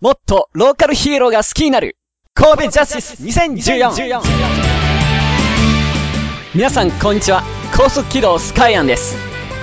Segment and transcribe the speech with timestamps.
[0.00, 1.98] もっとローカルヒーローが好きになる。
[2.32, 4.22] 神戸ジャスティス2014
[6.54, 7.42] 皆さんこんにちは。
[7.76, 9.14] 高速機動スカイアンです。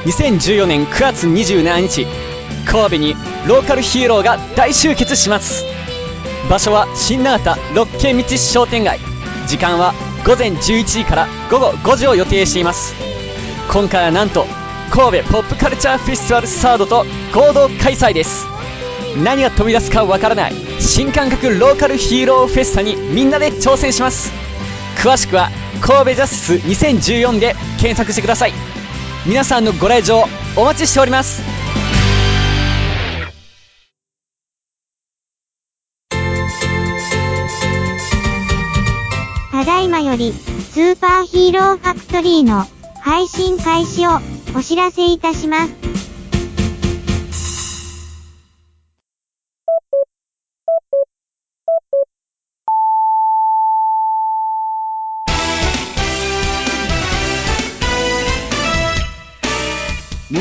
[0.05, 2.05] 2014年9月27日。
[2.67, 3.15] 神戸に
[3.47, 5.65] ローカルヒーローが大集結します。
[6.51, 8.99] 場所は新長田六軒道商店街。
[9.47, 12.93] 時間は午前11時から午後5時を予定しています。
[13.73, 14.45] 今回はなんと
[14.91, 18.56] 神戸ポップカルチャーフェスティバルサードと合同開催です。
[19.23, 20.54] 何が飛び出すかわからない。
[20.79, 24.31] 新感覚ローカルヒーローフェスタにみんなで挑戦します。
[24.98, 25.49] 詳しくは
[25.81, 28.53] 神戸ジャスス2014で検索してください。
[29.26, 30.23] 皆さんのご来場
[30.55, 31.41] お待ちしております。
[39.52, 42.65] ただいまより、スーパーヒーローファクトリーの
[43.02, 44.12] 配信開始を
[44.55, 46.06] お知らせいたします。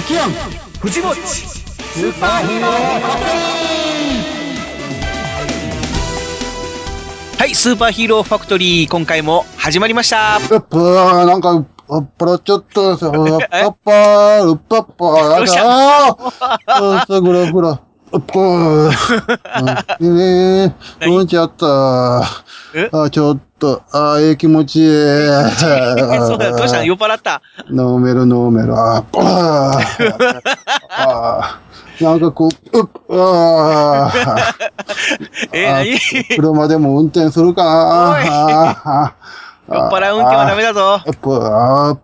[0.06, 0.30] キアン
[0.80, 2.70] 藤スーパーヒーロー
[7.38, 10.38] はい、スーパーヒーローファクトリー、今回も始まりました。
[10.38, 11.62] うっぷー、なんか、う
[12.00, 13.14] っぷらちょっとさ、うっ
[13.50, 15.64] ぱっぱー、うっぱっぱー、や どうした？
[15.64, 16.16] だー。
[16.68, 17.80] あさぐらぐら。
[18.12, 20.04] うっぷー。
[20.04, 22.22] んねえ、何うんちゃった
[22.74, 24.86] えあ、ちょっと、あ、ええ気持ちいい。
[24.86, 27.42] そうだ、どうしたの酔っ払った。
[27.70, 28.74] 飲める飲める。
[28.76, 30.14] あ、あー
[30.90, 31.60] あ。
[32.00, 34.70] なんかこう、うっ、あー。
[35.52, 37.62] え、あ何車でも運転するか
[38.14, 39.14] あ
[39.68, 41.00] 酔っ払う運転はダメだぞ。
[41.04, 41.98] やっぱ、あ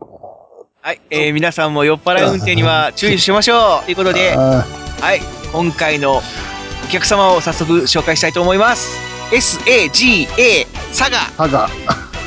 [0.84, 3.84] はい、えー、皆さんも酔っ払い運転には注意しましょう。
[3.84, 4.64] ということで、あ
[5.00, 5.20] はい、
[5.52, 6.22] 今回のお
[6.90, 8.98] 客様を早速紹介したいと思います。
[9.30, 11.18] SAGA サガ。
[11.18, 11.68] ー、歯が、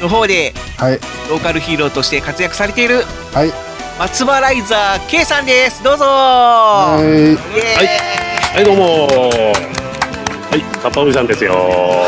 [0.02, 3.52] の方ではい、ローカルヒーローとして活躍されているはい、
[4.00, 5.84] 松原ライザー K さんです。
[5.84, 6.06] どうぞ。
[6.06, 7.36] はい、
[8.56, 9.85] はい、どうも
[10.56, 11.52] はい、カッパおじさんですよ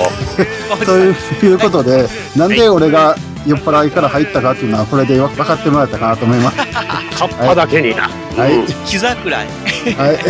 [0.85, 1.09] とい
[1.53, 6.57] うことで、なんで俺が酔っ払いから入ったかっていうのは、これで分かってもらえたかなと思います。
[7.19, 8.09] カッパだけにな。
[8.37, 9.47] はいうん膝くらい。
[9.97, 10.19] はい、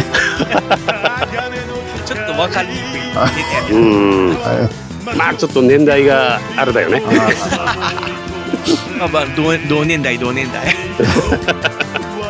[2.07, 3.01] ちょっと分かりにくい。
[3.75, 4.29] うん。
[4.29, 4.67] は
[5.13, 7.03] い、まあ、ちょっと年代があれだよね。
[8.97, 10.75] まあまあ同同年代同年代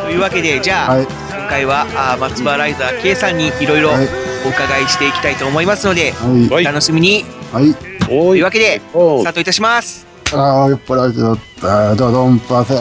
[0.03, 7.25] というわけでじゃあ、はい、今回はあー松原ライザー K さんにいろいろはい、お伺いしていきたいと思いますので、はい、楽しみに。
[7.51, 7.73] はい、
[8.05, 10.05] というわけでスタートいたします。
[10.33, 12.75] ああ、酔っ払いちゃった、ドドンパセ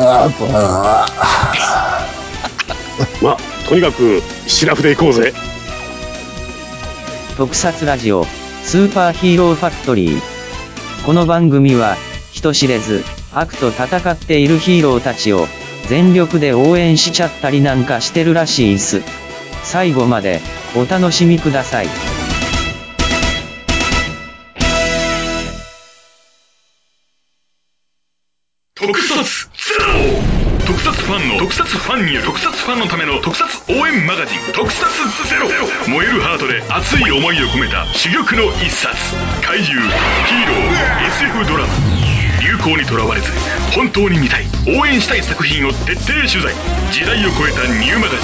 [3.22, 3.36] まあ、
[3.68, 5.32] とにかく、シラフで行こうぜ。
[7.36, 8.24] 特撮ラジオ
[8.64, 10.20] スーパーヒーローファクトリー。
[11.04, 11.96] この番組は
[12.32, 15.46] 人知れず悪と戦っているヒーローたちを
[15.86, 19.02] 全力で応援しちゃったりなんかしてるらしいんす。
[19.62, 20.40] 最後まで
[20.76, 21.88] お楽しみください。
[28.74, 29.48] 特撮
[30.66, 34.38] 特撮ファンの特撮ファンによる特撮ファンのための特撮応援マガジン。
[34.52, 34.86] 特撮
[35.28, 35.48] ゼロ。
[35.88, 38.94] 燃えるハートで熱い思いを込めた珠玉の一冊。
[39.42, 42.15] 怪獣ヒーロー SF ドラマ。
[42.76, 43.30] にとらわれず
[43.74, 46.54] 本当に見たい応援したい作品を徹底取材。
[46.90, 48.20] 時代を超えたニューマガジン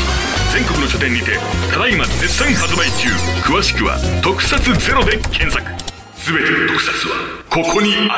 [0.52, 1.38] 全国の書店にて
[1.72, 3.08] ただいま絶賛発売中。
[3.44, 5.62] 詳しくは「特撮ゼロで検索。
[6.24, 7.16] 全ての特撮は
[7.50, 8.10] ここに集ま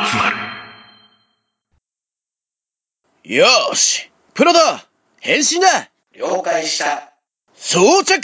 [3.25, 3.37] る。
[3.37, 4.87] よーしプロだ
[5.21, 5.91] 変身だ。
[6.15, 7.13] 了解した。
[7.57, 8.21] 装着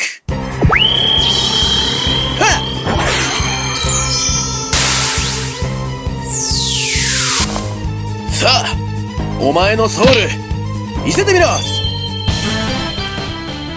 [8.40, 8.74] さあ
[9.42, 10.12] お前のソウル
[11.04, 11.46] 見せてみろ。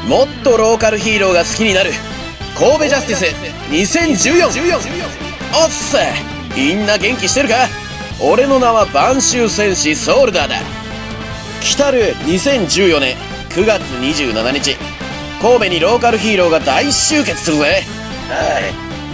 [0.08, 1.92] もっとローカルヒーローが好きになる
[2.58, 3.26] 神戸ジャスティス
[4.30, 6.00] 2014おっさ
[6.56, 7.56] みんな元気してるか？
[8.22, 10.56] 俺の名は晩秋戦士ソウルダーだ。
[11.62, 13.18] 来たる2014年
[13.50, 14.78] 9月27日
[15.42, 17.64] 神戸にローカルヒーローが大集結するぜ。
[17.64, 17.84] はい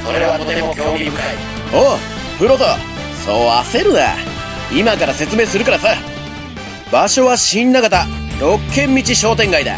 [0.06, 1.12] それはとても興味深い。
[1.74, 1.97] おう
[2.38, 2.65] プロト
[3.25, 4.15] そう焦るな
[4.71, 5.95] 今から説明するからさ。
[6.92, 8.07] 場所は新長田
[8.42, 9.77] 六軒道商店街だ。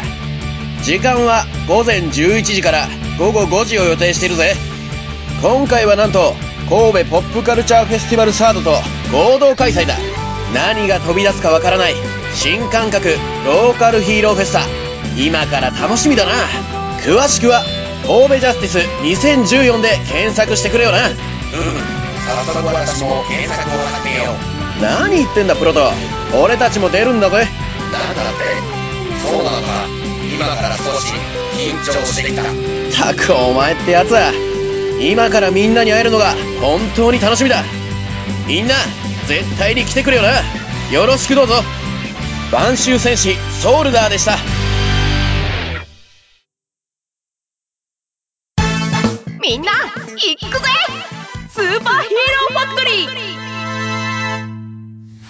[0.82, 4.54] 時間は午前11時から午後5時を予定しているぜ。
[5.42, 6.34] 今回はなんと
[6.68, 8.70] 神戸ポップカルチャーフェスティバルサードと
[9.12, 9.94] 合同開催だ。
[10.54, 11.94] 何が飛び出すかわからない
[12.34, 13.08] 新感覚
[13.46, 14.60] ローカルヒーローフェスタ。
[15.16, 16.32] 今から楽しみだな。
[17.02, 17.62] 詳しくは
[18.06, 21.08] 神戸ジャスティス2014で検索してくれよな。
[21.08, 21.14] うん。
[21.14, 24.51] 早速私も検索を始めよう。
[24.82, 25.92] 何言ってんだプロト。
[26.34, 27.36] 俺たちも出るんだぜ。
[27.36, 28.42] なんだって
[29.24, 29.86] そうなのか
[30.34, 31.14] 今から少し
[31.54, 32.42] 緊張してきた
[33.06, 34.32] たくお前ってやつは、
[35.00, 37.62] 今からみんなに会えるのが本当に楽しみだ。
[38.48, 38.74] みんな、
[39.28, 40.42] 絶対に来てくれよな。
[40.90, 41.62] よろしくどうぞ。
[42.50, 44.36] 晩秋戦士ソールダーでした。
[49.40, 49.72] みんな
[50.16, 50.61] 行くぜ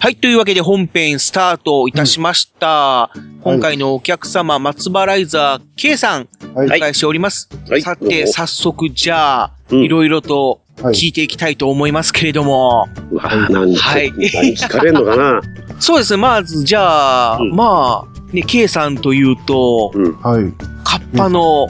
[0.02, 3.12] はい、というわけで本編スタートいたしました。
[3.40, 6.66] 今回のお客様、松原イザー K さん、はい。
[6.66, 7.49] お迎えしております。
[7.70, 7.82] はい。
[7.82, 9.82] さて、早速、じゃあ、うん。
[9.84, 10.94] いろいろとはい。
[10.94, 12.88] 聞いていきたいと思いますけれども、
[13.20, 14.10] あ何、はい。
[14.10, 15.40] 何聞かれんのかな？
[15.78, 16.14] そうです。
[16.14, 17.55] ね、まず、じゃあ、うん。
[17.55, 20.16] まあ、ね、K さんというと、うん。
[20.20, 20.52] はい。
[20.82, 21.69] カッパの。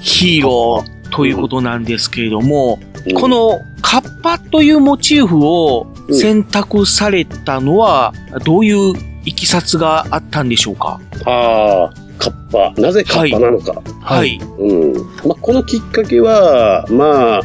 [0.00, 8.12] ヒーローということなんですけれども、うんこ、のカッパというモチーフをうん選択されたのは、
[8.44, 8.94] どういう
[9.24, 11.00] いきさつがあったんでしょうか？
[11.24, 12.80] ああ、カッパ。
[12.80, 13.82] なぜカッパなのか。
[14.02, 14.38] はい。
[14.58, 14.92] うん。
[15.26, 17.40] まあ、このきっかけは、まあ、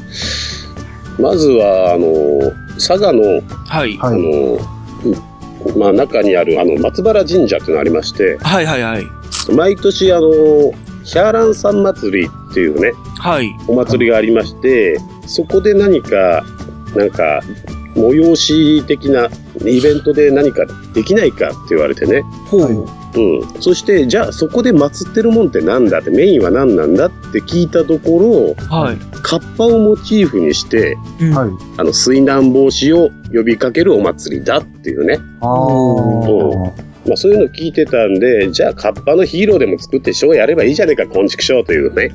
[1.19, 3.97] まずは、あの、佐賀の、はい。
[3.99, 4.21] あはい。
[4.21, 4.59] の、
[5.05, 9.07] うんまあ、中にある、あの、松原神社っていうのがありまして、はいはいはい。
[9.55, 10.29] 毎年、あの、
[11.11, 13.53] ヒャーランさん祭りっていうね、はい。
[13.67, 14.97] お祭りがありまして、
[15.27, 16.45] そこで何か、
[16.95, 17.41] なんか、
[17.95, 19.27] 催し的な
[19.65, 22.21] イベントで何かできないかって言われてね。
[22.49, 22.61] ほう。
[22.61, 23.61] はいうん。
[23.61, 28.97] そして、じゃあそこで祀ってるもんってなんだって、メインは何なんだって聞いたところ、はい。
[29.21, 31.49] カッパをモチーフにして、うんはい。
[31.75, 35.19] あの、水難防止を呼びかけるお祭りだっていうね。
[35.41, 35.47] あ
[36.79, 36.90] あ。
[37.07, 42.11] まあそういうの聞いてたんで、じゃあカッパのヒーローでも作ってショーやればいいじゃねえか、昆虫ショーというね。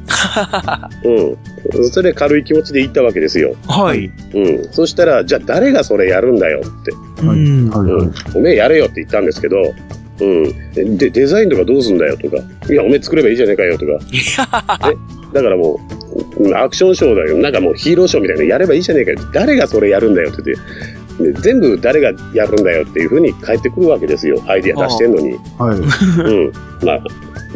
[1.04, 1.90] うん。
[1.90, 3.56] それで軽い気持ちで行ったわけですよ。
[3.66, 4.10] はい。
[4.34, 4.68] うん。
[4.70, 7.26] そしたら、じゃあ誰がそれやるんだよって。
[7.26, 7.38] はい。
[7.38, 8.12] うん。
[8.34, 9.74] おめえやれよって言ったんですけど、
[10.20, 10.98] うん。
[10.98, 12.36] で、デザインとかどうすんだよとか。
[12.70, 13.92] いや、おめえ作ればいいじゃねえかよとか。
[14.88, 14.96] ね
[15.32, 15.80] だからも
[16.38, 17.36] う、うんアクションショーだよ。
[17.38, 19.18] なんかもうヒーローショーみたいなのやればいいじゃねえかよ。
[19.32, 20.62] 誰がそれやるんだよって言って。
[21.18, 24.42] で全部誰がやるんだよっていうふうに返ってくるわけですよ。
[24.46, 25.32] アイディア出してんのに。
[25.58, 25.78] はい。
[26.20, 26.52] うん。
[26.84, 27.04] まあ、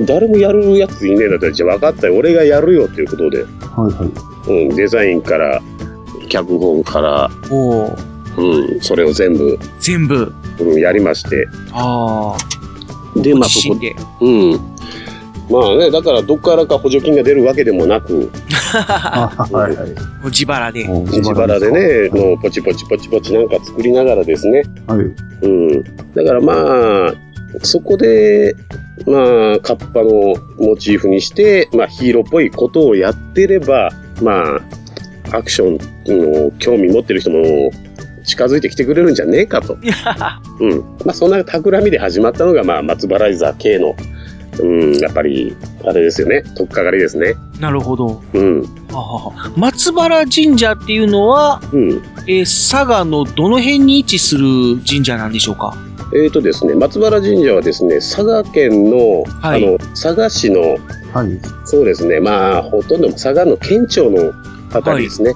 [0.02, 2.14] 誰もやるやついねえんだったら、じゃあ分かったよ。
[2.14, 3.42] 俺がやるよっていうことで。
[3.42, 3.92] はい。
[3.92, 4.06] は
[4.48, 4.68] い。
[4.68, 4.76] うん。
[4.76, 5.60] デザインから、
[6.28, 8.80] 脚本から、おーうん。
[8.80, 10.32] それを全部、全部。
[10.60, 11.46] うん、やりまして。
[11.72, 13.20] ああ。
[13.20, 13.94] で、まあそこで。
[14.20, 14.60] うん。
[15.50, 18.30] まあね、だからどっからか補助金が出るわけでもなく、
[18.74, 19.76] あ はい。
[19.76, 19.88] はい。
[19.88, 19.94] も
[20.24, 20.84] う自腹で。
[20.84, 24.62] 自腹でね、もうポチポチポチポチなんか作りながらですね。
[24.86, 24.98] はい。
[25.42, 25.84] うん。
[26.14, 27.14] だからまあ、
[27.62, 28.54] そこで、
[29.06, 33.90] まあ、カッパのモチーフにして、まあヒーローっぽいことをやってれば、
[34.22, 34.42] ま
[35.32, 37.70] あ、アクションの興味持ってる人も
[38.24, 39.76] 近づいてきてくれるんじゃねえかと。
[40.60, 40.78] うん。
[41.04, 43.94] まあそんな企みで始まったのが、まあ松原イザー系の、
[44.62, 46.42] うん、やっぱり、あれですよね。
[46.56, 47.34] とっかかりですね。
[47.58, 48.22] なるほど。
[48.34, 48.62] うん。
[48.92, 52.02] ははは松原神社っていうのは、うん。
[52.26, 54.46] えー佐賀のどの辺に位置する
[54.88, 55.74] 神社なんでしょうか？
[56.14, 60.60] えーとですね、松原神社はですね、佐賀県の、はいあの、佐賀市の、
[61.12, 61.40] はい。
[61.64, 64.32] そうですね、まあ、ほとんど佐賀の県庁の
[64.72, 65.32] あたりですね。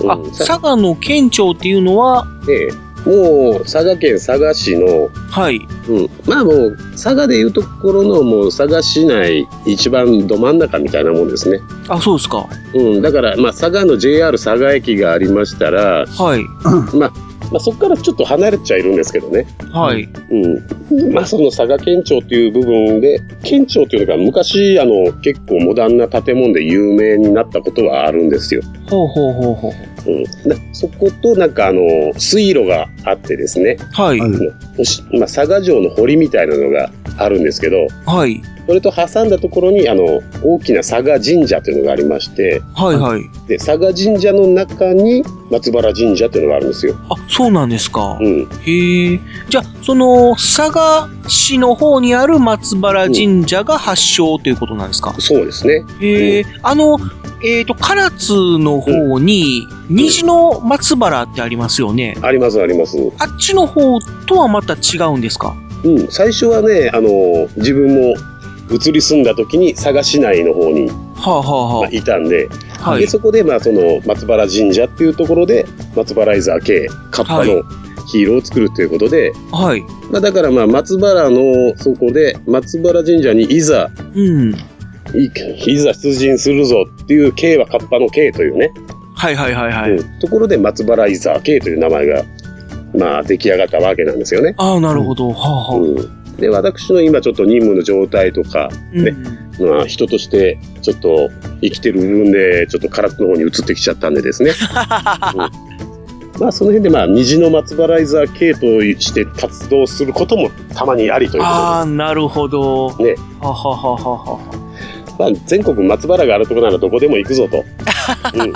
[0.00, 5.66] うんあ、さ佐賀の県庁っていうのは、ええもう、佐賀県佐賀市の、はい。
[5.88, 11.60] うん、まあもう、佐賀でいうところの、もう、佐賀市内一番ど真ん中みたいなもんですね。
[11.88, 12.48] あ、そうですか。
[12.74, 16.44] うん、だから、まあ、佐賀の JR 佐賀駅がありましたら、はい。
[16.96, 17.12] まあ、
[17.60, 19.46] そこからちょっと離れちゃいるんですけどね。
[19.72, 20.08] はい。
[20.30, 21.12] うん。
[21.12, 28.62] まあ、その佐賀県庁っていう部分で、県庁っていうのが昔、あの、結構モダンな建物で有名になったことはあるんですよ。
[28.88, 30.10] ほうほうほうほう。
[30.10, 30.22] うん。
[30.48, 31.82] なそこと、なんかあの、
[32.18, 34.20] 水路があってですね、はい。
[34.20, 34.30] はい。
[34.78, 38.42] おしまあ、佐賀城の堀みたいなのがあるんですけど、はい。
[38.66, 43.22] それと挟んだところに、あの、大きな佐賀神社というのがありまして、はいはい。
[43.46, 46.96] で、佐賀神社の中に松原神社というのがあるんですよ。
[47.08, 48.18] あ、そうなんですか。
[48.20, 48.48] うん。
[48.64, 49.20] へえ。
[49.48, 55.84] じゃあ、その、佐賀市の方にある松原神社が発祥ということなんですか、そうですね。
[56.00, 56.44] へえ。
[56.62, 56.98] あの、
[57.44, 62.16] えっ、と、唐津の方に、虹の松原ってありますよね。
[62.22, 62.96] あります、あります。
[63.18, 65.54] あっちの方とはまた違うんですか？
[65.84, 66.08] うん。
[66.08, 68.14] 最初はね、あの、自分も
[68.70, 70.94] 移り住んだ時に佐賀市内の方に、は
[71.26, 72.48] あ、はあまあ、はいたんで、
[72.82, 73.06] あ、はで、い。
[73.08, 77.62] そこで、まあ、その、松原神社っていうところで、松原イザー系、カッパはいの
[78.06, 79.82] ヒーローを作るということで、はい。
[80.10, 84.54] まあ、だからまあ、松原の、そこで、松原神社にいざ、うん。
[85.14, 85.30] い
[85.66, 88.72] いざ出陣するぞっていう K はカッパの K というね、
[89.14, 89.92] はいはいはいはい。
[89.92, 92.24] うんところで松原イザー K という名前が、
[92.96, 94.54] まあ、出来上がったわけなんですよね。
[94.58, 95.30] ああ、なるほど。
[95.30, 95.76] はあはあ。
[95.76, 99.14] うん、で、私の今ちょっと任務の状態とか、ね、
[99.58, 101.30] まあ、人としてちょっと
[101.62, 104.52] 生きてる部分で、ちょっと空手の方に移ってきちゃったんでですね。
[105.34, 105.76] うん
[106.38, 108.60] まあ、その辺で、まあ、虹の松原イザー K と
[109.00, 112.94] して活動することもたまにありということああ、なるほど。
[112.98, 114.66] で、ね、ははははは。
[115.18, 117.64] まあ、全国松原があるところならどこでも行くぞと。
[118.34, 118.52] うん、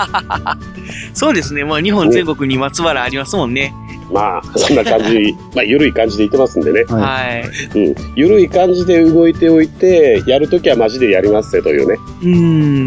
[1.15, 1.63] そうですね。
[1.63, 3.73] まあ、日本全国に松原ありますもんね。
[4.11, 6.83] まあ、そんな感じ、 まあ、ゆるい感じで言ってますんでね。
[6.87, 7.79] はい。
[7.79, 7.95] うん。
[8.15, 11.97] ゆるい感じで動いておいて、やるときはマジでやりますぜというね。
[12.21, 12.29] うー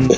[0.04, 0.08] ん。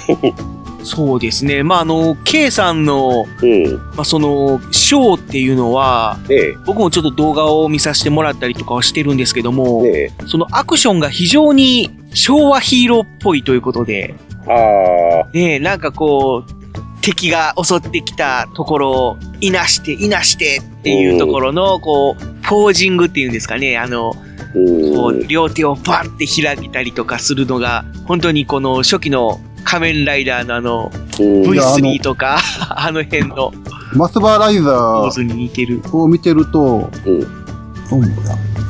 [0.87, 1.65] そうですね。
[1.65, 3.73] まあ、あの、K さんの、うん。
[3.75, 14.15] まあ、その、ショーっていうのは、ね僕もちょっと動画を見させてもらったりとかはしてるんですけども、ねそのアクションが非常に昭和ヒーローっぽいということで、
[14.47, 16.66] ああ、ねなんかこう、
[17.07, 24.13] 敵が襲ってきたところを、いなして、いなしてっていうところの、こう、ポージングっていうんですかね、あの、
[24.57, 24.95] うん。
[24.97, 32.39] こう、両手をバンって開いたりとかするのが、本当にこの初期の仮面ライダーのあの、うんいやあの V3 とか、
[32.75, 33.53] あの辺の
[33.95, 35.81] マスバーライザポーズに似てる。
[35.83, 36.91] ーを見てると、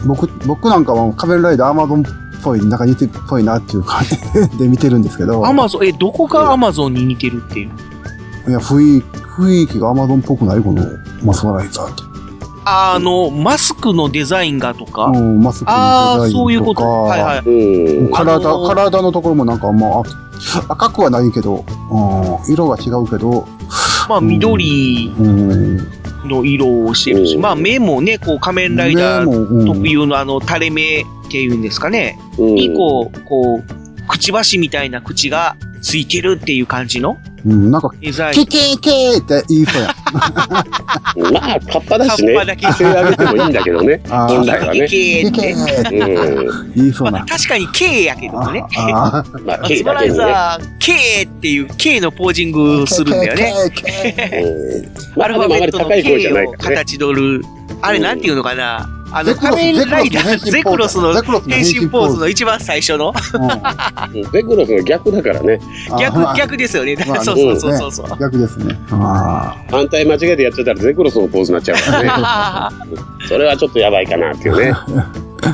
[0.07, 2.05] 僕、僕なんかは仮面ライダーアマゾンっ
[2.43, 7.71] ぽい、なんか似てるっぽいなっていう感じで見てるんですけど、アマゾン、え、どこがアマゾンに似てるっていう
[8.49, 10.83] いや、雰囲気、雰囲気がアマゾンっぽくないこの
[11.23, 12.03] マスバーライザーって。
[12.65, 16.83] あの、マスクのデザインがとか、うん、マスクああ、のデザインとか、そういうこと。
[16.85, 17.38] はいはい。
[17.41, 18.12] うん。
[18.12, 20.03] 体、あのー体のところもなんか、まあ、
[20.69, 23.47] 赤くはないけど、うん、色が違うけど、
[24.09, 25.76] まあ、緑うん、
[26.29, 32.19] の色をしてるし、うんまあ、目もね、こう、仮面ライダー特有のあの、垂れ目っていうんですかね。
[32.38, 37.18] うんに、こう、こう、くちばしみたいな口がついてるっていう感じの？
[37.45, 38.47] うん、なんか、デザイン。
[38.47, 39.95] ケケケーって言いそうや。
[41.30, 42.35] まあ、カッパだしね。
[42.35, 42.66] カッパだけ
[43.16, 44.02] てもいいんだけどね。
[44.09, 44.88] 本来はね。
[44.88, 45.62] ケーってケケね。
[45.78, 46.73] ーってうん。
[46.75, 47.26] 言いそうなまあ、。
[47.26, 48.64] 確かに K やけどね。
[48.76, 50.33] あまあ、ス K マライだけにね。
[50.33, 53.52] ザー K っていう K のポージングをするんだよね。
[55.21, 56.76] アルファベットの高い声じゃ K をないからね。
[56.76, 57.45] 形取る。
[57.83, 58.88] あれなんていうのかな？
[59.13, 61.15] あの、ゼクロス仮面ライダー、ゼゼクロスの
[61.47, 63.13] 変身ポーズの一番最初の
[64.33, 65.61] ゼクロスの逆だからね。
[65.91, 66.97] あ逆まあ、逆ですよね。
[67.07, 68.19] まあそうそうそうそう。
[68.19, 68.79] 逆ですね。
[68.91, 72.77] あ反対間違えてやっちゃったらゼクロスのポーズになっちゃうからね。
[73.29, 74.73] それはちょっとやばいかなっていうね。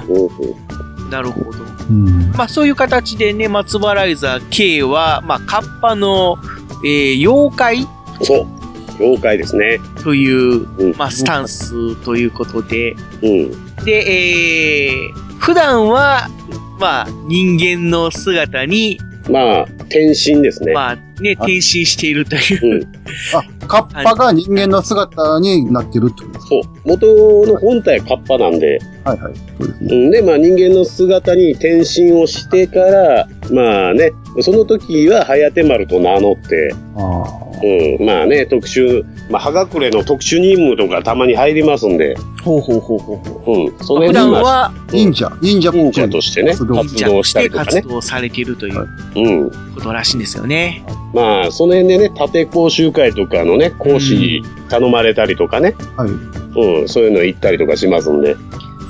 [0.09, 1.51] うんなるほど。
[1.51, 6.39] ーうんまあそういう形でね、松原イザー K は、まあカッパの、
[6.85, 7.87] えー妖怪
[8.23, 8.62] そう。
[8.99, 9.79] 妖怪ですね。
[10.03, 13.75] という、うんまあスタンスということで、うん。
[13.85, 16.29] で、えー、普段は、
[16.79, 18.99] まあ人間の姿に、
[19.31, 20.73] まあ、転身ですね。
[20.73, 22.83] まあね、転身しているというう、ん。
[23.35, 26.63] あ、カッパが人間の姿になってるってことですそう。
[26.85, 29.35] 元の本体カッパなんで、はいはい。
[29.59, 29.97] そうですね。
[29.97, 43.67] うん、で、まあ人間の姿に転身をしてから、まあね、その時はハヤテマルと名乗って、あうん、まあね、特殊、まあ、葉隠れの特殊任務とかたまに入りますんで、ほうほうほうほうほう。
[43.69, 44.73] うん、その普辺はあ。
[44.91, 47.83] 忍者、忍者っぽい忍者としてね、活動活動したりとか活ね。
[47.83, 49.51] 動されているといううん。
[49.75, 50.85] ことらしいんですよね。
[51.15, 56.11] まあ、その辺でね、縦講習会とかのね、講師頼まれたりとかね、はい。
[56.11, 58.37] うん、そういうの行ったりとかしますんで、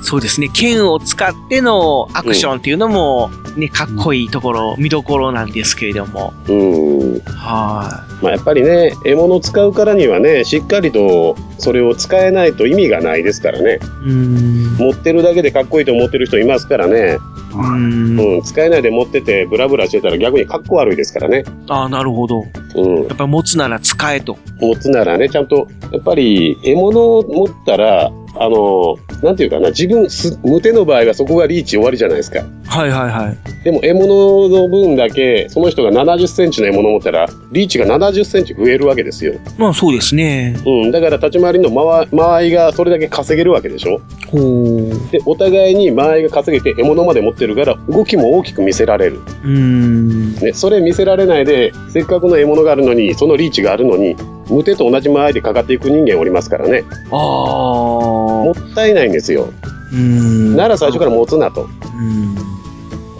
[0.03, 0.49] そうですね。
[0.49, 6.33] 剣を使ってのアクションっていうのも、ね、かっこいいところ、見どころなんですけれども。
[6.47, 7.19] うん。
[7.21, 13.71] はまあ、やっぱりね、獲物使うからにはね、しっかりとそれを使えないと意味がないですからね。
[13.71, 13.75] い。
[13.75, 14.77] うーん。
[14.77, 17.17] 持ってるだけでかっこいいと思ってる人いますからね。
[17.53, 18.19] うーん。
[18.19, 21.45] うん、使えないで持っててブラブラしてたら逆にかっこ悪いですからね。
[21.69, 22.43] ああ、なるほど。
[22.75, 23.03] うん。
[23.07, 24.37] やっぱ持つなら使えと。
[24.59, 32.43] 持つならね、ちゃんと、やっぱり獲物を持ったら、あの、なんていうかな、自分す、無手の場合はそこがリーチ終わりじゃないですか。
[32.67, 33.63] はいはいはい。
[33.63, 39.35] でも獲物の分だけ、その人が70センチの獲物を持ったら、リーチが70センチ増えるわけですよ。
[39.57, 40.57] まあそうですね。
[40.65, 44.01] うん、だから立ち回りの間間合いがそれだけ稼げるわけでしょ。
[44.27, 45.11] ほう。
[45.11, 49.21] で、お互いに間合いが稼げて獲物まで持ってるから、動きも大きく見せられる。
[49.43, 50.35] うーん。
[50.35, 54.17] ね、それ見せられないで、せっかくの獲物があるのに、そのリーチがあるのに、
[54.49, 56.83] 無手と同じ間合いでかかっていく人間おりますからね。
[57.11, 57.19] ああ。
[57.19, 59.53] もったいないんですよ。
[59.91, 60.55] うーん。
[60.55, 61.67] なら最初から持つなと。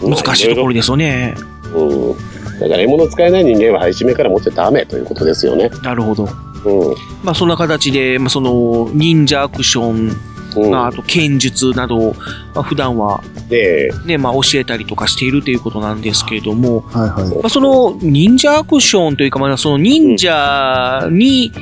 [0.02, 0.10] うん。
[0.10, 1.34] 難しいところですよね。
[1.74, 2.58] うん。
[2.60, 5.70] だから獲物使えない人間は初めから持っちゃダメということですよね。
[5.82, 6.28] なるほど。
[6.64, 6.94] うん。
[7.22, 10.33] まあそんな形で、まあその、忍者アクション
[10.72, 12.14] あ、あと剣術などを、
[12.54, 17.34] まあ、普段はで、ね、まあ、教えたりとかしているということなんですけれども、はいはい。
[17.34, 21.52] まあ、その忍者アクションというか、まあ、その忍者に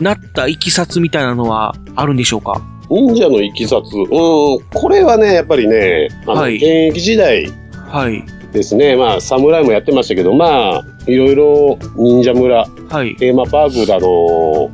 [0.00, 2.60] なったいきさつみたいなのはあるんでしょうか？
[2.88, 6.56] 忍者のいきさつ、うん、これはね、やっぱりね、あの、はい。
[6.56, 7.50] 現役時代
[7.88, 8.24] はい。
[8.56, 13.14] ですね、まあ、侍もやってましたけど、まあ、いろいろ忍者村、はい。
[13.16, 14.70] テーマパークだの、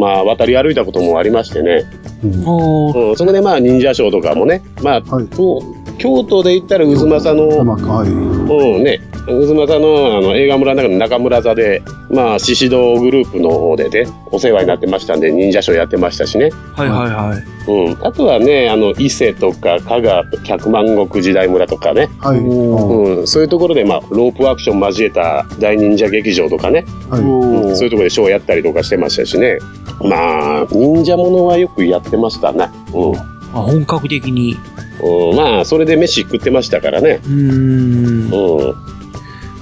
[0.00, 1.84] まあ、渡り歩いたこともありましてね、
[2.22, 5.26] うんうん、そこでまあ、忍者ショーとかもね、まあ、はい。
[5.28, 5.62] と
[5.98, 7.64] 京都で言ったら渦政の、
[8.04, 8.08] い。
[8.08, 16.50] うんね、渦政のあの映画村の中の中村座で、まあ、獅子堂グループの方でね、お世話になってましたんで、忍者ショーやってましたしね。
[16.74, 17.70] はいはいはい。
[17.70, 18.06] うん。
[18.06, 22.10] あとはね、あの、伊勢とか、加賀、百万石時代村とかね。
[22.18, 22.40] はい。
[22.40, 23.26] おうん。
[23.26, 26.84] そういうところで、まあ、ロープアクション交えた大忍者劇場とかね。
[27.08, 27.20] はい。
[27.20, 29.58] うんおそういうところでショーやったりとかしてましたしね。
[30.02, 32.68] まあ、忍者ものはよくやってましたね。
[32.92, 33.33] うん。
[33.54, 34.56] あ本格的に。
[35.02, 37.20] うん、まあ、それで飯食ってましたからね。
[37.24, 38.30] うーん。
[38.30, 38.74] うん。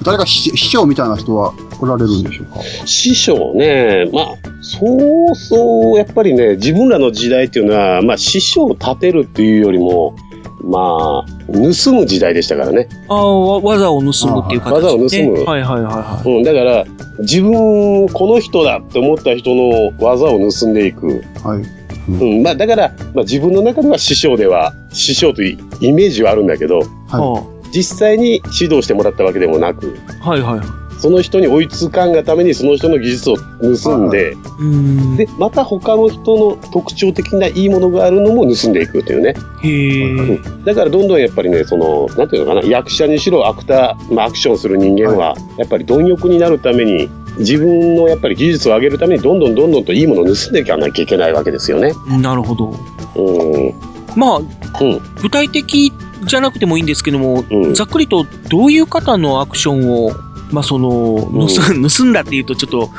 [0.03, 2.61] 誰か師師匠みたいな人はおられるんでしょうか？
[2.85, 4.25] 師匠ね、まあ、
[4.61, 10.15] そうそう、やっぱりね、自分らの時代っていうのは、まあ、師匠を立てるっていうよりも、
[10.61, 12.89] まあ、盗む時代でしたからね。
[13.07, 16.85] ああ、わ技を盗むっていう形技を盗ねむはいはいはいはうん、だから、
[17.19, 21.23] 自分、この人だって思った人の技を盗んでいく。
[21.43, 21.82] はい。
[22.09, 26.81] うん、まあ、だから、まあ、自分の中では師匠では、師匠というイメージはあるんだけど、い。
[27.07, 27.43] はは
[27.73, 30.83] 実際に指導してもらったわけでもなく、あはいはい。
[30.99, 35.17] その人に追いつかんがためにその人の技術を盗んで、うーん。
[35.17, 39.33] で、また他の人の特徴的ないいものがあるのも盗んでいくというね。
[39.63, 40.39] へえ。
[40.63, 51.93] だからどんどんやっぱりね、その、なんていうのかな、役者にしろアクター、まあアクションする人間は、やっぱり貪欲になるために、自分のやっぱり技術を上げるためにどんどんどんどんといいものを盗んでいかなきゃいけないわけですよね。
[52.21, 52.75] なるほど。
[53.15, 53.73] うん。
[54.15, 55.01] まあ、うん。
[55.21, 55.91] 具体的
[56.25, 60.11] じゃなくてもいいんですけども、うんざっくりとどういう方のアクションを、
[60.51, 62.89] まあその、うん盗盗んだっていうとちょっと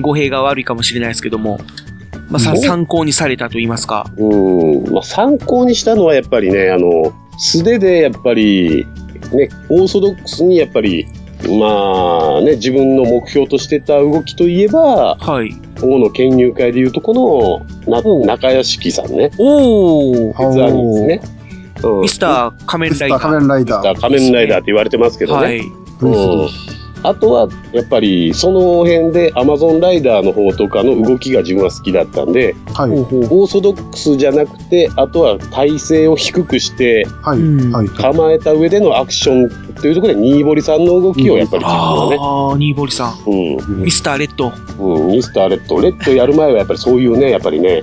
[0.00, 1.58] 語弊が悪いかもしれないですけども、
[2.30, 4.10] まあ参考にされたと言いますか。
[4.16, 4.92] うん。
[4.92, 8.86] まあ参考にしたのはやっぱりね、あの、素手でやっぱり、
[9.32, 11.06] ね、オーソドックスにやっぱり、
[11.48, 15.54] まあね、自分の目標としてた動きといえば、はい。
[15.82, 19.30] 大野県入会でいうとこの、な、中屋敷さんね。
[19.38, 21.20] おー、鉄兄ですね。
[21.24, 21.42] うん
[22.02, 23.20] ミスター仮面ライダー。
[23.20, 24.00] 仮面ライダー。
[24.00, 25.46] 仮面ライダーって言われてますけどね。
[25.46, 25.58] はい。
[26.02, 32.90] うんあとは、やっぱり、その辺で、アマゾンライダーの方とかの動きが自分は好きだったんで、はい。
[32.90, 33.24] ほうほう。
[33.24, 37.38] オーソドックスじゃなくて、あとは体勢を低くして、はい。
[37.38, 37.88] うんはい。
[37.88, 43.30] 構えた上でのアクションというところで、新堀さんの動きをやっぱり自分はね、ああ、ニーボリさん。
[43.30, 44.52] うん、ミスターレッド。
[44.78, 47.82] うん、ミスターレッド、レッドやる前はやっぱりそういうね、やっぱりね、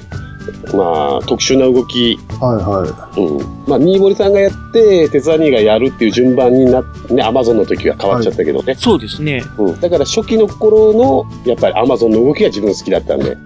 [0.73, 2.55] まあ、特殊な動き、はい。
[2.57, 3.67] はうん。
[3.67, 8.75] まあ、新堀さんがやって、鉄兄がやるっていう順番になって、ね、アマゾンの時は変わっちゃったけどね。
[8.75, 9.43] そうですね。
[9.57, 9.79] うん。
[9.79, 13.31] だから初期の頃の、やっぱりアマゾンの動きが自分好きだったんで。
[13.31, 13.37] う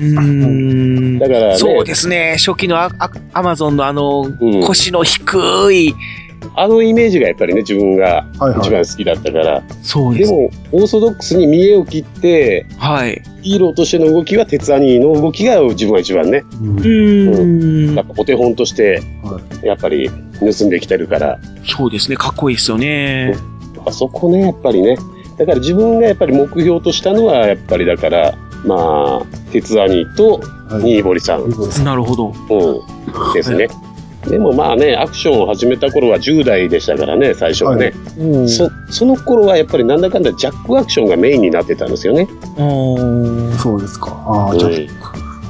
[0.00, 1.18] ーん。
[1.18, 2.36] だからね、そうですね。
[2.38, 2.90] 初期のア
[3.32, 5.94] アマゾンのあの、うん腰の低い、
[6.56, 8.38] あのイメージがやっぱりね、自分がい。
[8.38, 8.58] はい。
[8.58, 9.62] 一番好きだったから。
[9.82, 10.30] そうです。
[10.30, 13.22] でも、オーソドックスに見栄を切って、はい。
[13.42, 18.06] ヒーローとしての動きは鉄兄の動きが自分は一番ね、うんうーんやっ。
[18.06, 22.16] ぱお手本として、はやっぱり盗んできてるから、そうですね。
[22.16, 23.30] かっこいいですよね。
[23.30, 24.96] やっぱそこね、やっぱりね。
[25.38, 30.82] だから自分がやっぱり目標としたのは、やっぱりだから、まあ、鉄兄とはい。
[30.82, 32.32] 新堀さん、うん、なるほど。
[33.34, 33.68] ですね。
[34.30, 37.92] でもまあね、アクションを始めた頃は10代でしたからね、最初はね。
[38.16, 42.28] おーそその頃はやっぱりなんだかんだジャックアクションがメインになってたんですよね。
[42.56, 44.16] おーそうですか。
[44.26, 44.86] あうん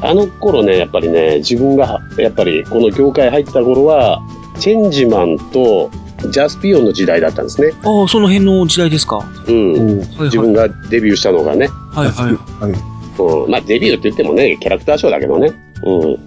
[0.02, 4.22] あの頃ね、やっぱりね、自分がやっぱりこの業界入った頃は、
[4.58, 5.90] チェンジマンと
[6.30, 7.72] ジャスピオンの時代だったんですね。
[7.82, 9.16] ああ、その辺の時代ですか。
[9.16, 9.98] はうん。
[10.24, 11.68] 自分がデビューしたのがね。
[11.92, 12.08] はい。
[12.08, 12.70] はいはい。
[12.70, 12.80] はい。
[13.18, 13.50] うん。
[13.50, 15.52] まあデビューって言ってもね、キャラクターショーだけどね。
[15.84, 16.18] うん。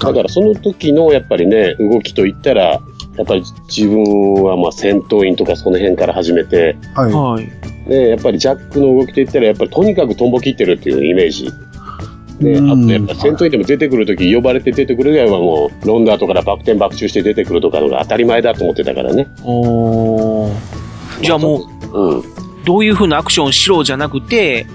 [0.00, 2.80] だからその時のやっぱりね、動きといったら、
[3.16, 7.12] やっぱり自分はまあ戦闘員とかその辺から始めて、はい。
[7.12, 7.88] はい。
[7.88, 11.50] ね、やっぱりジャックの動きといったら、やっぱりとにかくトンボ切ってるっていうイメージ。
[12.40, 19.28] ね、あうんとやっぱ戦闘員でも出てくるとき、呼ばれて出てくるぐらいはもう、ロンダーとかからバク転バク中して出てくるとかのが当たり前だと思ってたからね。
[19.44, 20.52] おー
[21.22, 22.18] じゃあもう、うん。
[22.18, 22.22] うん。
[22.64, 24.66] どういう風なアクションしろじゃなくて、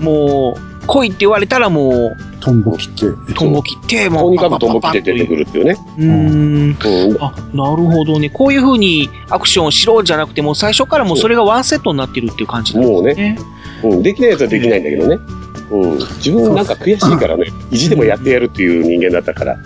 [0.00, 3.34] もう、来いって言われたらもう、トンボ切って。
[3.34, 5.76] トンボ切って、もう、とにかくトンボ切って出てくるっていうね。
[5.98, 6.76] うーん。
[7.10, 7.22] うん。
[7.22, 8.30] あ、なるほどね。
[8.30, 13.38] こういう風にアクションしろじゃなくて、もう最初からもうそれがワンセットになってるっていう感じなんですね。
[13.82, 14.02] うん。
[14.02, 15.18] できないやつはできないんだけどね。
[15.70, 15.98] うん。
[15.98, 19.56] 自分なんか悔しいからね、意地でもやってやるっていう人間だったから。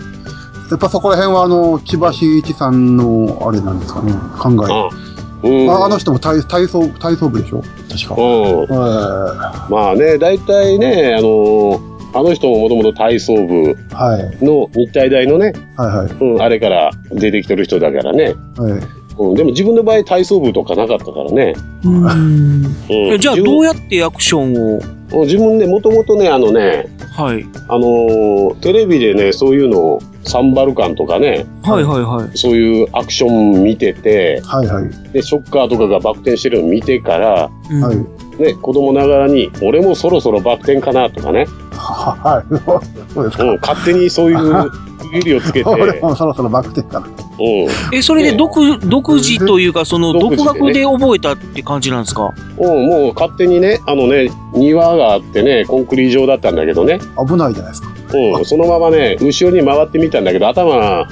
[0.69, 5.08] やっぱそこら辺は、あの、千葉真一さんの、あれなんですかね、考え。
[5.43, 5.69] うん。
[5.69, 7.63] ああの人も体体操、体操部でしょ？
[7.89, 8.15] 確か。
[8.15, 8.67] うん。
[8.67, 13.75] はまあね、大体ね、あのーあの人ももともと体操部い。
[13.93, 14.43] はい。
[14.43, 16.11] の日体大のね、はいはい。
[16.11, 18.33] うん、あれから出てきてる人だからね。
[18.57, 18.73] はい。
[19.19, 21.53] うん、でも自分の場合体操部とかなかったからね。
[21.83, 22.65] うん。
[23.11, 24.79] うん、じゃあ、どうやってアクションを？
[25.21, 27.45] う自分ね、もともとね、あのね、はい。
[27.67, 32.37] あのーテレビでね、そういうのを、サンバルカンとかね、はいはいはい。
[32.37, 34.89] そういうアクション見てて、はいはい。
[35.11, 37.97] で、ショッカーとかがバク転してるのを見てから、うんはい。
[38.39, 43.13] ね、子供ながらに、俺もそろそろバク転かなとかね、ははい。
[43.13, 43.43] そうですか？
[43.43, 47.07] うん、勝手にそういう区切りをつけて、 俺もそろそろバク転かな。
[47.07, 47.95] うん。
[47.97, 52.33] え、それで独、独自というか、その、独学で覚えたって感じなんですか？
[52.57, 57.89] うん、もう勝手にね、あのね、庭があってね、コンクリ状だったんだけどね、危ないじゃないですか。
[58.13, 61.07] うん、そのままね、後ろに回ってみたんだけど、頭。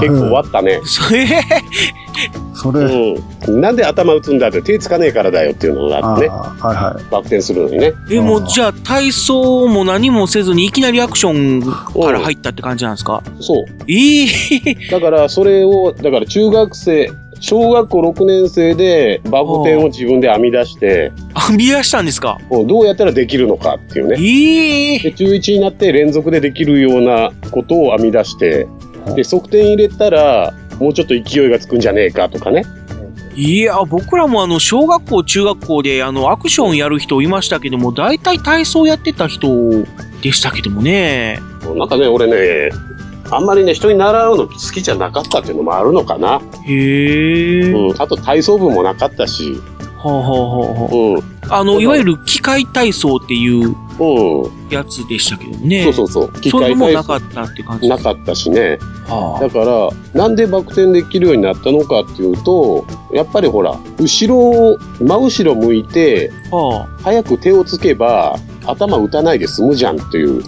[0.00, 0.80] 結構割ったね。
[0.84, 1.24] それ、
[2.54, 2.80] それ、
[3.46, 3.60] うん。
[3.60, 7.04] なんで頭打つんだって手つかねえからだよっていうのがあってね、はいはい。
[7.10, 7.92] バク転するのにね。
[8.10, 13.22] え、もう、じゃあ、体操も何もせずに、いきなりアクションから入ったって感じなんですか？
[13.40, 13.64] そう。
[13.88, 14.26] ええ
[14.90, 21.12] だから、それを、だから中学生、小学校6年生でバク転を自分で編み出して、
[21.48, 22.38] 編み出したんですか？
[22.48, 24.16] うんどうやったらできるのかっていうね。
[24.18, 28.66] ええで、中1になって連続でできるようなことを編み出して、
[29.16, 32.64] で、側転入れたら、もうちょっと勢いがつくんじゃねえかとかね。
[33.36, 39.84] いや、僕らもあの、小学校、中学校で、あの、アクションやる人いましたけども、大体体操やってた人
[40.22, 41.40] でしたけどもね。
[41.76, 42.70] なんかね、俺ね、
[43.30, 46.40] あんまりね、人に習うの好きじゃなかったっていうのもあるのかな。
[46.64, 47.72] へえ。
[47.72, 48.02] うん。
[48.02, 49.56] あと体操部もなかったし。
[49.98, 51.50] はあ、はあはあはうん。
[51.50, 53.76] あ、あの、いわゆる機械体操っていううん。
[54.70, 55.84] やつでしたけどもね。
[55.84, 56.40] そうそうそう。
[56.40, 58.78] 機械体操なかったって感じなかったしね。
[59.06, 66.56] はだから、なんでバク転できるようになったのかっていうと、やっぱりほら、後ろを、真後ろ向いて、あ。
[66.56, 70.42] は早く手をつけば、頭打たないで済むじゃんっていう、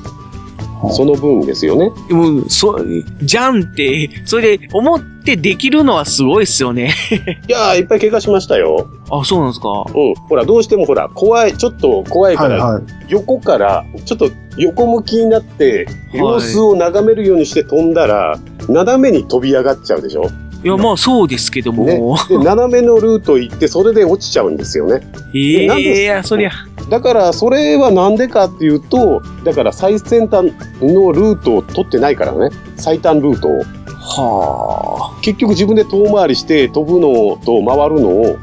[0.92, 1.90] その分ですよね。
[2.10, 2.78] も、そ、
[3.22, 6.92] じゃんって、それで思ってできるのはすごいっすよね。
[7.48, 8.86] いやー、いっぱい怪我しましたよ。
[9.10, 9.68] あ、そうなんですか？
[9.94, 10.14] うん。
[10.28, 12.82] ほら、どうしてもほら、怖い、ちょっと怖いから、はいはい。
[13.08, 20.28] 横から、ちょっと横向きになって、様子を眺めるようにして飛んだら、斜めに飛び上がっちゃうでしょ
[20.64, 21.84] いや、まあそうですけども。
[21.84, 22.00] ね。
[22.28, 25.06] で、斜めのルート行って、それで落ちちゃうんですよね。
[25.34, 26.50] えなんでえいや、そりゃ。
[26.88, 32.50] だから、それはなんでかっていうと、だから最先端のルートを取ってないからね。
[32.76, 33.62] 最短ルートを。
[34.08, 38.38] は結局自分で遠回りして飛ぶのと回るのを、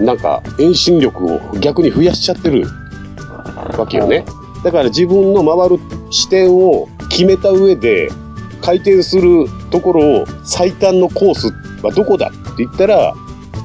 [0.00, 2.66] なんか遠心力を逆に増やしちゃってる
[3.78, 4.24] わけよね。
[4.64, 5.78] だから自分の回る
[6.10, 8.10] 視点を決めた上で、
[8.64, 13.14] 回転するところを最短のコースはどこだって言ったら、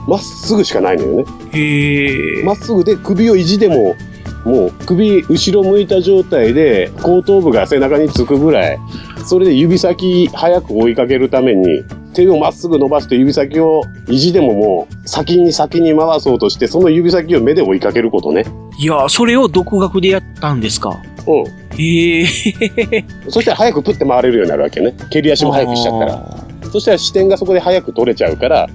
[0.07, 1.25] まっすぐしかないのよね。
[1.27, 1.57] あ。
[1.57, 2.43] へえ。
[2.43, 3.95] まっすぐで首を意地でも、
[4.43, 8.79] もう首後ろ向いた状態で後頭部が背中につくぐらい、
[9.25, 11.83] それで指先早く追いかけるために、
[12.13, 18.45] 手をまっすぐ伸ばして指先を意地でももう先に先に回そうとして、その指先を目で追いかけることね。
[18.77, 20.97] いや、それを独学でやったんですか？
[21.27, 21.68] うん。
[21.79, 22.25] へえ。
[23.29, 24.95] そしたら早くプッて回れるようになるわけね。
[25.09, 26.69] 蹴り足も早くしちゃったら。
[26.71, 28.67] そしたら視点がそこで早く取れちゃうから、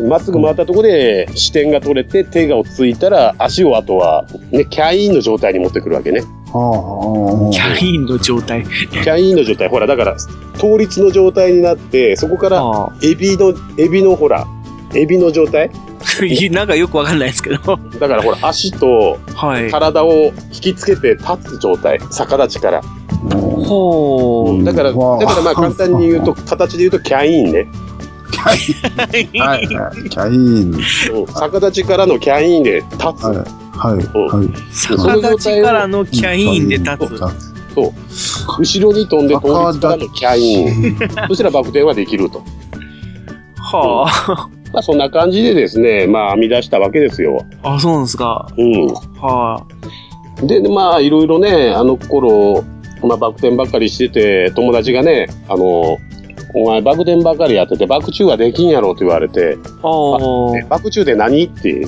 [0.00, 6.22] まっすぐ回ったところで視点が取れて手が落ち着いたら足をあとはね、キャインの状態に持ってくるわけね。
[6.46, 8.64] はあ、キャインの状態。
[8.64, 10.18] キャインの状態、ほら、だから、
[10.54, 12.62] 倒立の状態になって、そこから。
[13.02, 14.46] エビの、エビのほら、
[14.94, 15.70] エビの状態？
[16.50, 17.78] なんかよくわかんないですけど。
[17.98, 19.70] だからほら、足とはい。
[19.70, 22.82] 体を引きつけて立つ状態、逆立ちから。
[23.64, 24.64] ほう。
[24.64, 25.00] だから、だか
[25.36, 27.66] らまあ簡単に言うと、形で言うとキャインね。
[28.36, 28.58] はい
[28.96, 29.28] はい。
[30.08, 30.74] キャイン。
[30.74, 33.02] うん逆立ちからのキャインで立つ。
[33.24, 33.36] はい。
[33.36, 33.96] はい。
[33.96, 34.48] はい。
[34.72, 37.18] 逆立ちからのキャインで立つ。
[37.74, 37.92] そう。
[38.58, 40.98] 後ろに飛んで倒立からのキャイン。
[41.28, 42.42] そしたらバク転はできると。
[43.56, 44.48] はあ。
[44.72, 47.44] まあそんな感じでですね、まあ編み出したわけですよ。
[47.62, 48.48] あ、そうなんですか。
[48.56, 48.86] うん。
[49.20, 49.66] は
[50.46, 52.64] で、まあ、いろいろね、あの頃、
[53.02, 55.98] まあ、バク転ばっかりしてて、友達がね、あの、
[56.54, 60.68] お前バク転ばっかりやってて、バク宙はできんやろって言われて、あ。
[60.68, 61.86] バク宙で何って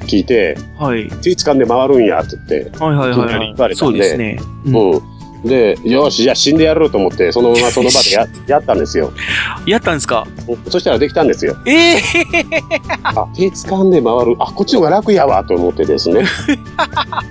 [0.00, 0.86] 聞いて、あ。
[0.86, 1.08] はい。
[1.08, 3.46] 手掴んで回るんやって言って、はいはいいきなりはい。
[3.48, 4.38] 言われたんでそうですね。
[4.66, 5.15] うん。
[5.46, 9.12] で、よし、じゃあ死んでやろうと思って、そのままその場でや やったんですよ。
[9.66, 10.26] やったんですか？
[10.68, 11.56] そしたらできたんですよ。
[11.66, 12.00] ええ
[13.02, 14.36] あ、手掴んで回る。
[14.38, 16.24] あ、こっちの方が楽やわ、と思ってですね。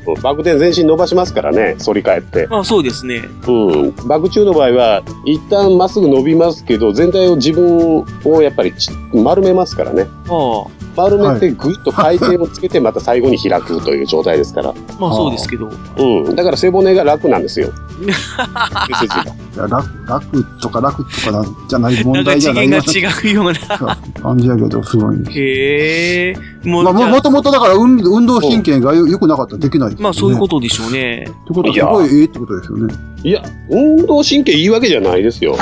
[0.07, 2.47] う んバク転全身伸ばしますからね、反り返って。
[2.49, 3.23] あ、そうですね。
[3.47, 3.93] うん。
[4.07, 10.07] バク宙の場合は、一旦まっすぐ伸びますけど、全体を自分をやっぱりち丸めますからね。
[10.29, 10.63] あ
[10.95, 14.69] 丸めてぐっと回転をつけて、また最後に開くという状態ですから。
[14.69, 15.69] あ、まあそうですけど。
[15.97, 16.35] うん。
[16.35, 17.69] だから背骨が楽なんですよ。
[18.13, 19.23] 背筋が。
[19.23, 23.53] いや楽、楽とか楽とかなんじゃない問題じゃない次元が違うような。
[23.53, 25.17] な感じやけど、すごい。
[25.29, 26.35] へえ。
[26.63, 29.97] もう、まあ、ももともとだから運運動神経がよ良くなかったらできないね。
[29.99, 31.25] まあそういうことでしょうね。
[31.27, 32.93] ってことはすごいええってことですよね。
[33.23, 35.57] いや、運動神経いいわけじゃないですよ。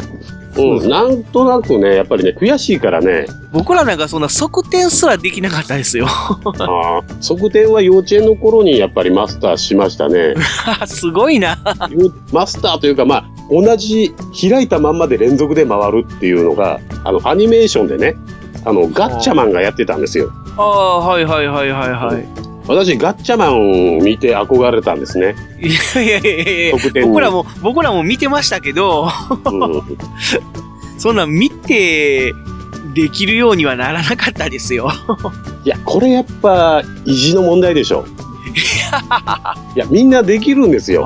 [0.56, 0.90] うん。
[0.90, 6.08] なんとなくね、やっぱりね、悔しいからね、僕らなんかそんな側転すらできなかったですよ。
[6.10, 10.34] あー側転は幼稚園の頃にやっぱりマスターしましたね。
[10.86, 11.58] すごいな。
[12.32, 14.14] マスターというか、まあ、同じ
[14.50, 18.16] 開いたまんまで連続で回るっていうのが、あの、アニメーションでね、
[18.66, 20.32] あの、ガッチャマンがやってたんですよ。
[20.58, 22.43] ああ、はいはいはいはいはい。
[22.68, 25.36] 私、ガッチャマンを見て憧れたんですね。
[25.60, 29.10] いやいやいやいや僕らも、僕らも見てましたけど、
[30.98, 32.34] そんなん見て、
[32.94, 34.92] できるようにはならなかったですよ。
[35.66, 38.06] いや、これやっぱ、意地の問題でしょ。
[39.76, 41.04] いや、みんなできるんですよ。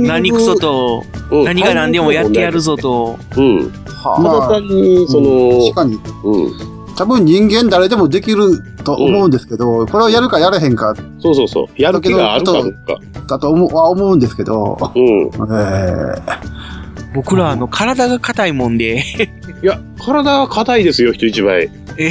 [0.00, 3.18] 何クソと、うん何が何でもやってやるぞと。
[3.36, 3.70] うん。
[4.02, 6.00] たまあだ単に、その、確かに。
[6.24, 6.50] う
[6.92, 6.94] ん。
[6.96, 8.60] 多分人間誰でもできる
[8.96, 11.82] と思うんですけど、これをやるかやらへんかそうそうそう。
[11.82, 12.98] やる気があるかどうか。
[13.26, 15.24] だと思うは思うんですけど、うん。
[15.24, 16.68] えー
[17.14, 19.02] 僕らあの、体が硬いもんで。
[19.62, 21.70] いや、体は硬いですよ、人一倍。
[21.96, 22.10] え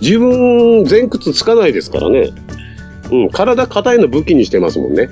[0.00, 2.30] 自分、前屈つかないですからね。
[3.10, 5.08] うん、体硬いの武器にしてますもんね。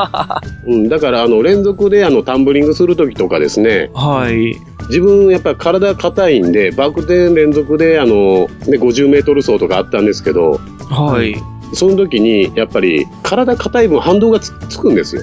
[0.66, 3.90] うん、だから、あの、連続で、あの、タンブリングするときとかですね。
[3.92, 4.56] はい。
[4.90, 11.34] 自分、やっぱり体硬いんで、バク転連続で、あの、ね、50メートル走とかあったんですけど、はい。
[11.72, 15.22] その時に、やっぱり、体硬い分反動がつつくんですよ。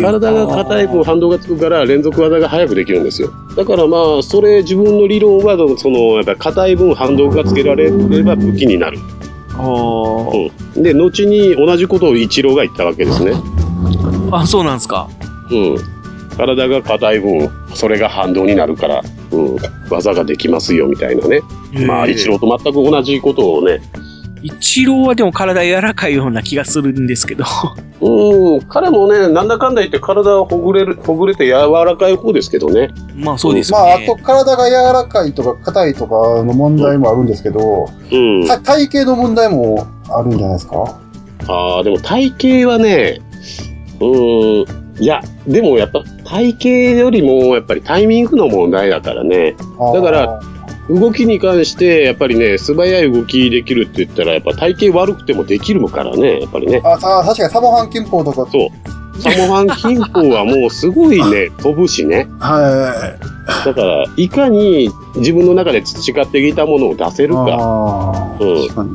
[0.00, 3.30] 体が硬い分反動がつくから連続技が早くできるんですよ。
[3.56, 8.98] だからまあ、それ自分の理論は、その、やっぱり硬い分反動がつけられれば武器になる。
[9.56, 10.82] うん。
[10.82, 13.32] で、後に同じことをイチローが言ったわけですね。
[14.32, 15.08] あ、そうなんですか。
[15.50, 16.03] うん。
[16.36, 19.56] 体が硬い分、それが反動になるから、うん、
[19.90, 21.40] 技ができますよ、みたいなね。
[21.86, 23.80] まあ、イチローと全く同じことをね、
[24.42, 27.44] 一郎はでも体柔らかいような気がするんですけど。
[28.02, 31.52] うん、彼もね、なんだかんだ言って体はほぐれる、ほぐれて柔
[31.86, 32.90] らかい方ですけどね。
[33.16, 38.46] まあそうですまあ、あと体が柔らかいとか硬いとかの問題もあるんですけど、うん。
[38.46, 40.98] た体型の問題もあるんじゃないですか？
[41.48, 43.20] ああ、でも体型はね、
[44.00, 44.66] うー
[45.00, 46.02] ん、いや、でもやっぱ
[46.34, 46.68] 体型
[46.98, 49.54] よりもやっぱりタイミングの問題だからね。
[49.94, 50.40] だから、
[50.90, 56.82] 動きに関して、やっぱりね、素早い動きできるって言ったら、やっぱ体型悪くてもできるからね、やっぱりね。
[56.84, 58.50] あ、さ確かにサモハン金峰とか。
[58.50, 59.20] そう。
[59.20, 62.26] サモハン金峰はもうすごいね、 飛ぶしね。
[62.40, 63.16] は
[63.64, 68.36] だから、いかに自分の中で培ってきたものを出せるか。
[68.40, 68.66] うん。
[68.66, 68.90] 確かに。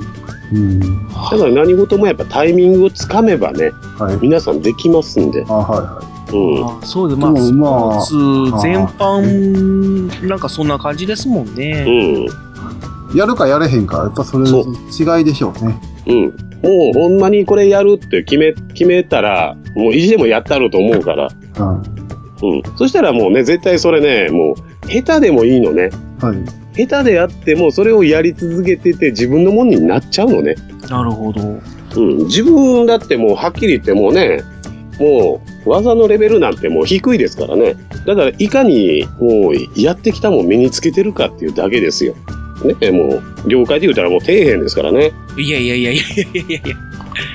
[0.52, 1.08] うん。
[1.08, 4.18] だから何事もやっぱタイミングをつかめばね、はい。
[4.22, 5.46] 皆さんできますんで。
[5.48, 6.66] あ、はいはうん。
[6.66, 11.86] あそうで、まあ、でスもまあポーツ全般、なんかそんな感じですもんね。
[11.88, 13.16] うん。
[13.16, 13.18] い。
[13.18, 14.64] やるかやれへんか、やっぱそれの
[15.18, 15.80] 違いでしょうね。
[16.08, 16.50] うん。
[16.62, 21.30] もうほんまにこれやるって決め、決めたら、もう意地でもやったろうと思うから。
[21.60, 21.76] うん。
[21.78, 22.78] うん。
[22.78, 25.90] そしたらもうね、絶対それね、もう、下手でもいいのね。
[26.22, 26.86] はい。
[26.88, 30.56] 下手であっても、それをやり続けてて自分のものになっちゃうのね。
[30.90, 31.42] なるほど。
[31.42, 32.18] うん。
[32.26, 34.42] 自分だってもうはっきり言ってもうね、
[35.00, 37.76] もう技のレベルなんてもう低いですからね。
[38.06, 42.16] だからいかにもうやってきたもん身につけてるかっていうだけですよ。
[42.82, 45.14] ね、もう、業界で言うたらもう底辺ですからね。
[45.38, 46.76] いやいやいやいやいやいやいや。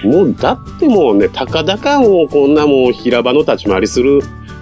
[0.04, 4.20] もう、だってもうね、たかだかもうこんなもう平場の立ち回りする、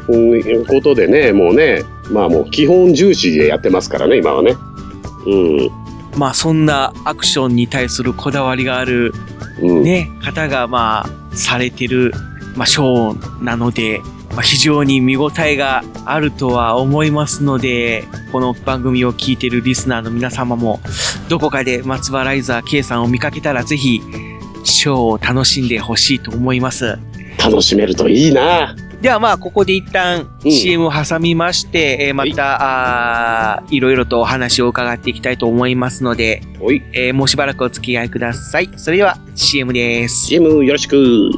[0.08, 4.54] うん、ことでね、もうね、まあもう基本重視でやってますからね、今はね。
[5.26, 5.36] う
[5.66, 5.70] ん。
[6.16, 9.12] まあそんなアクションに対するこだわりがある、
[9.60, 9.82] うん。
[9.82, 12.12] ね、方がまあ、されてる、
[12.56, 14.00] まあ、ショーなので、
[14.32, 20.80] まあ、非常に見応えがあるとは思いますので、この番組を聞いているリスナーの皆様も、
[21.28, 24.00] どこかで松原イザー K さんを見かけたらぜひ、
[24.64, 26.98] ショーを楽しんでほしいと思います。
[27.38, 28.74] 楽しめるといいな。
[29.02, 36.40] ではまあ、ここで一旦 CM を挟みまして、えーまた、あーいろいろとお話を伺っていきたいと思いますので、
[36.92, 38.70] えーもうしばらくお付き合いください。
[38.76, 40.26] それでは CM です。
[40.26, 41.30] CM よろしく。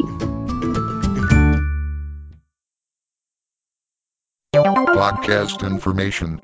[5.04, 6.38] Podcast information.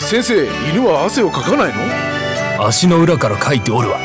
[0.00, 1.72] 先生、犬は汗をかかない
[2.56, 2.66] の？
[2.66, 3.98] 足の裏から書いておるわ。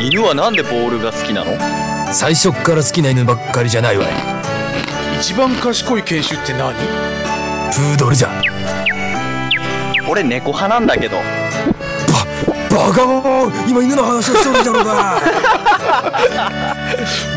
[0.00, 1.52] 犬はなんでボールが好きなの？
[2.14, 4.06] 最初っから好きな犬ばっかりじゃないわ。
[4.06, 4.08] い
[5.20, 6.72] 一番賢い犬種って何？
[6.72, 8.30] プードルじゃ。
[10.08, 11.18] 俺猫派なんだけど。
[12.70, 15.20] バカモン今犬の話をしておるじゃろうが。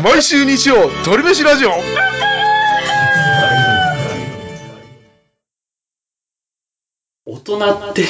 [0.02, 1.72] 毎週日曜鳥飯ラジオ
[7.44, 8.04] 人って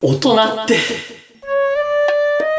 [0.00, 0.76] 大人って。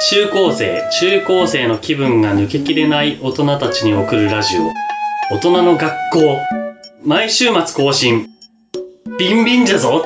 [0.10, 4.71] 中高生中高生の気分が抜けきれない大人たちに送るラジオ。
[5.34, 6.39] 大人の学校。
[7.04, 8.28] 毎週末更新。
[9.19, 10.06] ビンビンじゃぞ。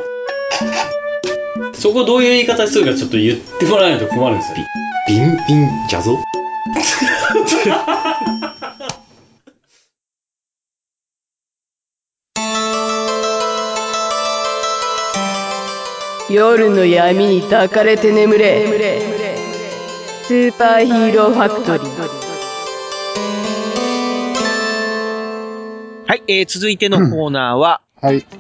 [1.74, 4.58] そこどういう言い方するかちょっと言ってもらわないと困るんですよ。
[5.08, 6.20] ビンビンじゃぞ
[16.30, 18.66] 夜の闇に抱かれて眠れ。
[20.24, 21.86] スーパーヒーローファクトリー。
[26.08, 27.82] はい、えー、続いてのコーナーは、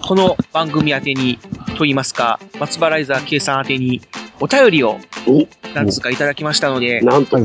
[0.01, 1.37] この番組宛てに、
[1.77, 4.01] と言いますか、松原イザー K さん宛てに、
[4.39, 4.97] お便りを、
[5.75, 7.37] 何つかいただきましたので、なんと、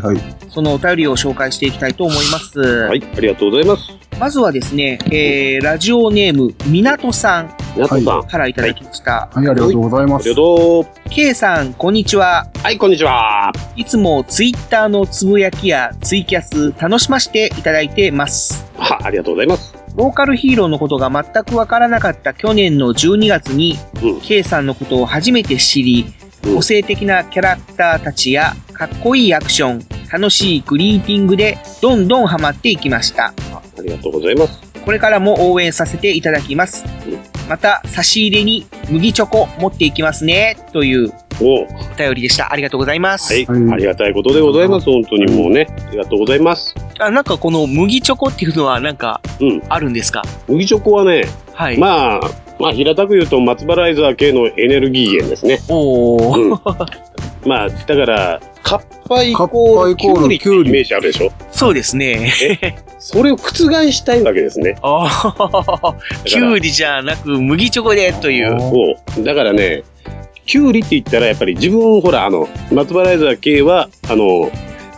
[0.49, 2.59] そのお便りを紹介していきたいと思います。
[2.61, 4.10] はいありがとうございます。
[4.21, 9.31] まずはですね、えー、ラジオネーム、みなとさんみなとさんからいただきました。
[9.33, 10.25] はい、ありがとうございます。
[10.25, 11.09] ありがとう。
[11.09, 12.47] K さん、こんにちは。
[12.63, 13.51] はい、こんにちは。
[13.77, 18.67] いつもツイッターのつぶやきやツイキャス楽しませていただいてます。
[18.77, 19.75] は、ありがとうございます。
[19.97, 23.79] ローカルヒーローのことが全くわからなかった去年の12月に、
[24.23, 26.05] K さんのことを初めて知り、
[26.55, 33.33] 個性的なキャラクターたちやかっこいいアクション、楽しいグリーティングでどんどんハマっていきました。
[33.81, 34.61] ありがとうございます。
[34.85, 36.85] これからも応援させていただきます。
[37.49, 41.13] また、差し入れに麦チョコ持っていきますね、という
[41.43, 41.67] おお
[41.99, 42.53] 便りでした。
[42.53, 43.33] ありがとうございます。
[43.33, 44.87] はい、ありがたいことでございます。
[44.87, 46.75] 本当にもうね、ありがとうございます。
[46.99, 49.21] あ、なんかこの麦チョコっていうのはなんか、
[49.69, 50.23] あるんですか？
[50.49, 51.79] 麦チョコはね、はい。
[51.79, 52.21] まあ、
[52.59, 55.61] まあ、平たく言うと、松原イザー系のエネルギー源ですね。
[55.69, 56.61] おー。
[57.45, 61.33] まあ、だから、カッパイコールキュウリってイメージあるでしょ？
[61.51, 62.33] そうですね。
[62.99, 63.53] それを覆
[63.93, 64.77] したいわけですね。
[64.83, 68.57] ああ、キュウリじゃなく麦チョコでという。
[69.25, 69.83] だからね、
[70.47, 74.51] キュウリって言ったらやっぱり自分、ほら、あの、松原イザー系は、あの、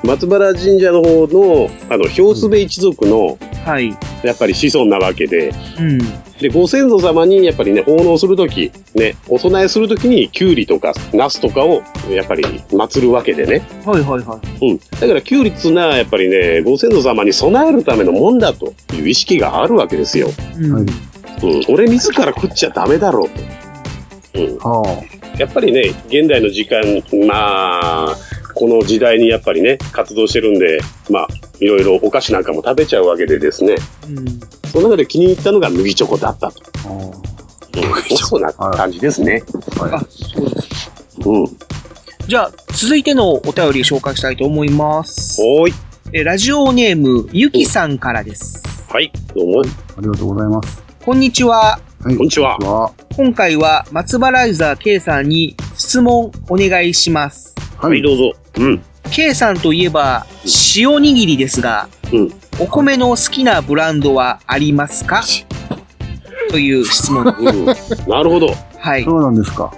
[0.02, 3.96] 松原神社の方の、あの、氷スベ一族の、はい。
[4.24, 5.98] やっぱり子孫なわけで、うん。
[6.42, 13.66] で、ご先祖様にやっぱりね、奉納するとき、ね、お供えするときに、キュウリとか、ナスとかを、やっぱり祀るわけでね。
[13.87, 14.70] はいはいはい。
[14.70, 14.78] うん。
[14.78, 20.28] だから、キュウリっつうのは、やっぱりね、ご先祖様に備えるためのもんだという意識があるわけですよ。
[20.59, 20.81] うん。
[20.81, 20.87] うん。
[21.68, 23.62] 俺自ら食っちゃダメだろうと。
[24.35, 25.38] うん。
[25.38, 28.16] やっぱりね、現代の時間、まあ、
[28.62, 30.79] この時代にやっぱりね、活動してるんで、
[31.11, 33.75] まあ、いろいろお菓子なんかも食べちゃうわけでですね。
[34.09, 34.40] うん。
[34.70, 36.62] その中で気に入ったのが麦チョコだったと。
[36.88, 39.42] うん、そんな感じですね。
[39.81, 40.81] あ、そうです。
[41.27, 41.46] うん。
[42.29, 45.42] じゃあ、続いてのお便りを紹介したいと思います。
[45.42, 45.72] はい。
[46.12, 48.62] え、ラジオネーム、ゆきさんからです。
[48.88, 49.62] はい、どうも。
[49.62, 50.81] ありがとうございます。
[51.05, 51.81] こんにちは。
[52.04, 52.58] はい、こんにちは。
[53.16, 57.54] 今回は松原イザー K さんに質問お願いします。
[57.76, 58.32] はい、どうぞ。
[58.58, 58.82] うん。
[59.12, 60.26] K さんといえば、
[60.76, 62.32] 塩握りですが、うん。
[62.58, 65.22] お米の好きなブランドはありますか？
[66.50, 67.24] という質問。
[67.38, 67.66] うん。
[68.08, 68.48] なるほど。
[68.78, 69.04] はい。
[69.04, 69.72] そうなんですか。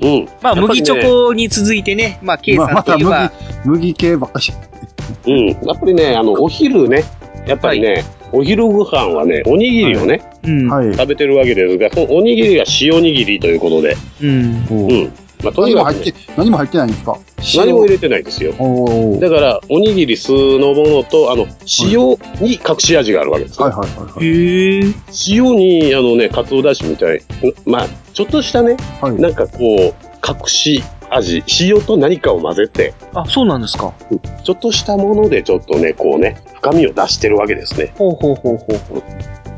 [0.00, 0.28] うん。
[0.40, 4.52] まあ、ね麦チョコに続いてね、まあ、K さんといえば、まあまた麦、麦系ばっかし。
[5.26, 5.48] うん。
[5.48, 7.02] やっぱりね、あの、お昼ね、
[7.48, 10.68] やっぱりね、お昼ご飯はね、おにぎりをね、うん。
[10.68, 10.92] はい。
[10.92, 14.66] 食べてるわけですが、そのおにぎりが塩握りということで、うん。
[14.70, 15.12] うん。
[15.42, 17.18] まあ、とにかくね、何も入って、何も入ってないんですか？
[17.56, 18.52] 何も入れてないですよ。
[19.20, 21.46] だから、おにぎり酢のものと、あの、
[21.80, 24.94] 塩に隠し味があるわけです、はいはいはいはい。
[25.28, 27.22] 塩に、あのね、かつおだしみたい、
[27.64, 29.94] まあ、ちょっとしたね、はいなんかこう、
[30.26, 33.92] 隠し味、塩と何かを混ぜて、あ、そうなんですか。
[34.44, 37.92] ちょっとしたものでちょっとね、こうね、深みを出してるわけですね。
[37.96, 39.02] ほうほうほうほうほう。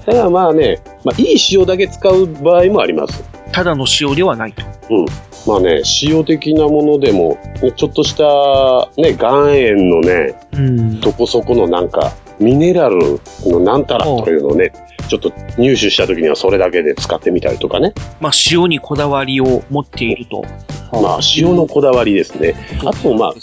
[0.06, 3.22] だからまあね、まあ、いい塩だけ使う場合もあります。
[3.52, 4.64] ただの塩ではないと。
[4.90, 5.06] うん。
[5.46, 11.01] まあね、塩的なものでも、ねちょっとした、ね、岩塩のね、うん。
[11.01, 14.72] どこそこのなんか、ミネラルのなんたらというのをね、
[15.11, 17.92] ちょっと入手した時にはそれだけで使ってみたりとかね。
[18.20, 20.44] まあ、塩にこだわりを持っていると。
[20.92, 22.54] まあ、塩のこだわりですね。
[22.84, 23.34] あと、まあ、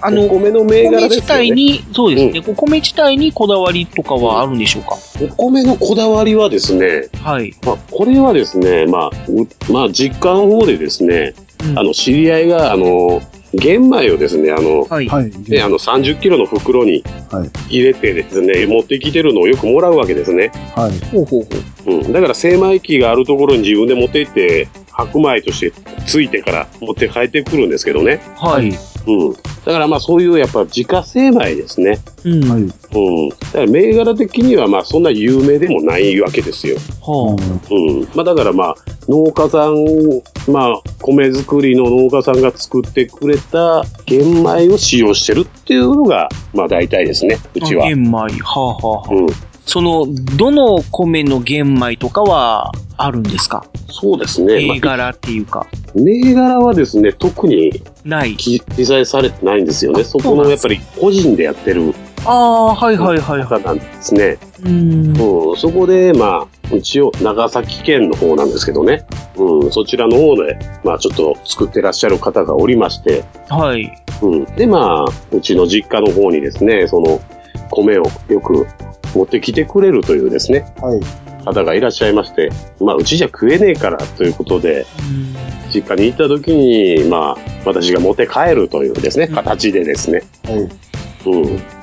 [0.00, 7.54] あの、お米の銘柄ですよねお米自体に、そうですね、お米自体にこだわりとかはあるんでしょうか、お米のこだわりはですね、はい。
[7.64, 11.34] まあ、これはですね、まあ、うまあ、実家の方でですね、
[11.74, 13.22] あの、知り合いが、あの、
[13.54, 15.06] 玄米をですね、あの、はい。
[15.48, 17.02] ね、あの、30キロの袋に
[17.68, 20.50] 入れてですね、持ってきてるのをよくもらうわけですね。
[20.74, 20.98] はい。
[21.10, 21.42] ほうほう
[21.84, 22.12] ほうん。
[22.12, 24.68] だから、精米機があるところに自分で持って行って、
[24.98, 25.72] 白米として
[26.06, 28.20] ついてから持って帰ってくるんですけどね。
[28.36, 28.68] はい。
[29.06, 29.32] うん。
[29.32, 32.00] だからまあそういうやっぱ自家精米ですね。
[32.24, 32.44] うん。
[32.44, 32.68] うん。
[32.68, 32.74] だ
[33.36, 36.76] から銘柄的にはまあそんな有名でもないわけですよ。
[37.00, 37.36] は
[37.70, 38.08] うん。
[38.14, 38.76] まあだからまあ
[39.08, 47.38] 農家さん、まあ米作りの農家さんが作ってくれた玄米を使用してるっていうのがまあ大体ですね。
[47.54, 47.88] うちは。
[47.88, 48.10] 玄米。
[48.10, 49.26] はあ、はあはあ、うん。
[49.64, 50.06] その、
[50.36, 53.66] どの米の玄米とかはあるんですか？
[53.90, 54.66] そうですね。
[54.66, 55.66] まあ銘柄っていうか。
[55.94, 58.36] 銘柄はですね、特にない。
[58.36, 60.04] 記載されてないんですよね。
[60.04, 61.94] そこのやっぱり個人でやってる
[62.28, 63.42] ああ、はいはいはい。
[63.42, 64.36] 方なんですね。
[64.62, 65.16] うん。
[65.16, 69.06] うん、そこで、まあ、一応、長崎県の方なんですけどね。
[69.36, 73.24] うん、そちらの方で、まあ、ちょっと作ってらっしゃる方がおりまして。
[73.48, 73.90] はい。
[74.20, 74.44] うん。
[74.56, 77.18] で、まあ、うちの実家の方にですね、その、
[77.70, 78.66] 米をよく
[79.14, 80.66] 持ってきてくれるというですね。
[80.82, 81.00] はい。
[81.46, 84.84] 方がいらっしゃいまして、まあ、うちじゃ食えねえからということで、
[85.72, 90.24] 実家に行った時に、まあ、私が持って帰るというですね、形でですね。
[90.44, 90.68] はい。
[91.26, 91.77] うん。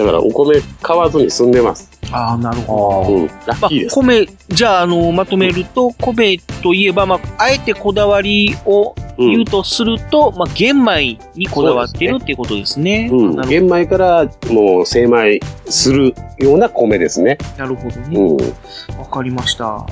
[0.00, 1.90] だから、お米買わずに済んでます。
[2.12, 3.12] ああ、なるほど。
[3.14, 3.26] うん。
[3.26, 3.94] ラまあッキーです。
[3.94, 13.08] 米、じゃあ、あの、まとめると、米といえば、まあ、あえてこだわりを言うとすると、まあ、玄米にこだわってるっていうことですね。
[13.12, 13.48] うん。
[13.48, 17.38] 玄米からもう精米するような米ですね。
[17.56, 18.18] なるほどね。
[18.18, 18.98] うん。
[18.98, 19.66] わかりました。
[19.66, 19.86] は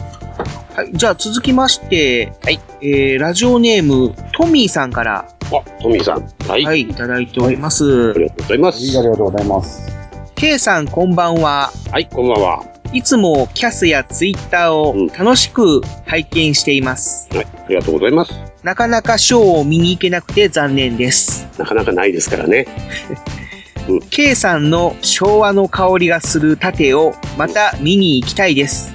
[0.84, 0.92] い。
[0.92, 2.60] じゃあ続きまして、はい。
[2.80, 5.28] えー、ラジオネーム、トミーさんから。
[5.52, 6.48] あ、トミーさん。
[6.48, 6.64] はい。
[6.64, 8.10] はい、いただいております。
[8.10, 8.98] ありがとうございます。
[8.98, 9.97] ありがとうございます。
[10.38, 11.72] K さん、こんばんは。
[11.90, 12.64] はい、こんばんは。
[12.92, 17.28] いつもキャスやツイッターを楽しく拝見しています。
[17.34, 18.32] はい、ありがとうございます。
[18.62, 21.48] なかなかショーを見に行けなくて残念です。
[21.58, 22.68] なかなかないですからね。
[24.10, 28.94] K さんの昭和の香りがする盾をまた見に行きたいです。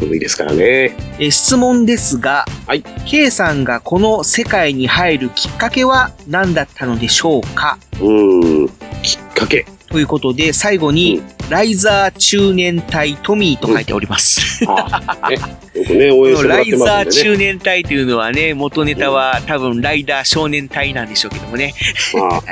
[0.00, 0.96] 古いですからね。
[1.20, 7.78] え質問ですが、はい、K さんがこの世界に入るきっかけは何だったのでしょうか？
[8.00, 8.68] うーん、
[9.04, 9.64] きっかけ。
[9.88, 14.64] ということで、最後に、ライザー中年隊トミーと書いております。
[14.68, 15.36] あね、
[15.74, 16.86] よくね、応援してもらライってますんでね。
[16.86, 21.74] ザー中年隊というのはね、元ネタは多分ライダー少年隊なんでしょうけどもね。
[22.14, 22.42] まあ、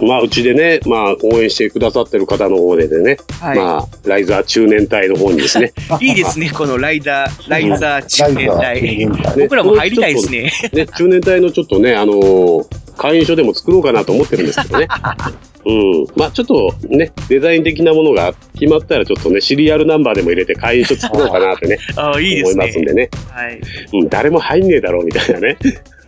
[0.00, 5.72] まあ、うちでね、まあ、応援してくださってる方の方でね、はいまあ、ライザー中年隊の方にですね。
[6.00, 8.82] いいですね、このライダー、ライザー中年隊。
[8.82, 9.08] ね
[9.42, 10.52] 僕らも入りたいですね。
[10.72, 14.88] ね、中年隊のちょっとね、あのー会員証でも作ろうかなと思ってるんですけどね。
[15.68, 16.06] うん。
[16.16, 21.78] まあちょっとね、デザイン的なものが決まったらちょっとね、シリアルナンバーでも入れて会員証作ろうかなってね。
[21.96, 22.62] ああ、いいですね。
[22.62, 23.10] 思いますんでね。
[23.30, 23.60] はい。
[23.92, 25.58] うん、誰も入んねえだろうみたいなね。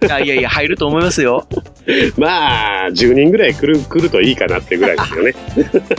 [0.08, 1.46] あいやいや、入ると思いますよ。
[2.16, 5.34] まあ、10人ぐらい来る、来るといいかなってぐらいですよね。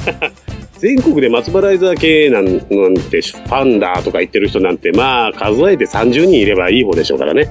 [0.80, 7.48] 全国で松原イザー系なんなんて、ファンだとか言ってる人なんて、まあ、数えて30人いればいい方でしょうからね。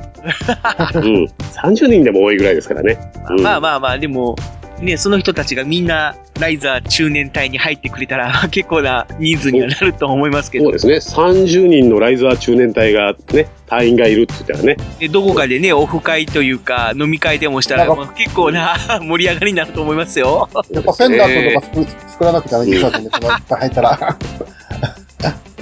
[0.95, 1.25] うん。
[1.55, 2.99] 30人でも多いぐらいですからね。
[3.31, 4.35] うんまあまあまあ、でも、
[4.81, 10.65] ね、その人たちがみんな、ライザー中年隊に入ってくれたら、 結構な人数にはなると思いますけど。
[10.65, 10.97] そうですね。
[10.97, 14.77] 30人のライザー中年隊がね、隊員がいるって言ったらね。
[14.99, 20.49] でどこかでね、オフ会というか、飲み会でもしたら、まあ結構な 盛り上がりになると思いますよ。
[20.71, 24.17] やっぱペンダントとか作作らなくちゃいけないですね、そのいっぱい入ったら。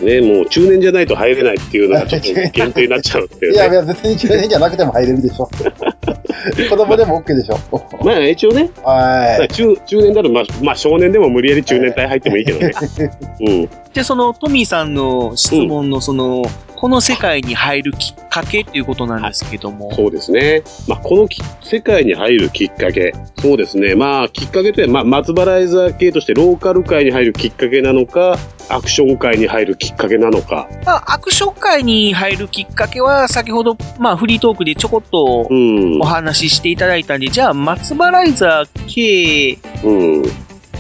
[0.00, 3.56] ね、もう中年じゃないと入れないっていうのがちょっと限定になっちゃうっていうね。
[3.56, 5.50] いやいや、別に中年じゃなくても入れるでしょ。
[6.70, 7.58] 子供でも OK でしょ。
[8.04, 9.48] まあ一応ね、はい。
[9.48, 12.70] 中中年だと、まあ、まあ少年でも無理やり中年隊入ってもいいけどね。
[13.40, 13.68] うん。
[13.92, 16.44] で、そのトミーさんの質問のその、
[16.76, 19.92] この世界に入るきっかけっていうことなんですけども。
[19.94, 20.62] そうですね。
[20.86, 23.12] まあ、このき世界に入るきっかけ。
[23.40, 23.96] そうですね。
[23.96, 28.38] まあ、きっかけというのは、まあ、松原イザー系としてローカル界に入るきっかけなのか、
[28.68, 30.68] アクション界に入るきっかけなのか。
[30.84, 40.22] まあ、アクション界に入るきっかけは、先ほど、まあ、フリートークでちょこっとうんお話ししていただいたんで、じゃあ、松原イザー系うん。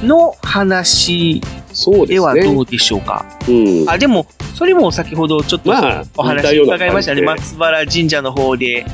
[0.06, 1.40] の話
[1.72, 3.24] そうではどうでしょうか？
[3.48, 3.90] うん。
[3.90, 7.22] あ、でも、それも先ほどちょっとまあお話伺いましたね。
[7.22, 8.86] 感じ松原神社の方で、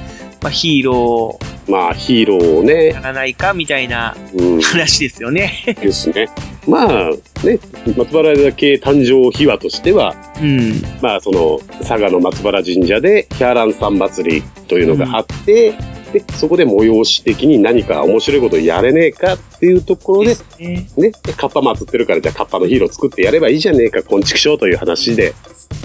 [0.42, 1.38] まあ、ヒーロ
[1.68, 4.60] まあ、ヒーローをねー、ならないかみたいなうん。
[4.60, 5.64] 話ですよね。
[5.80, 6.28] ですね。
[6.66, 7.10] まあ、
[7.44, 7.58] ね、
[7.96, 10.82] 松原イザー系誕生秘話としては、うん。
[11.00, 15.74] まあ、その、佐賀の松原神社で、ヒャーランさん祭りというのがあって、
[16.14, 25.34] で、そこで催し的に何か面白いことやれねえかっていうところで、ね、でカッパ祀ってるから、じゃあカッパのヒーロー作ってやればいいじゃねえか、こんちくしょうという話で。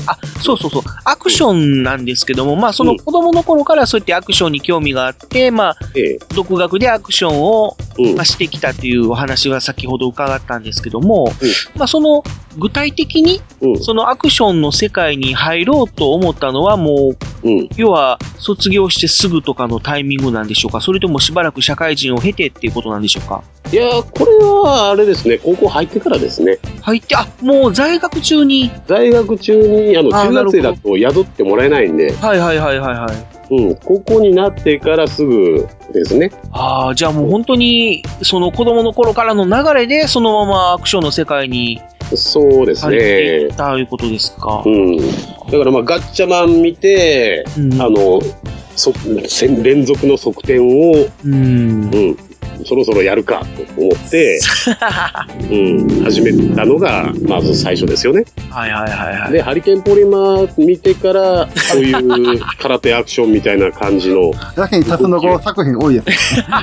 [0.08, 0.84] あ、そうそうそう。
[1.06, 5.78] アクションなんですけども、まあ、その子供の頃からそうやってアクションに興味があって、まあ、
[6.36, 7.78] 独学でアクションを、
[8.16, 11.32] まあ、してきたというお話は先ほど伺ったんですけども、
[11.76, 12.24] まあ、その、
[12.58, 13.42] 具体的に、
[13.82, 17.18] そのアクションの世界に入ろうと思ったのはもう、
[17.76, 20.82] 要は、卒業してすぐとかのタイミングなんでしょうか？
[20.82, 23.44] それともしばらく社会人を経てっていうことなんでしょうか？
[23.72, 26.58] いやー、これはあれですね、高校入ってからですね。
[26.82, 28.72] 入って、あ、もう在学中に？
[28.88, 33.08] 在学中に、あの、あー中学生だと宿ってもらえないんで、はいはいはいはいは
[33.52, 33.56] い。
[33.56, 36.32] うん、高校になってからすぐですね。
[36.52, 41.82] ああ、じゃあもう本当に、その子供の頃からの流れで、そのままアクションの世界に
[42.16, 43.56] そうです入っていねっ。
[43.56, 44.64] たということですか。
[44.66, 44.98] うん。
[44.98, 45.04] だ
[45.58, 47.44] からまあ、ガッチャマン見て、
[47.80, 48.22] あの、
[48.76, 48.94] そ
[49.28, 52.18] せん連続の側転を、うん。
[52.66, 54.40] そろそろやるかと思って、
[55.52, 58.26] うん、始めたのが、まず最初ですよね。
[58.50, 59.32] はいはいはいはい。
[59.32, 66.08] で、ハリケーンポリマー見てから、そういう 空手アクションみたいな感じの、やけにタツノコ作品多いやつ。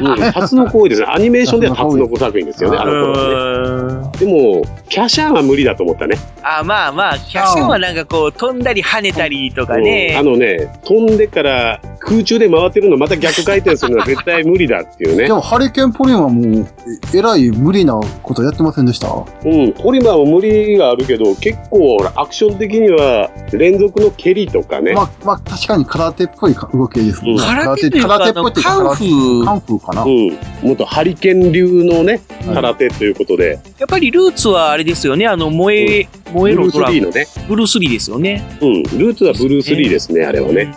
[0.02, 1.06] うん、タツノコ多いですね。
[1.10, 4.18] アニメーションではタツノコ作品ですよね、あの頃はね。
[4.18, 6.16] でも、キャシャンは無理だと思ったね。
[6.42, 10.10] あまあまあ、キャッシャンはなんかこう、飛んだり跳ねたりとかね。
[10.12, 15.32] うんあのね、飛んでから空中で回ってるのまた逆回転するのは絶対無理だっていうねで。
[15.32, 16.66] も、ハリケーンポリンはもう、
[17.12, 19.08] ええらい無理なことやってませんでした？
[19.08, 24.92] うん、ポリマーも無理があるけど、結構アクション的には連続の蹴りとかね。
[24.92, 27.42] まあ、まあ、確かに空手っぽいか動きですもんね。
[27.42, 29.04] 空手というか空手っぽいっていうか、あの空手
[29.44, 30.02] カンフーかな。
[30.02, 30.68] うん。
[30.68, 32.20] もっとハリケーン流のね、
[32.52, 33.58] 空手ということで。
[33.78, 37.00] やっぱりルーツはあれですよね、あの、燃え、燃えろドラゴン。
[37.00, 37.26] ブルースリーのね。
[37.48, 38.58] ブルース・リーですよね。
[38.60, 40.74] うん、ルーツはブルース・リーですね、あれはね。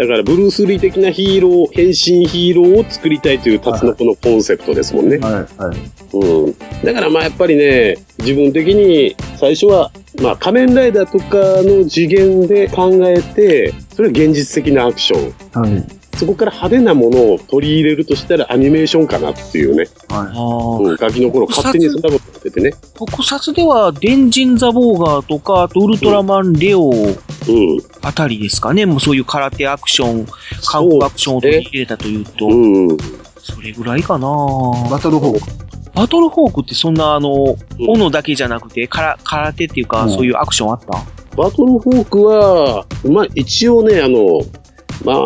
[0.00, 5.20] だから、ブルース・リー的なヒーロー、変身ヒーローを作りたいというタツノコのコンセプトですもんね。
[6.14, 6.56] うん。
[6.82, 9.92] だから、まあ、やっぱりね、自分的に最初は、
[10.22, 15.60] まあ、仮面ライダーとかの次元で考えて、それは現実的なアクション。
[15.60, 15.99] はい。
[16.20, 19.86] そこから派手なものを取り入れるとしたらアニメーションかなっていうね。
[20.10, 22.72] うん、ガキの頃勝手にそんなことやっててね。
[22.92, 26.92] 特撮では、デンジン・ザ・ボーガーとか、あとウルトラマン・レオ
[28.02, 28.84] あたりですかね。
[28.84, 30.26] もうそういう空手アクション、
[30.66, 32.32] カンフーアクションを取り入れたというと、
[33.42, 34.28] それぐらいかな。
[34.90, 35.40] バトルホーク。
[35.94, 37.56] バトルホークってそんなあの、
[37.88, 40.10] 斧だけじゃなくて、から空手っていうか、うん。
[40.10, 41.02] そういうアクションあった？
[41.34, 44.42] バトルフォークは、まあ一応ね、あの、
[45.04, 45.16] まあ、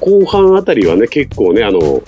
[0.00, 2.02] 後半あたりはね、結構ね、あの、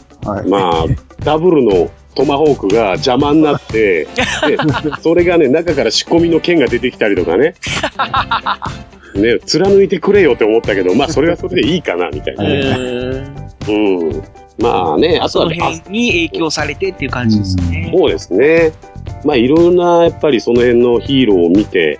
[0.48, 0.84] まあ、
[1.24, 4.06] ダブルのトマホークが邪魔になって、
[4.48, 4.56] で
[5.00, 7.54] それがね、中から仕込みの剣が出てきたりとかね。
[9.14, 13.24] ね、貫いてくれよって思ったけど、まあそれはそれでいいかな、みたいなね。
[13.68, 14.22] うん。
[14.58, 17.92] まあね、あとそのはね、辺に影響されてっていう感じですね。
[17.94, 18.72] そうですね。
[19.24, 21.98] まあいろんな、やっぱりその辺のヒーローを見て、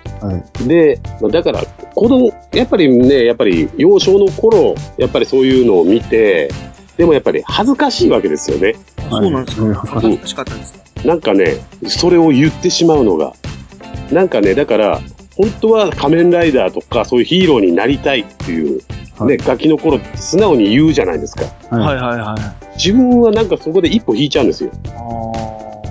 [0.65, 1.61] で、まあだから、
[1.95, 6.49] 子供、やっぱりね、やっぱり幼少の頃、やっぱりそういうのを見て、
[6.97, 8.75] でもやっぱり恥ずかしいわけですよね。
[9.09, 9.81] そうなんですか。
[9.85, 10.79] 恥ずかしかったんですか。
[11.05, 13.33] なんかね、それを言ってしまうのが。
[14.11, 15.01] なんかね、だから、
[15.35, 18.81] 本当は仮面ライダーとかそういうヒーローになりたいっていう、
[19.25, 21.45] ね、ガキの頃素直に言うじゃないですか。
[21.69, 22.75] はいはいはい。
[22.77, 24.71] 自分はなんかそこで一歩引いちゃうんですよ。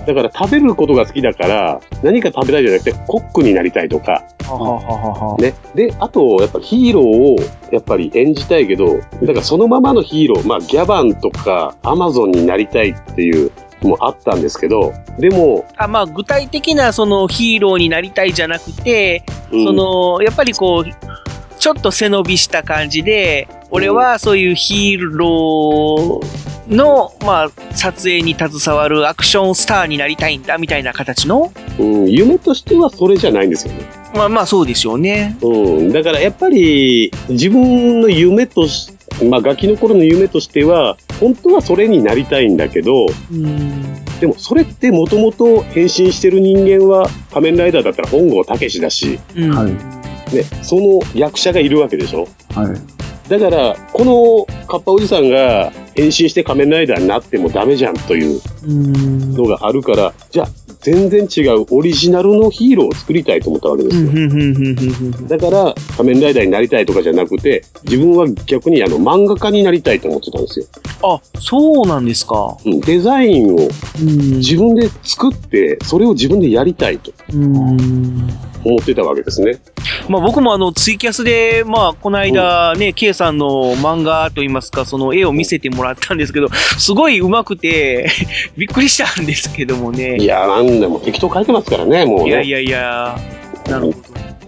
[0.07, 4.23] だから食べることが好きだから、何か食べたいじゃなくて、コックになりたいとか、
[5.37, 5.53] ね。
[5.75, 7.35] で、あと、やっぱヒーローを、
[7.71, 13.51] やっぱり演じたいけど、だからそのままのヒーロー、まあ、ギャバンとか、アマゾンになりたいっていう、
[13.83, 19.65] もあったんですけど、でも、あまあ、具体的なそのヒーローになりたいじゃなくて、うん。
[19.65, 20.89] その、やっぱりこう、
[21.59, 33.85] ちょっと背伸びした感じで、俺はそういうヒーローの、まあ、撮影に携わるアクションスターになりたいんだ、みたいな形のうん、夢としてはそれじゃないんですよね。
[34.15, 35.37] まあまあ、そうでしょうね。
[35.41, 38.91] うん、だからやっぱり自分の夢とし、
[39.29, 43.07] まあガキの頃の夢としては、本当はそれになりたいんだけど、
[44.19, 49.19] でもそれってもともと変身してる人間は仮面ライダーだったら本郷武史だし、
[50.31, 52.27] ね、その役者がいるわけでしょ？
[52.53, 53.29] はい。
[53.29, 58.41] だから、このカッパおじさんが変身して仮面ライダーになってもダメじゃんという
[59.33, 60.47] のがあるから、じゃあ
[60.87, 65.27] 全然違うオリジナルのヒーローを作りたいと思ったわけですよ。
[65.27, 70.65] だから、仮面ライダーになりたいとかじゃなくて、自分は逆にあの漫画家になりたいと思ってたんですよ。
[71.03, 72.55] あ、そうなんですか。
[72.65, 73.57] うん、デザインを
[73.99, 79.59] 自分で作って、それを自分でやりたいと思ってたわけですね。
[80.07, 88.09] まあ僕もあの、ツイキャスで、まあ、この間ね、K さんの漫画といいますか、その絵を見せてもらったんですけど、すごい上手くて、
[88.57, 90.17] びっくりしたんですけどもね。
[90.17, 92.27] いや、なんでも適当書いてますからね、もうね。
[92.27, 93.17] いやいやいや、
[93.69, 93.97] なるほど。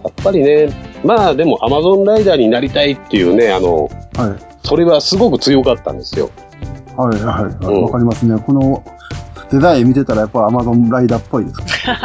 [0.04, 0.68] やっぱりね、
[1.04, 3.88] まあでもアマゾンライダーになりたいっていうね、あの、
[4.64, 6.30] それはすごく強かったんですよ。
[6.96, 7.82] はいはいはい。
[7.82, 8.38] わかりますね。
[8.46, 8.82] この
[9.50, 11.56] デザイン見てたらやっぱアマゾンライダーっぽいです。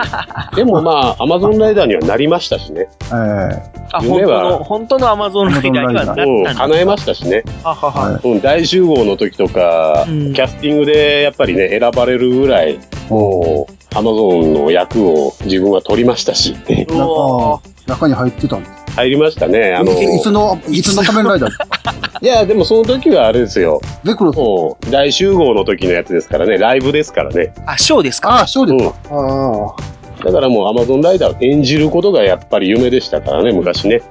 [0.55, 2.88] でもまあ、アマゾンライダーにはなりましたしね。
[3.13, 7.43] えあ、本当の、本当のアマゾンライダーにはなったんうん、叶えましたしね。
[7.63, 8.19] ははは。
[8.23, 16.56] うん、大集合の時とか、キャスティングでやっぱりね、選ばれるぐらい、もう、アマゾンの役を自分は取りましたし。
[16.70, 18.72] え中中に入ってたんです。
[18.96, 19.74] 入りましたね。
[19.74, 21.68] あの、いつの、いつの仮面ライダーですか？
[22.22, 23.82] いや、でもその時はあれですよ。
[24.04, 24.89] ゼクロス。
[24.91, 27.54] 大集合の時のやつですからね、ライブですからね。
[27.66, 28.41] あ、ショーですか？
[28.43, 28.96] あ、ショーですか？
[29.12, 29.76] あ
[30.22, 30.24] あ。
[30.24, 34.02] だからもうアマゾンライダーを演じることがやっぱり夢でしたからね、昔ね。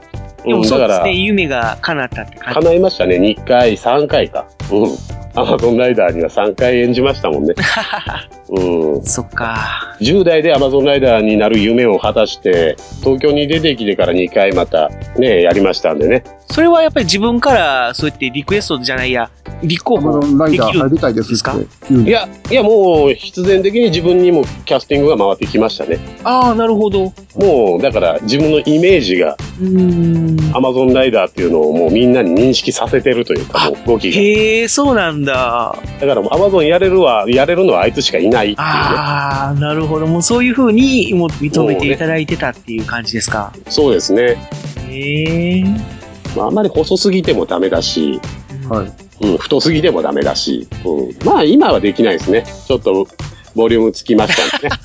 [0.45, 2.61] でもそうだからですね、、夢が叶ったって感じ。
[2.61, 4.45] 叶いましたね、2回、3回か。
[4.71, 4.87] うん。
[5.37, 7.55] アマゾンライダーには3回演じましたもんね。
[8.49, 9.05] うん。
[9.05, 9.97] そっか。
[10.01, 16.25] 10代でアマゾンライダーになる夢を果たして、東京に出てきてから2回またね、やりましたんでね。
[16.51, 19.31] それはやっぱり自分からそうやってリクエストじゃないや、
[19.63, 21.57] 立候補ライダーできる入りたいですか
[21.91, 25.99] いや、いやもう必然的に自分にもキャスティングが回ってきましたね。
[26.23, 27.13] ああ、なるほど。
[27.37, 29.37] もう、だから自分のイメージが、
[30.53, 34.19] アマゾンライダーっていうのをもうみんなに認識させてるというか、もう動きが。
[34.19, 35.77] へえ、そうなんだ。
[36.01, 38.69] だからアマゾンやれるわ、やれるのはあいつしかいないっていうね。
[38.69, 40.07] ああ、なるほど。
[40.07, 43.53] もうそういうふうにもう認めていただいてたっていう感じですか。
[43.69, 44.37] そうですね。
[44.89, 45.65] へえ。
[46.37, 48.21] まあ、あんまり細すぎてもダメだし、
[48.69, 49.27] はい。
[49.27, 52.45] うん、太すぎてもダメだし、うん、まあ今はできないですね。
[52.67, 53.07] ちょっと
[53.55, 54.77] ボリュームつきましたんでね。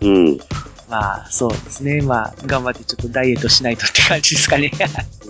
[0.02, 0.38] うん。
[0.88, 2.00] まあ、そうですね。
[2.00, 4.70] まあ、頑張ってちょっとダイエットしないとって感じですかね。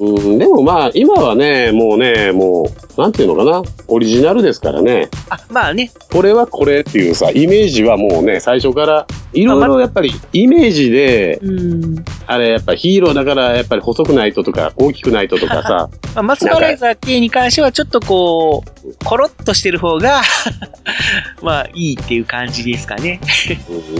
[0.01, 5.09] うん、でもまあ今はね、もうね、もう、なんていうのかな、オリジナルですからね。
[5.31, 5.91] あ、まあね。
[6.13, 11.41] これはこれっていうさ、イメージはもうね、最初から、いろいろやっぱりイメージで、
[12.27, 20.23] あれやっぱヒーローだからやっぱり細くないととか、大きくないととかさ、 まあ、松原ザー系に関してはちょっとこう、コロッとしてる方が、
[21.43, 23.21] まあいいっていう感じですかね。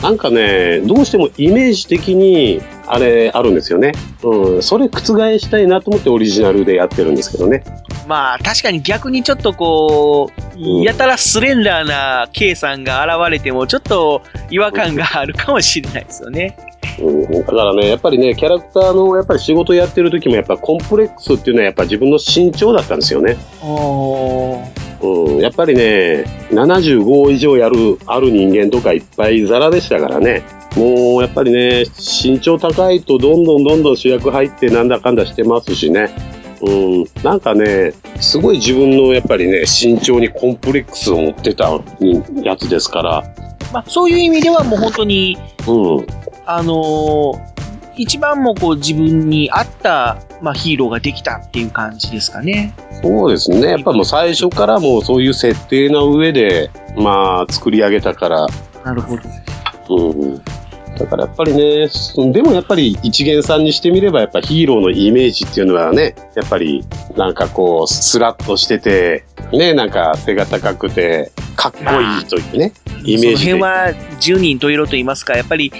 [0.03, 3.93] なんかね、どうしてもイメージ的に、あれ、あるんですよね。
[4.23, 7.63] うん、それ覆したいなと思ってオリジナルでやってるんですけどね。
[8.07, 16.57] まあ確かに逆にちょっとこう、やたらスレンダーな K さんが現れてもちょっと違和感があるかもしれないですよね。
[17.01, 23.37] うん、だからね、やっぱりね、キャラクターのやっぱり仕事やってる時もやっぱコンプレックスっていうのはやっぱ自分の身長だったんですよね。
[25.01, 30.43] うん、やっぱりね、75以上やる、ある人間とかいっぱいザラでしたからね。
[30.77, 36.11] もうやっぱりね、身長高いとどんどんどんどん主役入ってなんだかんだしてますしね。
[36.61, 36.71] う
[37.03, 41.71] ん、なんかね、すごい自分のやっぱりね、身長にコンプレックスを持ってた
[42.43, 43.25] やつですから。
[43.73, 45.37] まあそういう意味ではもう本当に、
[45.67, 46.07] うん。
[46.47, 47.59] あのー
[47.99, 52.75] 一番もこう自分に合った、まあ、ヒーローができたっていう感じですかね。
[53.03, 53.71] そうですね。
[53.71, 58.47] やっぱもう最初からもうそういう設定の上で、まあ作り上げたから。
[58.85, 59.17] なるほ
[59.89, 60.11] ど。
[60.11, 60.43] うん。
[60.99, 61.89] だからやっぱりね、
[62.33, 66.85] でもやっぱり一元さんにしてみればやっぱヒーローのイメージっていうのはね、やっぱり
[67.17, 72.73] なんかこうスラッとしてて、ね、なんか背が高くて、かっこいいというね、
[73.05, 73.53] イメージで。
[73.53, 75.73] その辺は十人十色と言いますか、やっぱり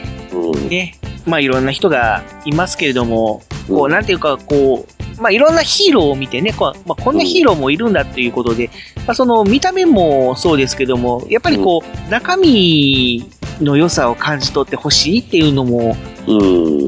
[0.69, 0.95] ね、
[1.29, 8.71] まあいろんな人がいますけれども、こうなんていうかこう、まあいろんなヒーローを見てね、こうまあ、こんなヒーローもいるんだっていうことで、
[9.07, 15.97] まあその見た目もそうですけども、やっぱりこう、中身の良さを感じ取ってほしいっていうのも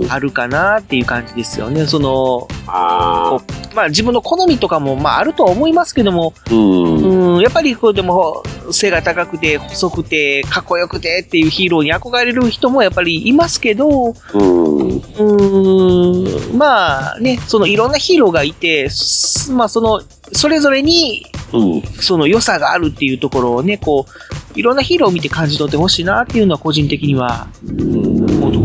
[0.08, 1.86] あるかなっていう感じですよね。
[1.86, 7.36] その、こうまあ自分の好みとかもまああるとは思いますけども、うん。
[7.36, 14.80] うん、やっぱりこうでも背が高くて細くてかっこよくてっていうヒーローに憧れる人もやっぱりいますけど、うん。
[15.18, 21.82] うん、まあね、そのいろんなヒーローがいて、すまあその、それぞれに、うん。
[21.82, 27.48] その良さがあるっていうところをね、こう、いろんなヒーローを見て感じ取ってほしいなっていうのは個人的には。
[27.62, 28.09] 思うと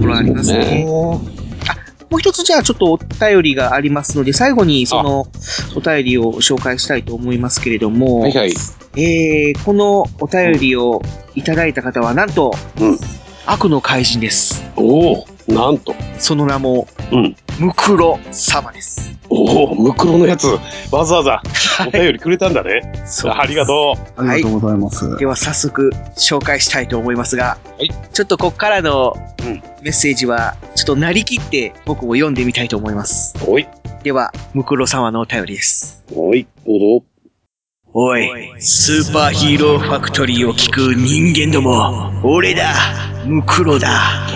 [0.06, 0.86] ころありますね。
[0.86, 5.28] もう一つじゃあちょっとお便りがありますので、最後にその
[5.76, 8.54] お便りを紹介したいと思いますけれども、はいはい
[8.96, 11.02] えー、このお便りを
[11.34, 12.54] いただいた方はなんと、
[13.46, 14.64] 悪の怪人です。
[14.76, 15.94] おおなんと。
[16.18, 17.36] その名も、うん。
[17.60, 19.15] ムクロ様です。
[19.36, 20.48] おお、ムクロのやつ、
[20.92, 21.42] わざわざ
[21.86, 22.82] お便りくれたんだね。
[23.06, 24.22] そうありがとう。
[24.22, 25.18] ありがとうございます。
[25.18, 29.14] では早速紹介したいと思いますが、はいちょっとこっからの
[29.82, 33.36] メッセージは、ちょっとなりきって僕も読んでみたいと思います。
[33.46, 33.68] おい。
[34.04, 36.04] では、ムクロ様のお便りです。
[36.16, 37.06] おい、どうぞ。
[37.94, 38.30] おい、
[38.60, 42.74] スーパーヒーローファクトリーを聞く人間ども、俺だ、
[43.26, 44.28] ムクロだ。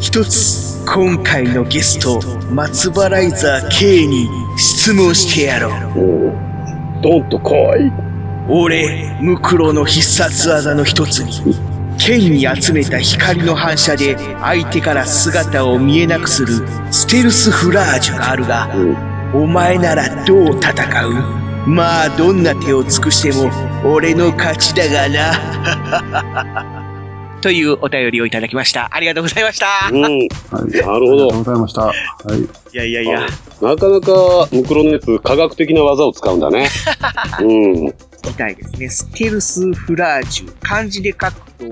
[0.00, 2.20] 一つ、今回のゲスト、
[2.52, 5.72] 松原イザー K に質問してやろう。
[7.02, 7.92] どんと来い。
[8.48, 11.56] 俺、ムクロの必殺技の一つに、
[11.98, 18.70] 剣に集めた光の反射で相手から姿を見えなくするステルスフラージュがあるが、
[19.34, 21.68] お前ならどう戦う？
[21.68, 23.50] まあ、どんな手を尽くしても
[23.84, 26.77] 俺の勝ちだがな。
[27.40, 28.88] というお便りをいただきました。
[28.92, 29.66] ありがとうございました。
[29.90, 30.00] うん。
[30.00, 30.20] なる
[30.82, 30.94] ほど。
[30.94, 31.82] ありがとうございました。
[31.82, 32.40] はい。
[32.40, 33.20] いやいやいや。
[33.60, 36.68] なかなか、ムクロのやつ、科学的な技を使うんだね。
[37.40, 37.74] うん。
[37.84, 37.92] み
[38.36, 38.88] たいですね。
[38.88, 40.52] ステルスフラージュ。
[40.62, 41.66] 漢字で書くと、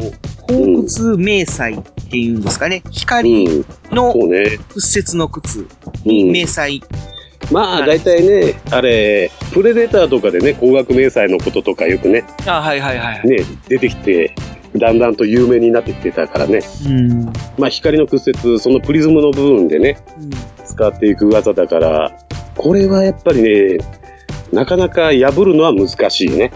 [0.47, 2.83] 鉱窟迷彩っていうんですかね。
[2.91, 4.15] 光の
[4.69, 5.67] 屈折の靴
[6.05, 6.83] に迷彩。
[7.53, 13.29] まあ、大体ね、あれ、プレデターとかでね、光学迷彩のこととかよくね、あ、はいはいはい。
[13.29, 13.39] ね、
[13.69, 14.35] 出てきて、
[14.79, 16.61] だんだんと有名になってきてたからね。
[16.87, 17.25] うん。
[17.59, 19.99] まあ、光の屈折、そのプリズムの部分でね、
[20.65, 22.13] 使っていく技だから、
[22.57, 23.79] これはやっぱりね、
[24.53, 26.53] なかなか破るのは難しいね。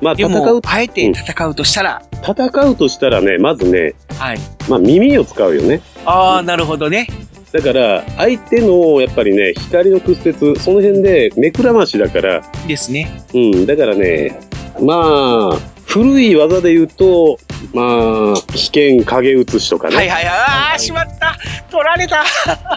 [0.00, 4.38] まあ、で戦う、、もあえて戦うとしたら、戦うとしたらね、まずね、はい。
[4.68, 5.80] まあ、耳を使うよね。
[6.04, 7.06] ああ、なるほどね。
[7.52, 13.10] だから、相手の、やっぱりね、光の屈折、その辺で目くらましだから、ですね。
[13.32, 14.38] うん、だからね、
[14.80, 17.38] まあ、古い技で言うと、
[17.72, 19.96] まあ、危険影写しとかね。
[19.96, 20.34] はいはいはい。
[20.34, 21.36] ああ、しまった
[21.70, 22.24] 取られた、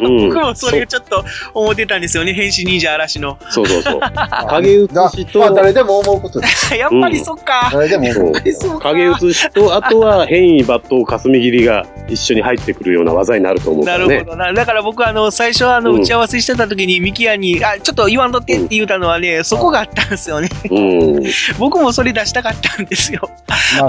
[0.01, 1.23] うん僕もそれちょっと
[1.53, 2.33] 思ってたんですよね。
[2.33, 3.37] 変身忍者嵐の。
[3.49, 3.99] そうそうそう。
[4.49, 6.73] 影写しと、まあ、誰でも思うことです。
[6.77, 7.69] やっぱりそっか。
[7.71, 8.79] 誰でも思う。
[8.79, 14.15] 影写しと、あとは変異抜刀霞切りが一緒に入ってくるような技になると思うかならね。
[14.15, 14.53] るほどな。
[14.53, 20.49] だから僕あの、最初あの、うん打ち合わせしてた時にミキヤに、あ、ちょっと言わんとってって言うたのはね、そこがあったんですよね。
[20.69, 20.79] う
[21.19, 21.23] ん。
[21.57, 23.29] 僕もそれ出したかったんですよ。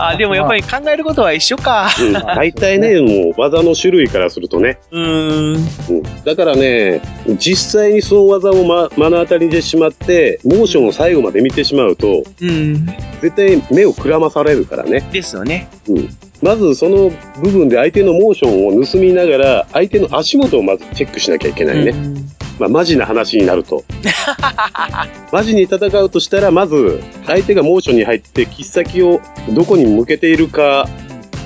[0.01, 1.89] あ、でもやっぱり考えることは一緒か。
[2.01, 4.79] うん、大体ね、 もう技の種類からするとね。
[4.91, 5.55] うーん。
[5.55, 7.01] うんだからね、
[7.39, 12.87] 実際にその技を、ま、目の当たりにしてしまって、モーションを最後まで見てしまうと、うん。
[13.23, 15.09] 絶対目をくらまされるからね。
[15.13, 15.69] ですよね。
[15.89, 16.09] うん。
[16.43, 17.11] まずその
[17.43, 21.95] 部分で相手のモーションを盗みながら、相手の足元をまずチェックしなきゃいけないね。
[22.59, 23.85] まあ、マジな話になると。
[25.33, 29.21] マジに戦うとしたら、まず、相手がモーションに入って、切っ先を
[29.51, 30.89] どこに向けているか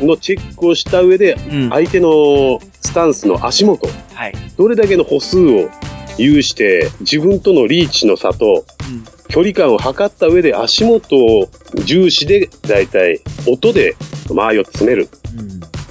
[0.01, 1.37] のチェックをした上で、
[1.71, 4.33] 相手のスタンスの足元、はい。
[4.57, 5.69] どれだけの歩数を
[6.19, 8.65] 有して、自分とのリーチの差と、
[9.29, 11.49] 距離感を測った上で足元を
[11.85, 13.97] 重視で、だいたい音で
[14.33, 15.09] 間合いを詰める。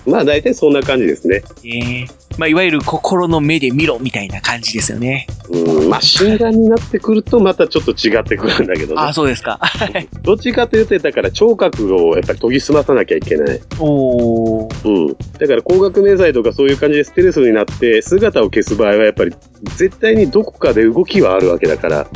[0.06, 1.44] まあ大体そんな感じですね。
[1.64, 5.28] ええまあ、いわゆる心の目で見ろみたいな感じですよね。
[5.50, 9.02] うん、まあ心眼になってくるとまたちょっと違ってくるんだけどね。
[9.02, 9.60] あ、そうですか。
[10.24, 13.60] どっちかというと、だから聴覚をやっぱり研ぎ澄まさなきゃいけない。
[13.80, 15.08] おうん。
[15.08, 19.34] だから光学迷彩とかそういう感じでステレスになって姿を消す場合はやっぱり
[19.76, 22.08] 絶対にどこかで動きはあるわけだから、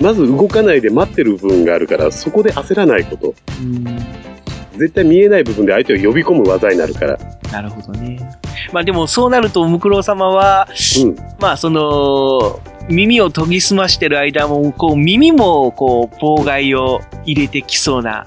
[0.00, 3.34] まず動かないで待ってる部分があるから、そこで焦らないこと。
[4.76, 7.18] 絶対見えない部分で相手を呼び込む技になるから。
[7.52, 8.18] なるほどね。
[8.72, 10.68] まあでもそうなると、ムクロウ様は、
[11.40, 18.26] まあその、耳を研ぎ澄ましてる間も、こう耳もこう妨害を入れてきそうな。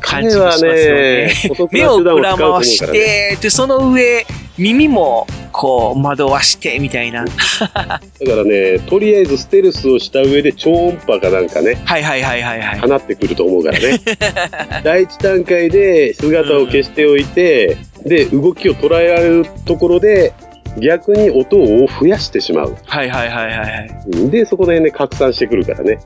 [0.00, 1.32] 感じがしますよね。
[1.70, 4.26] 目をくら回して、で、その上、
[4.58, 7.24] 耳もこう惑わしてみたいな。
[7.24, 12.80] だからね、とりあえずステルスをした上で超音波かなんかね、はいはいはいはいはい。
[12.80, 14.00] 放ってくると思うからね。
[14.84, 17.76] 第一段階で姿を消しておいて、
[18.06, 20.32] で、動きを捉えられるところで、
[20.80, 22.76] 逆に音を増やしてしまう。
[22.84, 24.30] はいはいはいはいはい。
[24.30, 25.98] で、そこら辺で拡散してくるからね。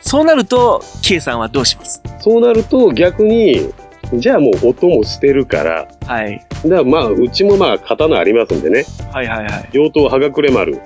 [0.00, 2.02] そうなると、K さんはどうします？
[2.20, 3.72] そうなると逆に、
[4.14, 6.44] じゃあもう音も捨てるから、はい。
[6.64, 8.84] だからまあ、うちもまあ、刀ありますんでね。
[9.12, 9.68] はいはいはい。
[9.72, 10.80] 妖刀はがくれ丸。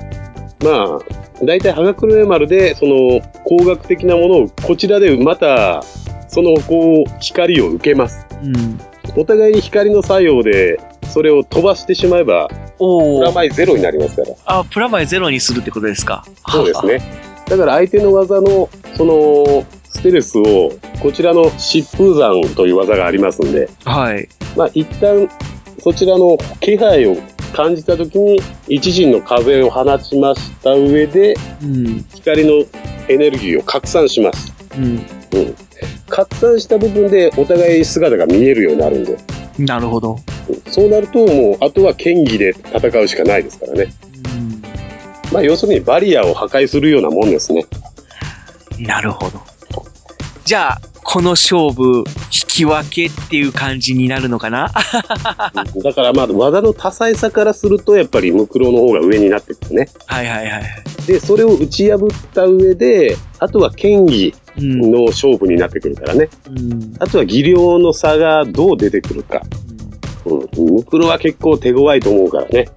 [0.65, 0.99] まあ、
[1.45, 5.83] 大体はがくれ丸で、その、工学的なものを、こちらでまた、
[6.29, 8.27] その、こう、光を受けます。
[8.43, 8.79] うん。
[9.15, 10.81] お互いに光の作用で、
[11.13, 14.29] それを飛ばしてしまえば、おプラマイゼロになりますから。
[14.45, 16.25] あ、プラマイゼロにするってことですか？
[16.49, 17.01] そうですね。
[17.47, 24.29] だから相手の技の、その、ステルスを、こちらの疾風山という技がありますんで、はい。
[24.57, 25.29] まあ一旦、
[25.79, 27.17] そちらの気配を
[27.55, 32.05] 感じたときに、一陣の風を放ちました上で、うん。
[32.15, 32.65] 光の
[33.09, 34.53] エネルギーを拡散します。
[34.77, 34.85] うん。
[34.85, 35.57] うん。
[36.09, 39.17] 拡散した部分でお互い姿が見えるようになるんで。
[39.59, 40.19] なるほど。
[40.71, 43.93] そうなると、もう、あとは剣技で戦うしかないですからね。
[45.33, 47.67] まあ、要するにバリアを破壊するようなもんですね。
[48.79, 49.41] なるほど。
[50.45, 52.05] じゃあ、この勝負、引
[52.49, 54.73] き分けっていう感じになるのかな？
[55.85, 59.89] だからまあ、技の多彩さからすると、やっぱりムクロの方が上になってくるね。
[60.07, 60.65] はいはいはい。
[61.07, 66.29] で、それを打ち破った上で、あとは剣技の勝負になってくるからね。
[66.51, 66.95] うん。
[66.99, 69.43] あとは技量の差がどう出てくるか。
[70.25, 70.75] うん。
[70.75, 72.69] ムクロは結構手強いと思うからね。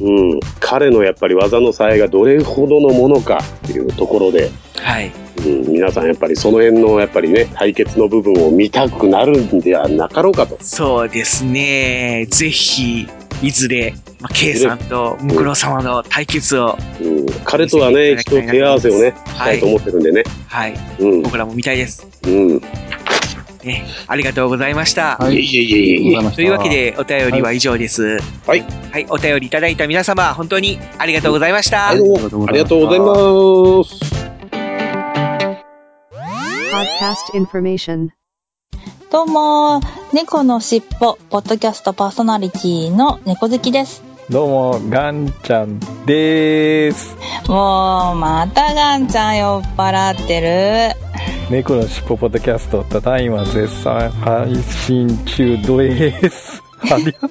[0.00, 0.40] うん。
[0.60, 5.10] 彼のやっぱり技の差異がどれほどのものかっていうところで、はい。
[5.46, 10.58] うん、皆さんやっぱりその辺のやっぱりね、対決の部分を見たくなるんではなかろうかと。
[10.60, 12.26] そうですね。
[12.30, 13.06] ぜひ、
[13.42, 20.24] いずれ、まあ、K さんとムクロ様の対決を、うん、彼とはね、一度手合わせをね、したいと思ってるんでね。
[20.48, 20.74] はい。
[20.98, 21.22] うん。
[21.22, 22.06] 僕らも見たいです。
[22.26, 22.62] うん。
[23.64, 25.16] ね、ありがとうございました。
[25.18, 28.18] はいいえいえいえいえありがというわけで、お便りは以上です。
[28.46, 28.64] はい。
[28.90, 31.78] はい、お便りいただいた皆様、本当にありがとうございました。
[31.88, 34.37] はい、どうもありがとうございます。
[36.70, 38.10] Podcast information.
[39.10, 39.80] どうも、
[40.12, 44.02] 猫のしっぽ、ポッドキャストパーソナリティの猫好きです。
[44.28, 47.16] どうも、ガンちゃんでーす。
[47.48, 51.00] もう、またガンちゃん酔っ払ってる。
[51.50, 56.62] 猫のしっぽポッドキャスト、ただいま絶賛配信中です。
[56.92, 57.28] ありが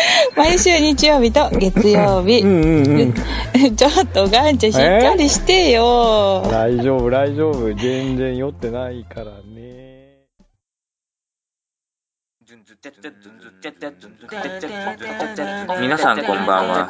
[0.36, 2.42] 毎週日曜日と月曜日。
[3.76, 6.42] ちょっとガンちゃんしっかりしてよ。
[6.50, 7.74] 大丈夫、大丈夫。
[7.74, 9.32] 全然酔ってないからね。
[15.80, 16.86] 皆さんこんばんは。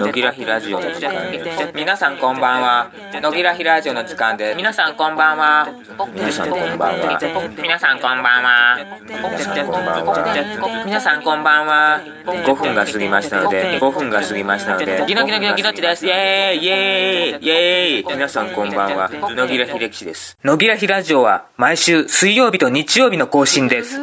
[0.00, 1.72] 野木らひラジオの時間です。
[1.74, 2.90] 皆さんこんばんは。
[3.20, 4.56] 野木らひラジオの時間です。
[4.56, 5.68] 皆さんこんばんは。
[6.14, 7.18] 皆さんこんばんは。
[7.62, 8.88] 皆さんこんばんは。
[9.06, 10.82] 皆さんこんばんは。
[10.86, 12.00] 皆さんこんばんは。
[12.24, 16.06] 5分が過ぎましたので、5分が過ぎましたので、ギノギノギノギノッチです？
[16.06, 19.10] イェーイイェーイイェーイ皆さんこんばんは。
[19.10, 20.38] 野木らひ歴史です。
[20.44, 24.00] 野木らひラジオは毎週水曜日と日曜日の更新です。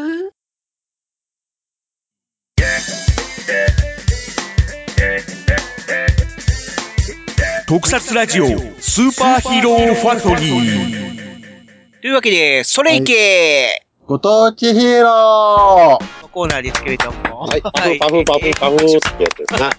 [7.73, 17.47] 特撮ラジオスーパーヒーローファクトリーというわけで、それいけご当地ヒーローのコーナーですけれども。
[17.47, 19.71] はい、パフパフパフパフってやつですな。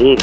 [0.00, 0.16] うん。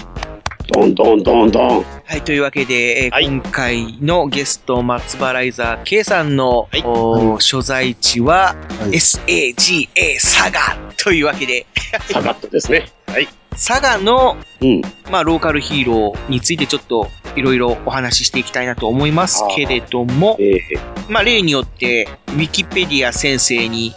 [0.74, 1.86] ドンドンドンドン。
[2.04, 8.56] はい、というわけで、えー今回のゲスト、松原井沢 K さんの、おー所在地は、
[8.90, 11.68] SAGA 佐賀というわけで、
[12.12, 12.90] サガットですね。
[13.06, 13.28] はい。
[13.60, 14.82] 佐賀の、うん。
[15.12, 20.38] まあ、ローカルヒーローについてちょっといろいろお話ししていきたいなと思いますけれども、
[21.10, 23.94] まあ、例によって、ウィキペディア先生に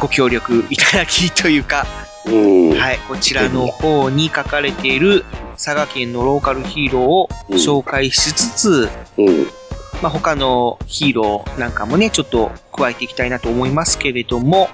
[0.00, 1.86] ご協力いただきというか、
[2.26, 8.88] はい、こちらの方に書かれている佐賀県のローカルヒーローを紹介しつつ、
[10.02, 14.68] まあ、他のヒーローなんかもね、ちょっと加えていきたいなと思いますけれども、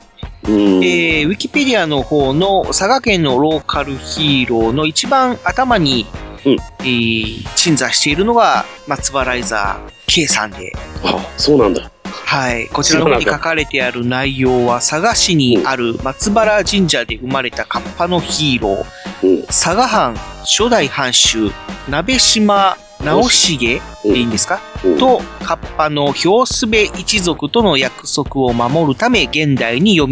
[0.45, 6.07] えー、ウィキペディアの方の佐賀県のローカルヒーローの一番頭に、
[6.45, 10.73] えー鎮座しているのが松原井沢 K さんで、
[11.05, 11.91] あ、そうなんだ。
[12.05, 12.67] はい。
[12.69, 21.53] こちらの方に書かれてある内容は、佐賀市にある松原神社で生まれたカッパのヒーロー、佐賀藩初代藩主、
[21.89, 24.61] 鍋島直重でいいんですか、
[24.99, 30.09] と、カッパの氷すべ一族との約束を守るため現代に蘇っ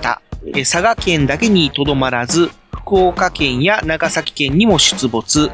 [0.00, 0.20] た。
[0.46, 5.50] え佐賀県だけにとどまらず、福岡県や長崎県にも出没。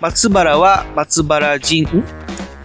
[0.00, 2.04] 松原は松原神、ん？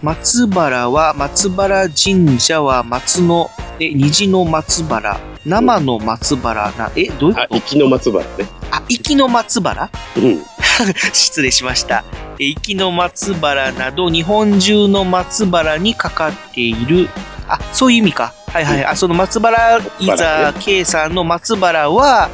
[0.02, 7.56] 松原は松原神社は松の、え、虹の松原、生の松原な、え、どういうこと？
[7.56, 8.46] あ、きの松原ね。
[8.70, 9.90] あ、きの松原？
[10.16, 10.42] うん。
[11.12, 12.04] 失礼しました。
[12.38, 17.08] えー、きの松原など日本中の松原にかかっている、
[17.48, 18.34] あ、そういう意味か。
[18.48, 18.84] はいはい。
[18.84, 22.30] あ、その松原伊沢圭さんの松原は、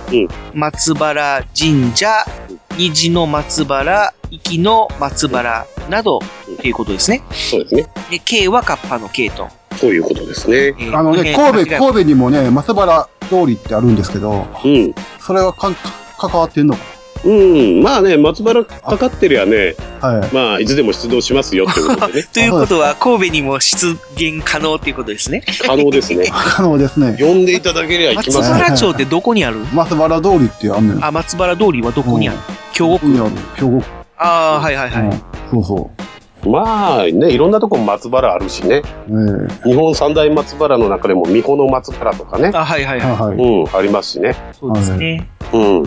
[0.55, 2.25] 松原神社、
[2.77, 4.13] 虹の松原、
[4.43, 7.23] きの松原など、っていうことですね。
[7.31, 7.87] そうですね。
[8.11, 9.49] で、K はカッパの K と。
[9.77, 10.75] そういうことですね。
[10.95, 14.47] あのね、神戸、神戸にもね、松原通りってあるんですけど、
[15.21, 15.77] それはかん
[16.29, 16.81] 関わってんのか
[17.25, 20.35] うん、まあね、松原かかってりゃね、はい。
[20.35, 22.27] まあ、いつでも出動しますよってことでね。
[22.35, 25.45] ということは、神戸にも出現可能っていうことですね。
[25.65, 26.27] 可能ですね。
[26.33, 27.17] 可能ですね。
[27.21, 28.59] 呼んでいただけりゃ行き松ますね。
[28.59, 29.59] 原町ってどこにある？
[29.73, 31.05] 松原通りってあんねん。
[31.05, 32.39] あ、松原通りはどこにある？
[32.73, 33.31] 京極にある。
[33.55, 33.85] 兵庫区。
[34.19, 35.23] ああ、はいはいはい。
[35.53, 35.91] そうそ
[36.45, 38.83] まあね、いろんなとこ松原あるしね。
[39.65, 42.51] 日本三大松原の中でも、美穂の松原とかね。
[42.53, 43.17] あ、はいはいはい。
[43.17, 44.35] はいうん、ありますしね。
[44.53, 45.29] そうですね。
[45.53, 45.83] うん。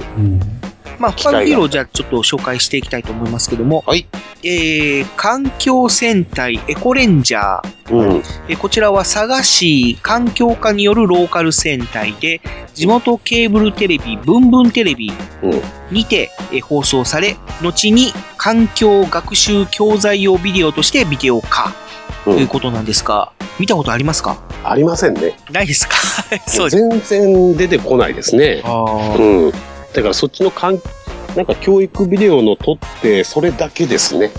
[1.00, 3.84] まあ、他のヒーローじゃあちょっと紹介していきたいと思いますけども。
[3.86, 4.06] はい。
[4.44, 7.94] えー、環境戦隊エコレンジャー。
[7.96, 8.24] うん。
[8.48, 12.42] えーこちらは佐賀市環境課によるローカル戦隊で、
[12.74, 15.12] 地元ケーブルテレビ、ブンブンテレビ
[15.92, 21.74] にて、えー放送され、後に環境学習教材用ビデオとしてビデオ化
[22.24, 24.38] ということなんですが、見たことありますか？
[24.64, 25.38] ありませんね。
[25.52, 25.96] ないですか？
[26.48, 28.64] そう全然出てこないですね。
[28.66, 29.54] うん。
[29.96, 30.82] だからそっちのかん、
[31.36, 34.32] なんか教育ビデオの撮って、それだけですね。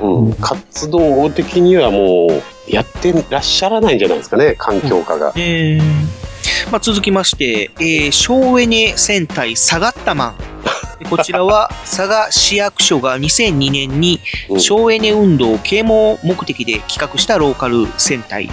[0.00, 0.32] うん。
[0.34, 5.32] 活動的にはもう、やってらっしゃらないんじゃないですかね、環境課が。
[5.36, 6.22] えー
[6.70, 10.34] まあ、続きまして、えー、省エネ戦隊サガッタマン。
[11.08, 14.20] こちらは佐賀市役所が2002年に
[14.58, 18.48] 省エネ運動を啓蒙目的で企画したローカル戦隊。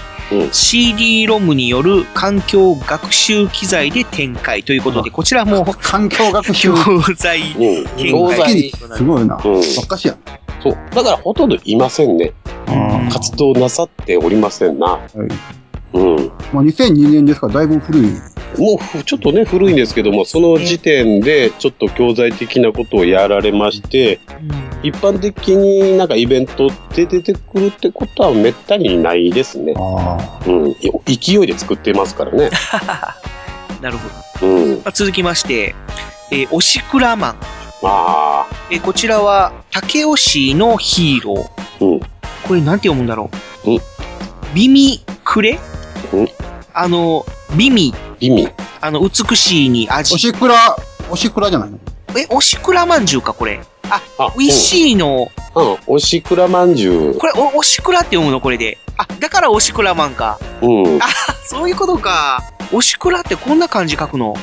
[0.51, 7.41] CD ロムによる環境学習機材で展開ということで、こちらも環境学習教材
[7.97, 8.37] 展教開。
[8.37, 9.41] 材すごいな。
[9.43, 9.61] うん。
[9.77, 10.17] おかしいやん。
[10.61, 10.77] そう。
[10.91, 12.33] だからほとんどいませんね。
[13.11, 14.99] 活動なさっておりませんな。
[15.93, 16.31] うん。
[16.53, 18.11] まあ、2002年ですから、だいぶ古い。
[18.59, 24.19] もうふちょっとね、古いんですけども、その時点でちょっと教材的なことをやられまして、
[24.83, 29.73] 一般的になんかイベントで出てくるってことはめったにないですね。
[30.45, 30.71] うん。
[31.07, 32.49] い勢いで作ってますからね。
[33.81, 34.09] なるほ
[34.41, 34.47] ど。
[34.47, 34.75] うん。
[34.75, 35.73] まあ、続きまして、
[36.31, 37.35] えー、おしくらマン。
[37.81, 41.85] あえーこちらは、竹吉のヒーロー。
[41.85, 41.99] うん。
[42.43, 43.29] これなんて読むんだろ
[43.65, 43.71] う。
[43.71, 43.79] うん。
[44.53, 45.59] ビミクレ
[46.11, 46.27] うん。
[46.73, 47.25] あの、
[47.57, 47.93] ビミ。
[48.19, 48.49] ビミ。
[48.81, 50.15] あの、美しいに味。
[50.15, 50.75] おしくら、
[51.09, 51.79] おしくらじゃないの？
[52.17, 53.61] え、おしくらまんじゅうか、これ。
[53.89, 55.29] あ、あ美味しいの。
[55.55, 55.77] うん。
[55.87, 57.17] おしくらまんじゅう。
[57.17, 58.77] これ、お、おしくらって読むの、これで。
[58.97, 60.39] あ、だからおしくらまんか。
[60.61, 60.97] うん。
[61.01, 61.07] あ、
[61.45, 62.43] そういうことか。
[62.71, 64.35] おしくらってこんな漢字書くの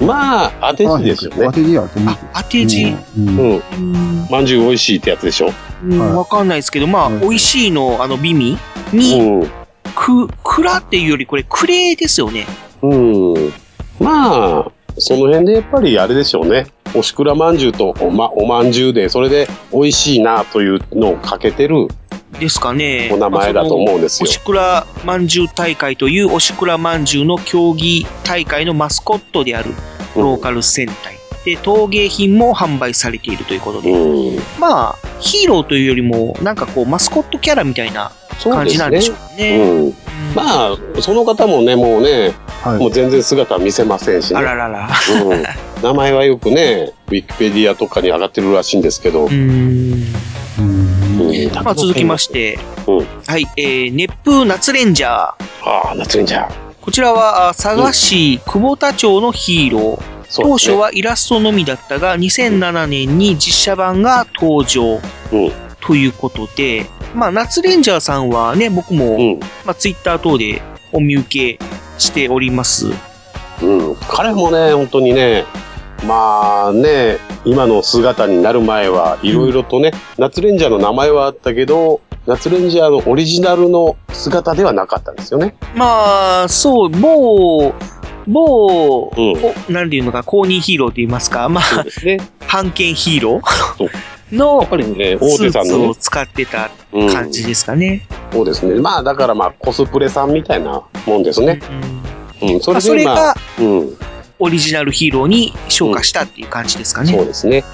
[0.00, 1.46] まあ、当て字ですよね。
[1.46, 2.16] 当て字やと思う。
[2.32, 2.96] 当て字。
[3.16, 3.62] うん。
[4.30, 5.52] まんじゅう美味しいってやつでしょ？
[5.84, 8.56] うん、わかんないですけど、まあ、美味しいの、あの、美味
[8.92, 9.48] に、く、
[9.98, 12.46] くらっていうより、これ、くれですよね。
[12.82, 13.52] うん。
[14.00, 16.66] まあ、その辺でやっぱりあれでしょうね。
[16.94, 21.88] おしくらまんじゅうとおま、おまんじゅうで、それで美味しいなというのをかけてる
[22.38, 23.10] ですかね。
[23.12, 29.72] お名前だと思うんですよおしくらまんじゅう大会というおしくらまんじゅうの競技大会のマスコットである
[30.16, 31.16] ローカル戦隊。
[31.44, 33.92] で、陶芸品も販売されているということで。
[34.58, 38.12] まあ、ヒーローというよりも、なんかこう、マスコットキャラみたいな
[38.44, 39.58] 感じなんでしょうね。
[39.58, 39.94] うん。
[40.34, 42.34] まあ、その方もね、もうね、
[42.78, 44.38] もう全然姿は見せませんしね。
[44.38, 44.88] あららら。
[45.24, 45.44] うん。
[45.82, 49.26] 名前はよくね、ウィキペディアとかに上がってるらしいんですけど。
[49.26, 50.12] うん。
[51.62, 53.06] まあ、続きまして、うん。
[53.26, 55.10] はい、えー、熱風夏レンジャー。
[55.10, 55.36] あ
[55.92, 56.52] あ、夏レンジャー。
[56.80, 60.18] こちらは、あ佐賀市久保田町のヒーロー。
[60.36, 65.00] 当初はイラストのみだったが、2007年に実写版が登場。
[65.80, 71.64] ということで、まあ、夏レンジャーさんはね、僕も、まあ、ツイッター等でお見受け
[71.98, 72.88] しております。
[73.62, 73.96] うん。
[74.08, 75.44] 彼もね、本当にね、
[76.06, 85.54] まあね、今の姿になる前はいろいろとね、夏レンジャーの名前はあったけど、夏レンジャーのオリジナルの姿ではなかったんですよね。
[85.74, 87.72] まあ、そう、某、
[88.26, 91.64] 某、こなんていうのか、公認ヒーローと言いますか、まあ、
[92.46, 93.88] 判権 ヒーロー
[94.32, 98.06] の、やっぱりね、大手さんのを使ってた感じですかね。
[98.32, 98.80] そうですね。
[98.80, 101.60] まあだからまあコスプレさんみたいなもんですね。
[102.42, 103.96] うん、そまあそれが、うん、
[104.38, 107.12] オリジナルヒーローに昇華したっていう感じですかね。
[107.12, 107.64] そうですね。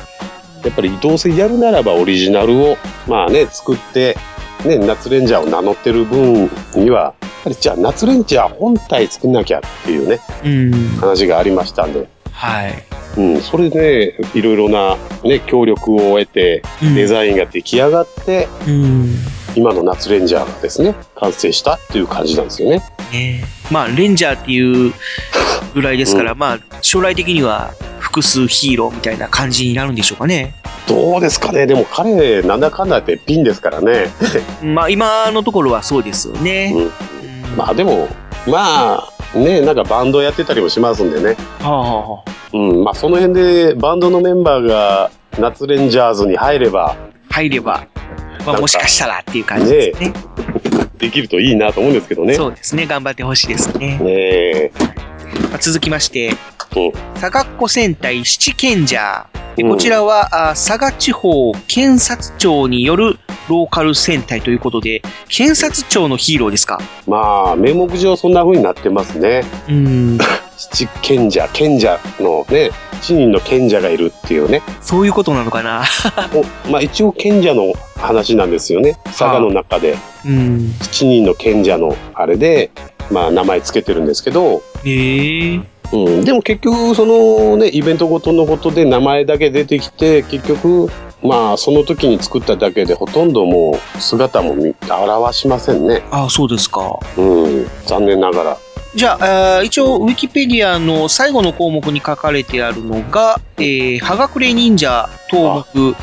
[0.64, 2.76] やっぱりどうせやるならばオリジナルを
[3.06, 4.16] まあね、作って、
[4.64, 10.72] ね、夏レンジャーを名乗ってる分には、やっぱりじゃあ夏レンジャー本体作んなきゃっていうね、うん。
[10.98, 12.08] 話がありましたんで。
[12.34, 12.84] はい。
[13.16, 19.16] うん、それで、いろいろな、ね、協力を得て、デザインが出来上がって、うん。
[19.54, 22.82] 今の夏レンジャーがですね、完成したっていう感じなんですよね。
[23.12, 24.92] ねまあ、レンジャーっていう
[25.74, 30.54] ぐらいですから、まあ、将来的には複数ヒーローみたいな感じになるんでしょうかね。
[30.88, 34.08] どうですかねでも彼、なんだかんだってピンですからね。
[34.62, 36.74] まあ、今のところはそうですよね。
[37.56, 38.08] まあでも、
[38.46, 41.36] まあ、ね、なんかバンドやってたりもしますんでね。
[41.60, 42.34] はあはあはあ。
[42.52, 46.96] うん、まあその辺でバンドのメンバーが夏レンジャーズに入れば、
[47.28, 47.86] 入れば、
[48.46, 50.12] まあ、もしかしたらっていう感じですね。
[50.98, 52.34] できるといいなと思うんですけどね。
[52.34, 52.86] そうですね。
[52.86, 53.98] 頑張ってほしいですね。
[53.98, 54.72] ねえ。
[55.50, 56.36] まあ続きまして、うん。
[57.14, 59.26] 佐賀っ子戦隊七賢者。
[59.56, 63.18] でこちらは、あ佐賀地方検察庁による
[63.48, 66.80] ローカル戦隊ということで、検察庁のヒーローですか？
[67.06, 69.44] まあ、名目上そんな風になってますね。
[69.68, 70.18] うん。
[70.56, 72.70] 七賢者、賢者のね、
[73.00, 74.62] 七人の賢者がいるっていうね。
[74.80, 75.84] そういうことなのかな？
[76.66, 78.98] おまあ一応賢者の話なんですよね。
[79.04, 79.96] 佐賀の中で。
[80.26, 80.72] うん。
[80.80, 82.70] 七人の賢者のあれで、
[83.10, 85.60] まあ名前つけてるんですけど、へえ。
[85.92, 90.88] うん、でも結局そのね、イベントごとのことで名前だけ出てきて、結局、
[91.22, 96.02] まあその時に作っただけでほとんどもう姿も見表しませんね。
[96.10, 96.98] ああ、そうですか。
[97.16, 98.58] うん、残念ながら。
[98.94, 105.96] じゃあ、一応、ウィキペディアの最後の項目に書かれてあるのが、えー、はがくれ忍者項目、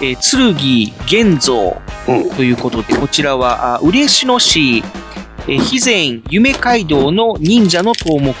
[0.00, 1.80] えー、剣玄蔵
[2.34, 4.82] ということで、こちらは、あ嬉野市、
[5.46, 8.34] えー、肥前夢街道の忍者の項目、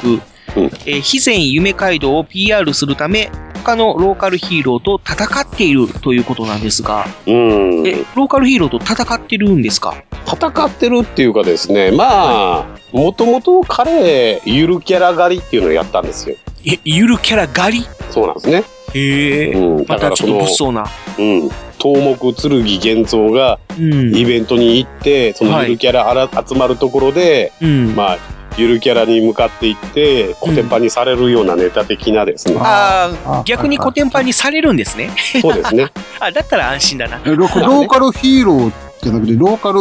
[0.56, 7.86] えー、肥前夢街道を PR するため、他のローカルヒーローと戦っているということなんですが、うん。
[7.86, 9.94] え、ローカルヒーローと戦ってるんですか？
[10.26, 16.36] 戦ってるっていうかですね、まあ、もともと彼、ゆるキャラ狩りっていうのをやったんですよ。
[16.64, 17.86] え、ゆるキャラ狩り？
[18.10, 18.64] そうなんですね。
[18.94, 20.84] へえ、うん、またちょっと物騒な。
[21.18, 21.50] うん。
[21.78, 28.18] 東目剣玄蔵がイベントに行って、そのゆるキャラ集まるところで、うんまあ、
[28.56, 32.56] ゆるキャラに向かっていって、コテンパンにされるようなネタ的なですね。
[32.58, 35.10] ああ、逆にコテンパンにされるんですね。
[35.40, 35.90] そうですね。
[36.20, 37.20] あ、だったら安心だな。
[37.24, 38.72] えロローカルヒーロー
[39.02, 39.80] じゃなくて、ローカル、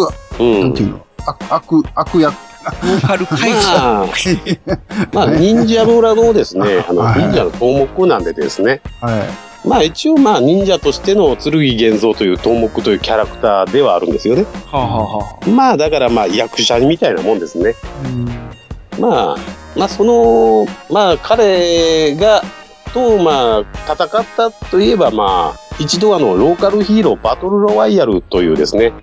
[0.61, 1.05] なんていうの？
[1.25, 2.51] 悪、悪、悪役。
[2.63, 4.05] ローカル怪まあ、
[5.13, 8.81] まあ、忍者村のですね、あの、忍者の東目なんでですね。
[9.65, 14.43] まあ一応まあ忍者としての剣玄蔵という東目というキャラクターではあるんですよね。
[14.65, 17.75] はあ、はあはあ、まあだからまあ役者みたいなもんですね。
[19.01, 19.37] まあ、
[19.75, 22.41] まあその、まあ彼が、
[22.93, 28.93] とまあ戦ったといえばまあ一度あのローカルヒーローバトルロワイヤルというですね、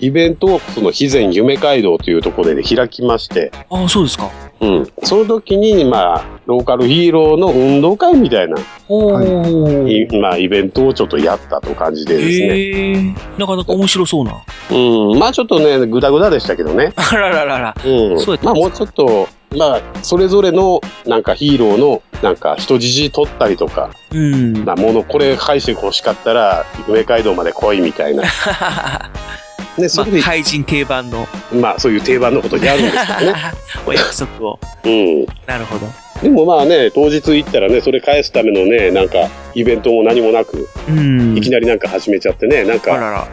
[0.00, 4.30] イベントをその肥前夢街道というところで開きまして、ああ、そうですか。
[4.60, 4.92] うん。
[5.04, 13.14] その時に、まあ、ローカルヒーローの運動会みたいな、いまあ、イベントをちょっとやったという感じでですね。
[13.38, 14.32] なかなか面白そうな。
[14.70, 15.18] うん。
[15.18, 16.92] まあ、ちょっとね、ぐだぐだでしたけどね。
[16.96, 17.74] あらららら。
[17.84, 18.20] うん。
[18.20, 24.64] そうやったまあ、もうちょっと、まあ、それぞれの、なんかヒーローの、なんか人質取ったりとか、うん。
[24.64, 28.24] まあ、ものこれ返して欲しかったら、上街道まで来いみたいな。
[29.78, 33.38] ね、それで、怪人定番のまあ、そういう定番のことやるんですけどね。
[33.86, 34.58] お約束を。
[34.84, 35.26] うん。
[35.46, 35.86] なるほど。
[36.22, 41.36] でもまあね、当日行ったらね、それ返すためのね、なんか、イベントも何もなく、うん。
[41.36, 43.28] いきなりなんか始めちゃってね、なんか、あらら。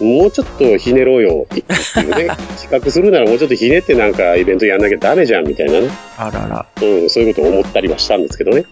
[0.00, 1.64] もうちょっとひねろうよってい
[2.04, 2.26] うね、
[2.60, 5.88] 企画するならもうちょっとひねってなんかイベントやんなきゃダメじゃんみたいなね。
[6.16, 6.66] あらら。
[6.82, 8.64] うん、そういうことを思ったりはしたんですけどね。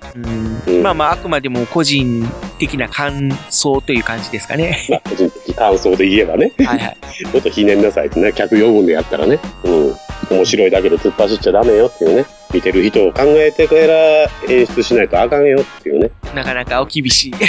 [0.83, 4.85] まあまあ、あくまでも個人的な感想という感じですかね。
[4.89, 6.53] まあ、個人的感想で言えばね。
[6.59, 6.97] はいはい。
[7.33, 9.39] もっとひねんなさいってね、客呼ぶんでやったらね。
[9.65, 9.95] うん。
[10.31, 12.25] 面白いだけで突っ走っちゃダメよっていうね。
[12.53, 16.11] 見てる人を考えてから演出しないとあかんよっていうね。
[16.35, 17.33] なかなかお厳しい。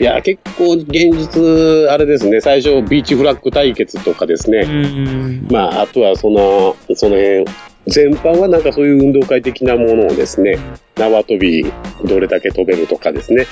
[0.00, 4.64] いや、結構現実、あれですね、最初ビーチフラッグ対決とかですね。
[5.50, 7.44] まあ、あとはその、その辺、
[7.86, 10.58] 全般はなんかそういう運動会的なものをですね、
[10.96, 11.70] 縄跳び
[12.06, 13.46] どれだけ飛べるとかですね。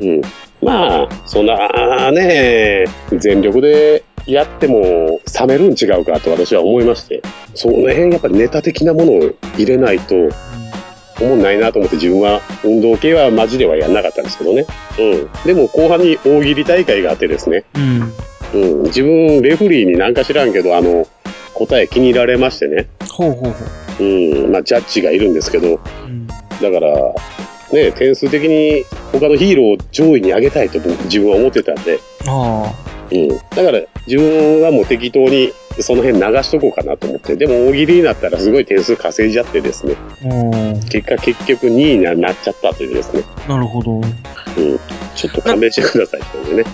[0.00, 0.22] うん。
[0.66, 2.86] まあ、そんなね、
[3.16, 7.22] 全力でやっても冷めるん違うかと私は思いまして、
[7.54, 10.14] その辺やっぱりネタ的なものを入れないと、
[11.18, 14.66] 思んないなと思って自分は運動系はマジではやんなかったんですけどね。
[14.98, 15.30] うん。
[15.46, 17.64] でも後半に大喜利大会があってですね。
[17.74, 18.12] うん。
[18.52, 18.82] うん。
[18.82, 21.06] 自分、レフェリーになんか知らんけど、あの、
[21.54, 22.88] 答え気に入られましてね。
[23.08, 23.56] ほうほうほ
[24.00, 24.04] う。
[24.04, 24.52] うん。
[24.52, 25.80] まあ、ジャッジがいるんですけど、
[26.60, 27.14] だから、
[27.72, 32.72] ね、点数的に他のヒーローを上位に上げたいと僕自分は思ってたんで、あ
[33.12, 33.28] うん。
[33.28, 37.36] だから自分はもう適当にその辺流しとこうかなと思って。
[37.36, 39.94] でも大喜利になったらすごい点数稼いじゃってですね。
[40.24, 40.28] あ。
[40.28, 40.80] うん。
[40.88, 43.22] 結果結局2位になっちゃったというですね。
[43.48, 43.92] なるほど。
[43.92, 44.02] うん。
[45.14, 46.64] ちょっと勘弁してくださいっていうね。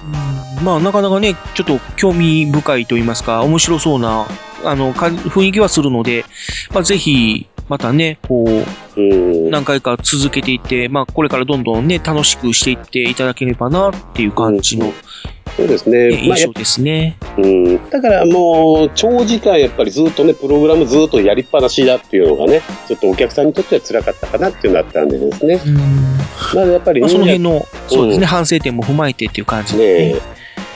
[0.62, 4.26] まあ、なかなかね、ちょっと興味深いと言いますか、面白そうな、
[4.64, 6.24] あの、か雰囲気はするので、
[6.72, 9.00] まあ、ぜひ、またね、こう、
[9.48, 14.92] 何回か続けていって、まあ、これからどんどんね、楽しくしていっていただければな、っていう感じの
[15.56, 16.08] そうですね。
[16.08, 17.16] ね印象ですね。
[17.38, 17.88] うん。
[17.88, 25.58] だからもう、長時間やっぱりずっとね、プログラムずっとやりっぱなしだっていうのがね、ちょっとお客さんにとっては辛かったかなっていうのがあったんでですね。
[26.54, 30.20] まあやっぱりまあ、その辺の、そうですね、うん反省点も踏まえてっていう感じねで、え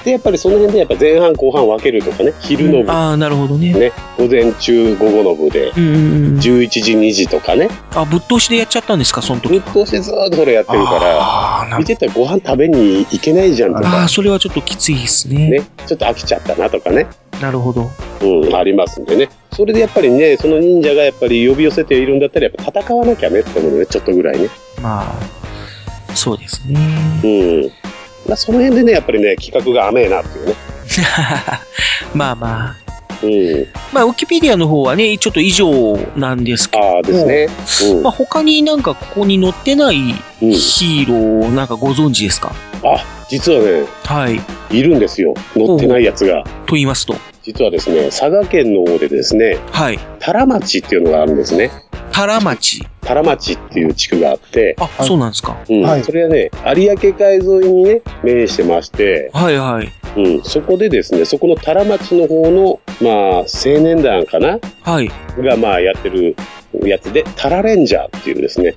[0.06, 3.72] で、やっぱりその辺でやっぱ前半後半分けるとかね、昼の部、ああ、なるほどね。
[3.74, 6.38] ね、午前中午後の部で、うんうんうん。
[6.38, 9.48] 11時2時とかね、あ、ぶっ通しでやっちゃったんですか、その時。
[9.48, 15.50] ぶっ通しでずーっとそれやってるから、見てたらご飯食べに行けないじゃんとあかあ、、それはちょっときついですね。
[15.50, 17.08] ね、ちょっと飽きちゃったなとかね、
[17.40, 17.90] なるほど。
[18.22, 19.28] うん、ありますんでね。
[19.50, 24.48] それでやっぱりね、その忍者がやっぱり呼び寄せているんだったら、やっぱ戦わなきゃねって思うのね、ちょっとぐらいね。
[24.80, 26.78] まあ、そうですね。
[27.24, 27.26] う
[27.66, 27.85] ん。
[28.28, 30.54] まあ、その辺でね、やっぱりね、企画が甘えなっていうね。
[32.14, 32.76] まあまあ。
[33.22, 33.66] うん。
[33.92, 36.84] まあ、ウィキペディアの方はね、ちょっと以上なんですけど。
[36.84, 37.48] ああですね。
[37.94, 39.96] うんまあ、他になんかここに載ってない
[40.40, 42.52] ヒーロー、なんかご存知ですか？
[42.82, 44.40] あ、実はね、はい。
[44.70, 45.34] いるんですよ。
[45.54, 46.42] 乗ってないやつが。
[46.66, 47.14] と言いますと。
[47.42, 49.98] 実はですね、佐賀県の方でですね、はい。
[50.18, 51.70] タラ町っていうのがあるんですね。
[52.16, 52.82] タラ町。
[53.02, 55.54] タラ町っていう地区があって、あ、そうなんですか。
[55.68, 59.92] うん、それはね、有明海沿いにね、面してまして、はいはい。
[60.16, 63.44] うん、そこでですね、そこのタラ町の方の、まあ、青
[63.82, 64.58] 年団かな？
[64.82, 65.10] はい。
[65.42, 66.34] が、まあ、やってる
[66.82, 68.74] やつで、タラレンジャーっていうですね。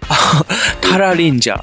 [0.82, 1.62] タラレンジャ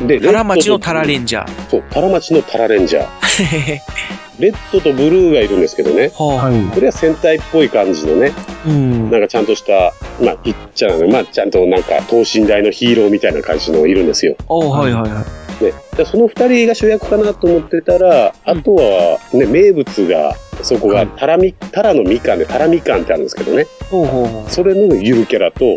[0.00, 0.06] ー。
[0.06, 1.68] で、タラ町のタラレンジャー。
[1.68, 3.80] そう、タラ町のタラレンジャー。
[4.38, 6.10] レッドとブルーがいるんですけどね。
[6.10, 6.40] こ
[6.80, 8.32] れは戦隊っぽい感じのね、
[8.66, 9.10] うん。
[9.10, 9.92] なんかちゃんとした、
[10.24, 14.36] まあ、ピッチャーの、まあ、ちゃんとなんか等身大のヒーローみたいな感じのいるんですよ。
[14.48, 15.42] おはいはいはい。
[15.62, 23.66] ね、でその二人が主役かなと思ってたら、あとは、ね、名物が、そこが、タラミ、タラのみかんで、タラみかんってあるんですけどね。
[23.90, 24.50] ほうほうほう。
[24.50, 25.76] それのゆるキャラと、で、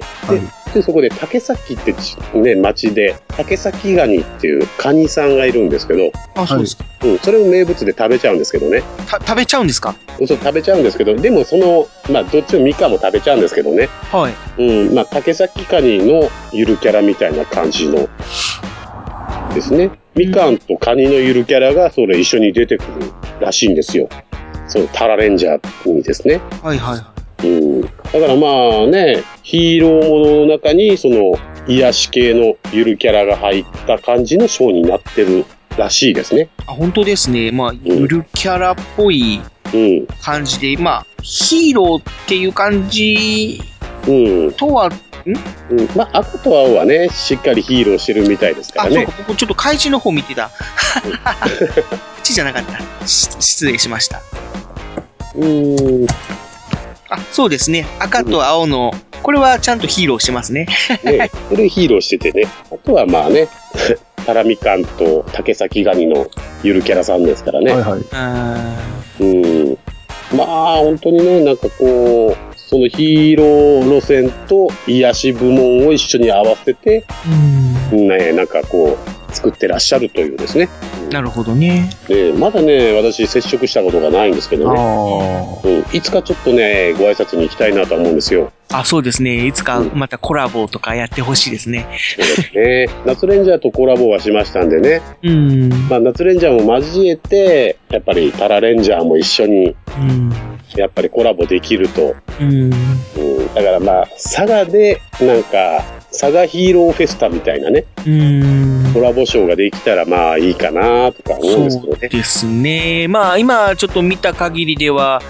[0.75, 6.83] でそこで竹崎ってちね、町で、竹崎ガニっていうカニさんがいるんですけど、あ、そうですか。
[7.03, 8.83] うん、それを名物で食べちゃうんですけどね。
[9.07, 9.95] た食べちゃうんですか？
[10.27, 13.87] そう、食べちゃうんですけど、でもその、まあ、どっちもみかんも食べちゃうんですけどね。
[14.11, 14.33] はい。
[14.61, 18.09] うん、まあ、竹崎カニのゆるキャラみたいな感じの、
[19.53, 19.91] ですね。
[20.13, 24.09] みかんとカニのゆるキャラが、それ一緒に出てくるらしいんですよ。
[24.67, 26.41] そのタラレンジャーにですね。
[26.61, 27.14] はいはい。
[27.43, 27.81] うん。
[27.81, 28.47] だからま
[28.83, 31.37] あね、ヒーローものの中に、その、
[31.67, 35.45] 癒し系のゆるキャラが入った感じのショーになってる
[35.77, 36.49] らしいですね。
[36.67, 37.51] あ、本当ですね。
[37.51, 39.41] まあ、ゆるキャラっぽい
[39.73, 40.07] うん。
[40.21, 43.59] 感じで、まあ、ヒーローっていう感じ
[44.07, 44.53] うん。
[44.53, 44.93] とは、ん？
[45.71, 45.89] うん。
[45.95, 50.51] まあ、赤と青はね、しっかりヒーローしてるみたいですかあ、らねそうか。、僕ちょっと怪獣の方見てた。
[51.01, 53.07] こっちじゃなかった。
[53.07, 54.21] し失礼しました。
[55.35, 56.05] うん。
[57.09, 57.85] あ、そうですね。
[57.99, 58.91] 赤と青の、
[59.21, 60.67] これはちゃんとヒーローしてますね。
[61.03, 62.47] ね、これヒーローしててね。
[62.71, 63.47] あとはまあね、
[64.25, 66.27] タラミカンと竹崎ガニの
[66.63, 67.71] ゆるキャラさんですからね。
[67.71, 68.01] はいはい。
[68.11, 68.75] あ
[69.19, 69.77] うん。
[70.35, 77.05] まあ、本当にね、なんかこう、そのヒーロー路線と癒し部門を一緒に合わせて、
[77.91, 80.69] ね、なんかこう、作ってらっしゃるというですね。
[81.11, 81.89] なるほどね。
[82.07, 85.59] で、まだね、私接触したことがないんですけどね。
[85.63, 88.51] うん、いつかちょっとね、ご挨拶に行きたいなとは思うんですよ。
[88.71, 89.45] あ、そうですね。
[89.45, 91.87] いつかまたコラボとかやってほしいですね。
[92.17, 92.87] そうですね。
[93.05, 95.01] 夏レンジャーとコラボはしましたんでね。
[95.23, 95.69] うん。
[95.89, 100.33] まあ、夏レンジャーも交えて、やっぱりタラレンジャーも一緒に、うん。
[100.75, 102.15] やっぱりコラボできると。
[102.41, 102.51] うん。
[102.53, 105.83] うん、だからまあ、佐賀で、なんか、
[106.17, 108.93] 佐賀ヒーローフェスタみたいなね、うん。
[108.93, 112.07] コラボショーができたらまあいいかなとか思うんですけどね。
[112.07, 113.07] ですね。
[113.09, 115.21] まあ今ちょっと見た限りでは、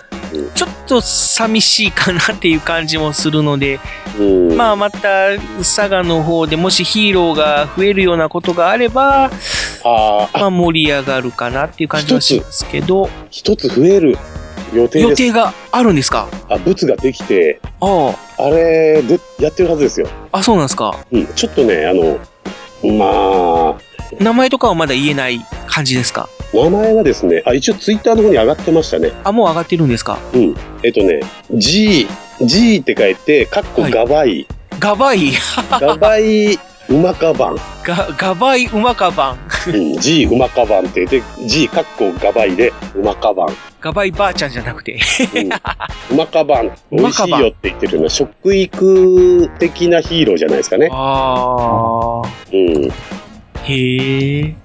[0.54, 3.80] ちょっと寂しいかなっていう感じもするので、
[4.20, 9.32] うん、まあまた佐賀の方でもしヒーローが増えるようなことがあれば、
[9.84, 14.18] あまあ盛り上がるかなっていう感じはしますけど、一つ増える
[14.76, 15.00] 予定。
[15.02, 16.28] 予定があるんですか？
[16.50, 20.08] あ、ブツができて、ああれで、やってるはずですよ。
[20.32, 20.40] あ。
[20.40, 20.96] あ、そうなんですか？
[21.12, 22.20] うん、ちょっとね、あの、
[22.98, 26.30] まあ、名前とかはまだ言えない感じですか？
[26.54, 29.12] 名前はですね、あ、一応ツイッターの方に上がってましたね。
[29.24, 30.20] あ、もう上がってるんですか？
[30.34, 30.56] うん。
[30.84, 31.22] えっとね、
[31.54, 32.08] G、
[32.42, 34.48] G って書いて、かっこガバイ。
[34.80, 35.32] ガバイ
[35.80, 36.60] ガバイ、
[36.90, 37.56] うまかばん。
[37.84, 39.38] ガ、ガバイうまかばん。
[39.68, 43.48] うん、 G うまかばんって言って、G かっこガバイで、うまかばん。
[43.82, 45.00] ガバイばあちゃんじゃなくて。
[46.12, 46.72] うまかばん。
[46.92, 50.90] 美味しいよって言ってるような、食育的なヒーローじゃないですかね。
[50.92, 52.28] ああ。
[52.54, 52.92] うん。
[53.64, 54.56] へえ。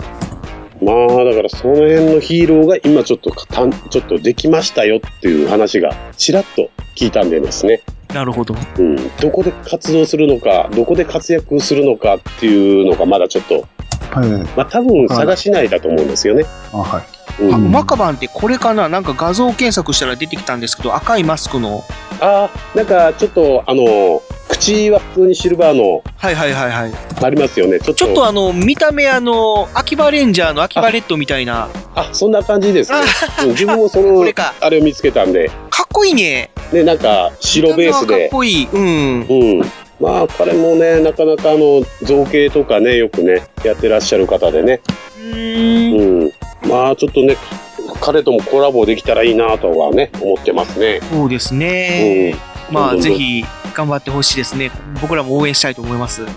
[0.83, 7.83] まあ、だからその辺のヒーローが今ちょっとたん、ちょっとできましたよっていう話がちらっと聞いたんでですね。
[8.13, 8.55] なるほど。
[8.79, 8.97] うん。
[9.19, 13.67] どこで活動するのか、どこで活躍するのかっていうのがまだちょっと
[14.11, 14.29] はい。
[14.57, 16.45] まあ多分探しないだと思うんですよね。
[16.73, 17.03] あ、はい。
[17.43, 18.89] うんあ、うまかばんってこれかな？
[18.89, 21.83] なんか画像検索したら出てきたんですけど、赤いマスクの。
[22.21, 26.93] ああ、なんかちょっと、あの、口は普通にシルバーのはいはいはいはい。
[27.23, 27.79] ありますよね。
[27.81, 28.27] ちょっと。
[28.27, 31.69] あの、見た目あの、秋葉レンジャーの秋葉レッドみたいな。
[31.95, 32.99] あ、そんな感じですね。
[33.45, 34.23] うん自分もその、
[34.61, 35.51] あれを見つけたんで。
[35.71, 36.51] かっこいいね。
[36.73, 38.29] ね、なんか、白ベースかっで。
[38.29, 38.69] こいい。
[38.71, 39.27] うん。
[39.29, 39.73] うん。
[40.01, 44.81] まあ、彼もね、なかなかあの、造形とかね、よくね、やってらっしゃる方でね。
[45.19, 46.33] うん。
[46.69, 47.37] まあ、ちょっとね、
[48.01, 51.01] 彼ともコラボできたらいいなとはね、思ってますね。
[51.11, 52.35] そうですね。
[52.71, 53.45] まあ、どんどんぜひ、
[53.75, 54.71] 頑張ってほしいですね。
[55.03, 56.25] 僕らも応援したいと思います。
[56.25, 56.31] で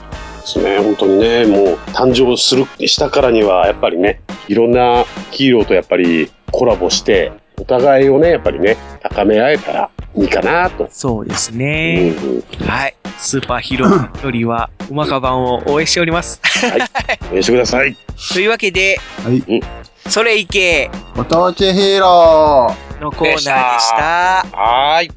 [0.45, 4.19] すね、本当にね、もう誕生する、したからには、やっぱりね、
[4.49, 10.87] いろんなヒーローとやっぱりコラボして、お互いをね、やっぱりね、高め合えたらいいかなと。
[10.91, 12.13] そうですね。
[12.59, 12.95] はい。
[13.17, 16.39] スーパーヒーローよりは、うまかばんを応援しております。
[16.43, 16.81] はい。
[17.31, 17.95] 応援してください。
[18.33, 19.61] というわけで、はい。
[20.09, 23.95] それいけご当地ヒーローのコーナーでした。
[24.51, 25.11] はーい。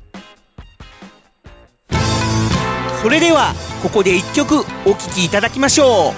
[3.03, 6.13] それでは、ここで一曲お聴きいただきましょう。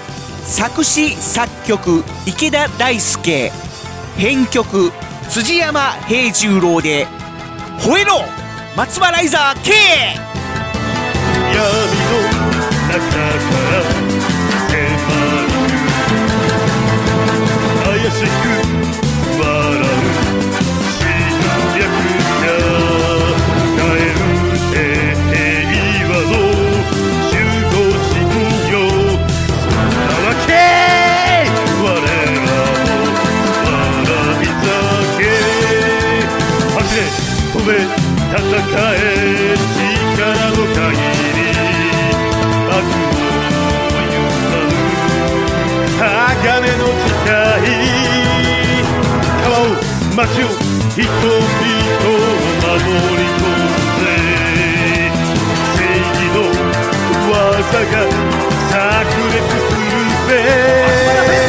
[0.45, 3.51] 作詞作曲、池田大輔。
[4.17, 4.91] 編曲、
[5.29, 7.05] 辻山平十郎で、
[7.81, 8.23] 吠えろ
[8.75, 9.71] 松原イザー K!
[11.53, 11.65] 闇
[12.09, 12.21] の
[12.89, 13.79] 中から迫る
[17.85, 18.48] 怪しく
[38.41, 39.55] え
[40.15, 40.95] 力の限
[41.35, 41.43] り
[42.69, 43.19] 悪を
[43.99, 44.71] 許さぬ
[45.99, 46.03] 鋼
[46.77, 47.71] の誓い
[49.43, 49.75] 川を
[50.15, 50.47] 街を
[50.95, 52.15] 人々を
[52.59, 52.79] 守
[53.17, 53.43] り通
[53.95, 54.01] せ
[55.75, 56.37] 正義の
[57.31, 57.35] 技
[57.85, 57.93] が
[58.69, 61.48] 炸裂するぜ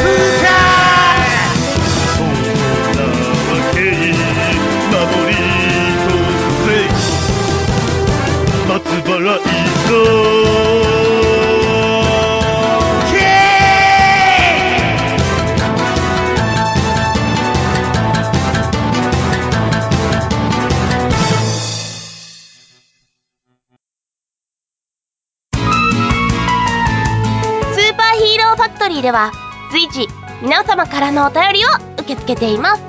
[29.02, 29.32] では
[29.72, 30.06] 随時
[30.42, 32.82] 皆様からのお便りを受け付けています。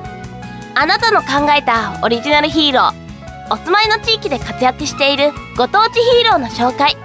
[0.75, 5.31] あなたの考えたオリジナルヒーローお住まいの地域で活躍している
[5.61, 6.97] ご当地ヒーローの紹介。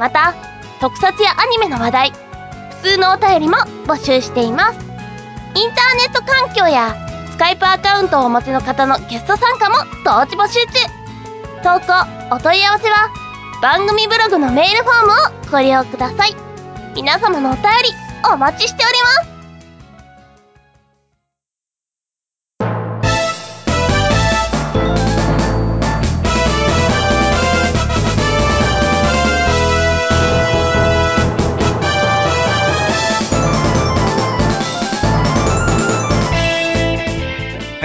[0.00, 0.34] また
[0.80, 2.10] 特撮やアニメの話題
[2.82, 4.78] 普通のお便りも募集しています。
[5.54, 6.96] インターネット環境や
[7.30, 10.80] スカイプアカウントをお持ちの方のゲスト参加も同時募集中。
[11.62, 13.08] 投稿お問い合わせは
[13.62, 16.34] 番組ブログのメールフォームをご利用ください。
[16.96, 17.68] 皆様のお便り
[18.34, 19.31] お待ちしております。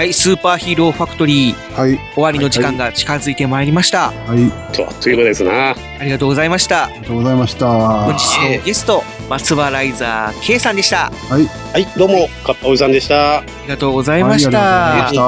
[0.08, 1.72] はい、スーパーヒーローファクトリー。
[1.78, 1.98] はい。
[2.14, 4.10] 終わりの時間が近づいてまいりました。
[4.10, 4.74] はい。
[4.74, 5.72] と、あっという間ですな。
[5.72, 6.86] ありがとうございました。
[6.86, 7.66] ありがとうございました。
[7.68, 11.10] 本日のゲスト、松原イザー K さんでした。
[11.10, 11.44] はい。
[11.74, 13.40] はい、どうも、かっぱおじさんでした。
[13.40, 14.58] ありがとうございました。
[14.58, 15.18] はい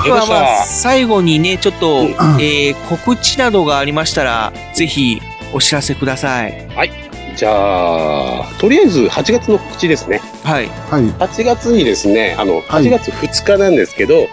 [0.00, 2.04] ありがとうございましたではまあ、最後にね、ちょっと、
[2.38, 5.20] えー告知などがありましたら、ぜひ
[5.52, 6.68] お知らせください。
[6.68, 6.92] はい。
[7.40, 10.20] じゃあ、とりあえず8月の告知ですね。
[10.44, 10.66] はい。
[10.66, 11.04] はい。
[11.04, 14.26] 8月にですね、あの、8月2日なんですけど、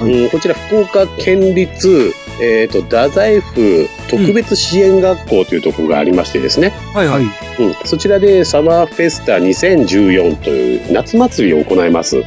[0.00, 2.12] うん、こちら福岡県立、
[2.42, 6.70] えっ、と、太宰府特別支援学校というところがありましてですね。
[6.92, 7.22] はいはい。
[7.22, 12.24] うん、そちらでサマーフェスタ2014という夏祭りを行います。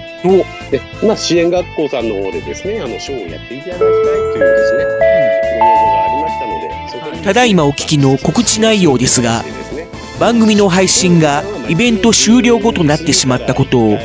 [0.72, 9.44] で、まあ、支援学校さんの方でですね、あの、ショーをやっていただきたいというですね、ご要望がありましたので、そこにただいまお聞きの告知内容ですが、
[10.20, 13.98] 番組の配信がイベント終了後となってしまったことを、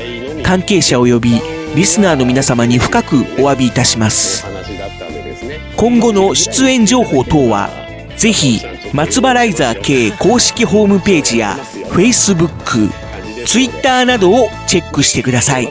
[0.44, 1.40] 関係者及び
[1.74, 4.46] リスナーの皆様に深くお詫びいたします。
[5.76, 7.68] 今後の出演情報等は、
[8.16, 8.60] ぜひ、
[8.92, 11.56] 松原イザー系公式ホームページや
[11.90, 12.90] Facebook、
[13.44, 15.64] Twitter などをチェックしてください。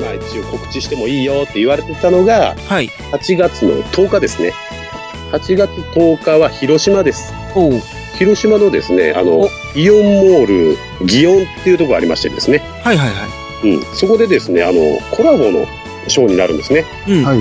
[0.00, 1.22] まあ一応告知してもい。
[1.22, 1.24] い。
[1.24, 4.52] よって言われてたのが、はい、8月の10日ですね。
[5.32, 7.32] 8月10日は広島です。
[8.18, 10.76] 広島のですね、あの、イオンモール、
[11.06, 12.58] 祇園っていうところがありましてですね。
[12.82, 13.26] はいはいは
[13.64, 13.70] い。
[13.76, 13.94] うん。
[13.94, 15.66] そこでですね、あの、コラボの
[16.08, 16.84] ショーになるんですね。
[17.08, 17.24] うん。
[17.24, 17.38] はい。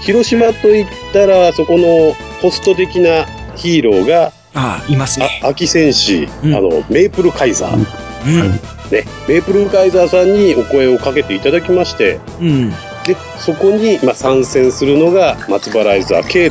[0.00, 5.40] 広島といったら、そこのホスト的なヒーローが、ああ、いますね。
[5.42, 7.76] あ秋戦士、あの、メイプルカイザー。
[7.76, 8.50] うん。
[8.90, 12.70] ね、メイプルカイザーさんにお声をかけていただきまして、うん。
[13.04, 16.50] で、そこに、まあ、参戦するのが、松原イザー、ケ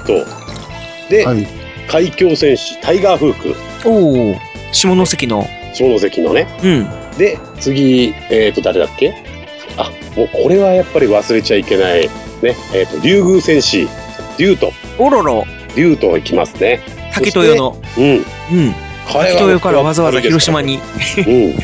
[1.09, 1.35] イト。
[1.35, 1.47] で、
[1.87, 3.53] 海峡戦士、タイガーフー
[3.83, 3.87] ク。
[3.87, 4.35] おお、
[4.71, 5.47] 下関の。
[5.73, 6.47] 下関のね。
[6.63, 7.17] うん。
[7.17, 9.13] で、次、えっ、と、誰だっけ？
[9.77, 12.09] あ、もうこれはやっぱり忘れちゃいけない。
[12.41, 13.87] ね、えっ、と、竜宮戦士、
[14.37, 14.71] 竜と。
[14.97, 15.45] おろろ。
[15.75, 16.81] 竜と行きますね。
[17.13, 17.77] 竹豊の。
[17.97, 18.05] うん。
[18.05, 18.23] うん。
[19.11, 20.79] 竹豊からわざわざ広島に。
[21.27, 21.55] うん。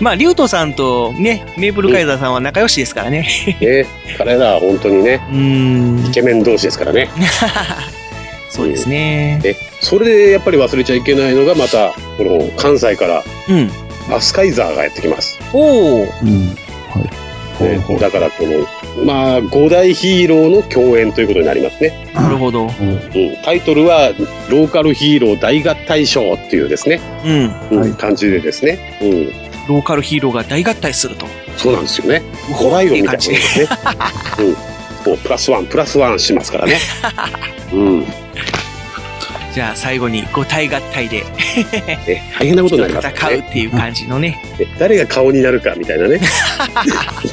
[0.00, 3.28] まあ、竜斗さんとね、メープルカイザーさんは仲良しですからね。
[3.60, 3.86] ね、
[4.16, 5.20] 彼らは本当にね、
[6.08, 7.10] イケメン同士ですからね。
[8.50, 9.38] そうですね。
[9.42, 13.70] で、それでやっぱり忘れちゃいけないのが、また、この関西から、うん。
[14.12, 15.38] アスカイザーがやってきます。
[15.52, 16.02] おお。
[16.02, 16.54] うん。
[17.60, 22.10] ね、だからこの、まあ、五大ヒーローの共演ということになりますね。
[22.14, 22.64] なるほど。
[22.64, 22.70] うん、
[23.44, 24.12] タイトルは、
[24.48, 27.00] ローカルヒーロー大合体ショーっていうですね、
[27.70, 27.82] うん。
[27.82, 31.26] うん感じでですね、うん、ローカルヒーローが大合体すると。
[31.56, 32.22] そうなんですよね。
[32.52, 33.68] ホライオンみたいなもんですね。
[34.38, 35.12] うん。
[35.12, 36.78] もうプラスワン、プラスワンしますからね。
[37.72, 38.06] うん。
[39.52, 41.24] じゃあ最後に五体合体で
[42.06, 43.14] え大変なことになりますね。
[43.16, 44.40] 戦うっていう感じのね。
[44.56, 46.20] で誰が顔になるかみたいなね。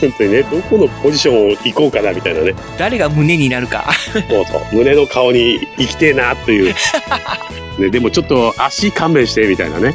[0.02, 2.56] 本当にね、どこのポジションを行こうかなみたいなね。
[2.80, 3.92] 誰が胸になるか。
[4.14, 4.76] そうそう。
[4.76, 6.74] 胸の顔に行きてえなっていう。
[7.80, 9.94] ね、でもちょっと足勘弁してみたいなね。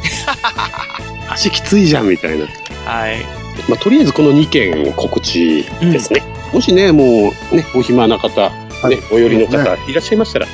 [1.29, 2.45] 足きついじゃんみたいな。
[2.85, 3.17] はい。
[3.67, 6.23] まあ、とりあえずこの2件告知ですね。
[6.53, 8.51] もしね、もうね、お暇な方、
[8.89, 10.51] ね、お寄りの方ねいらっしゃいましたら、ね、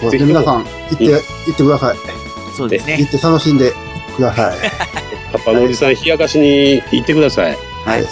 [0.00, 0.28] そうですね。
[0.28, 1.96] 皆さん、行って、行ってください。
[2.56, 2.98] そうですね。
[2.98, 3.72] 行って楽しんで
[4.16, 4.56] ください。
[5.32, 7.56] パパのおじさん、冷やかしに行ってください。
[7.84, 8.04] はい。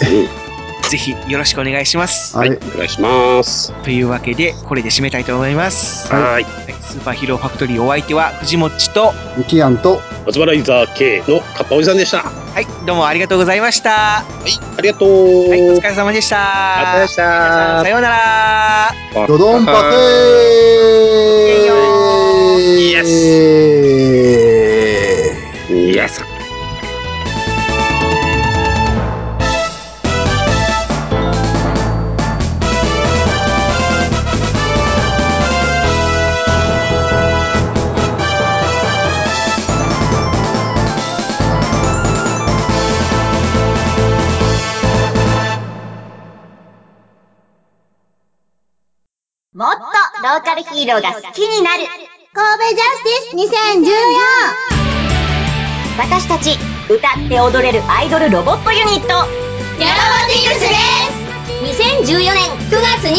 [0.89, 2.37] ぜひよろしくお願いします。
[2.37, 2.49] はい。
[2.49, 3.73] お願いします。
[3.83, 6.13] というわけで、これで締めたいと思います。
[6.13, 6.45] はい。
[6.81, 12.46] スーパーヒーローファクトリーお相手は藤もっちと、ミキアンと、松原イザー K のカッパおじさんでした。
[12.57, 13.91] ははい、どうもありがとうございました。
[13.91, 13.93] い。
[14.77, 15.49] ありがとう。
[15.49, 16.77] はい、お疲れ様でした。
[16.77, 19.27] ありがとうございましたさようなら。
[19.27, 21.67] ドドンパテー
[22.79, 24.46] イエス
[50.27, 51.87] ローカルヒーローが好きになる。
[52.35, 53.87] 神戸ジャスティス2014
[55.95, 56.59] 私たち
[56.91, 59.07] 歌って踊れるアイドルロボットユニット。
[59.07, 60.75] ニャロボティクスで
[61.71, 62.11] す。
[62.11, 63.15] 2014年9月27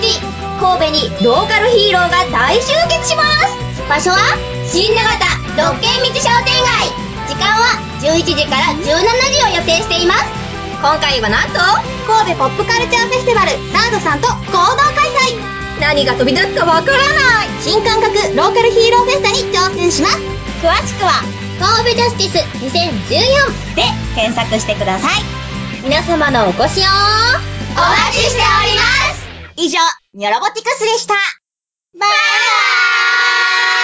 [0.00, 0.16] 日。
[0.56, 3.84] 神戸にローカルヒーローが大集結します。
[3.86, 4.16] 場所は
[4.64, 6.88] 新長田六軒道商店街。
[7.28, 10.24] 時間は11時から17時を予定しています。
[10.80, 11.60] 今回はなんと
[12.08, 13.50] 神戸ポップカルチャーフェスティバル。
[13.76, 15.04] サードさんと合同開
[15.36, 17.48] 催何が飛び出すかわからない。
[17.60, 20.18] 新感覚ローカルヒーローフェスタに挑戦します。
[20.62, 21.22] 詳しくは
[21.58, 23.82] 神戸ジャスティス2014で
[24.14, 25.22] 検索してください。
[25.82, 26.84] 皆様のお越しを
[27.72, 28.82] お待ちしておりま
[29.14, 29.26] す。
[29.56, 29.78] 以上
[30.14, 31.14] ニョロボティクスでした。
[31.98, 33.79] バイー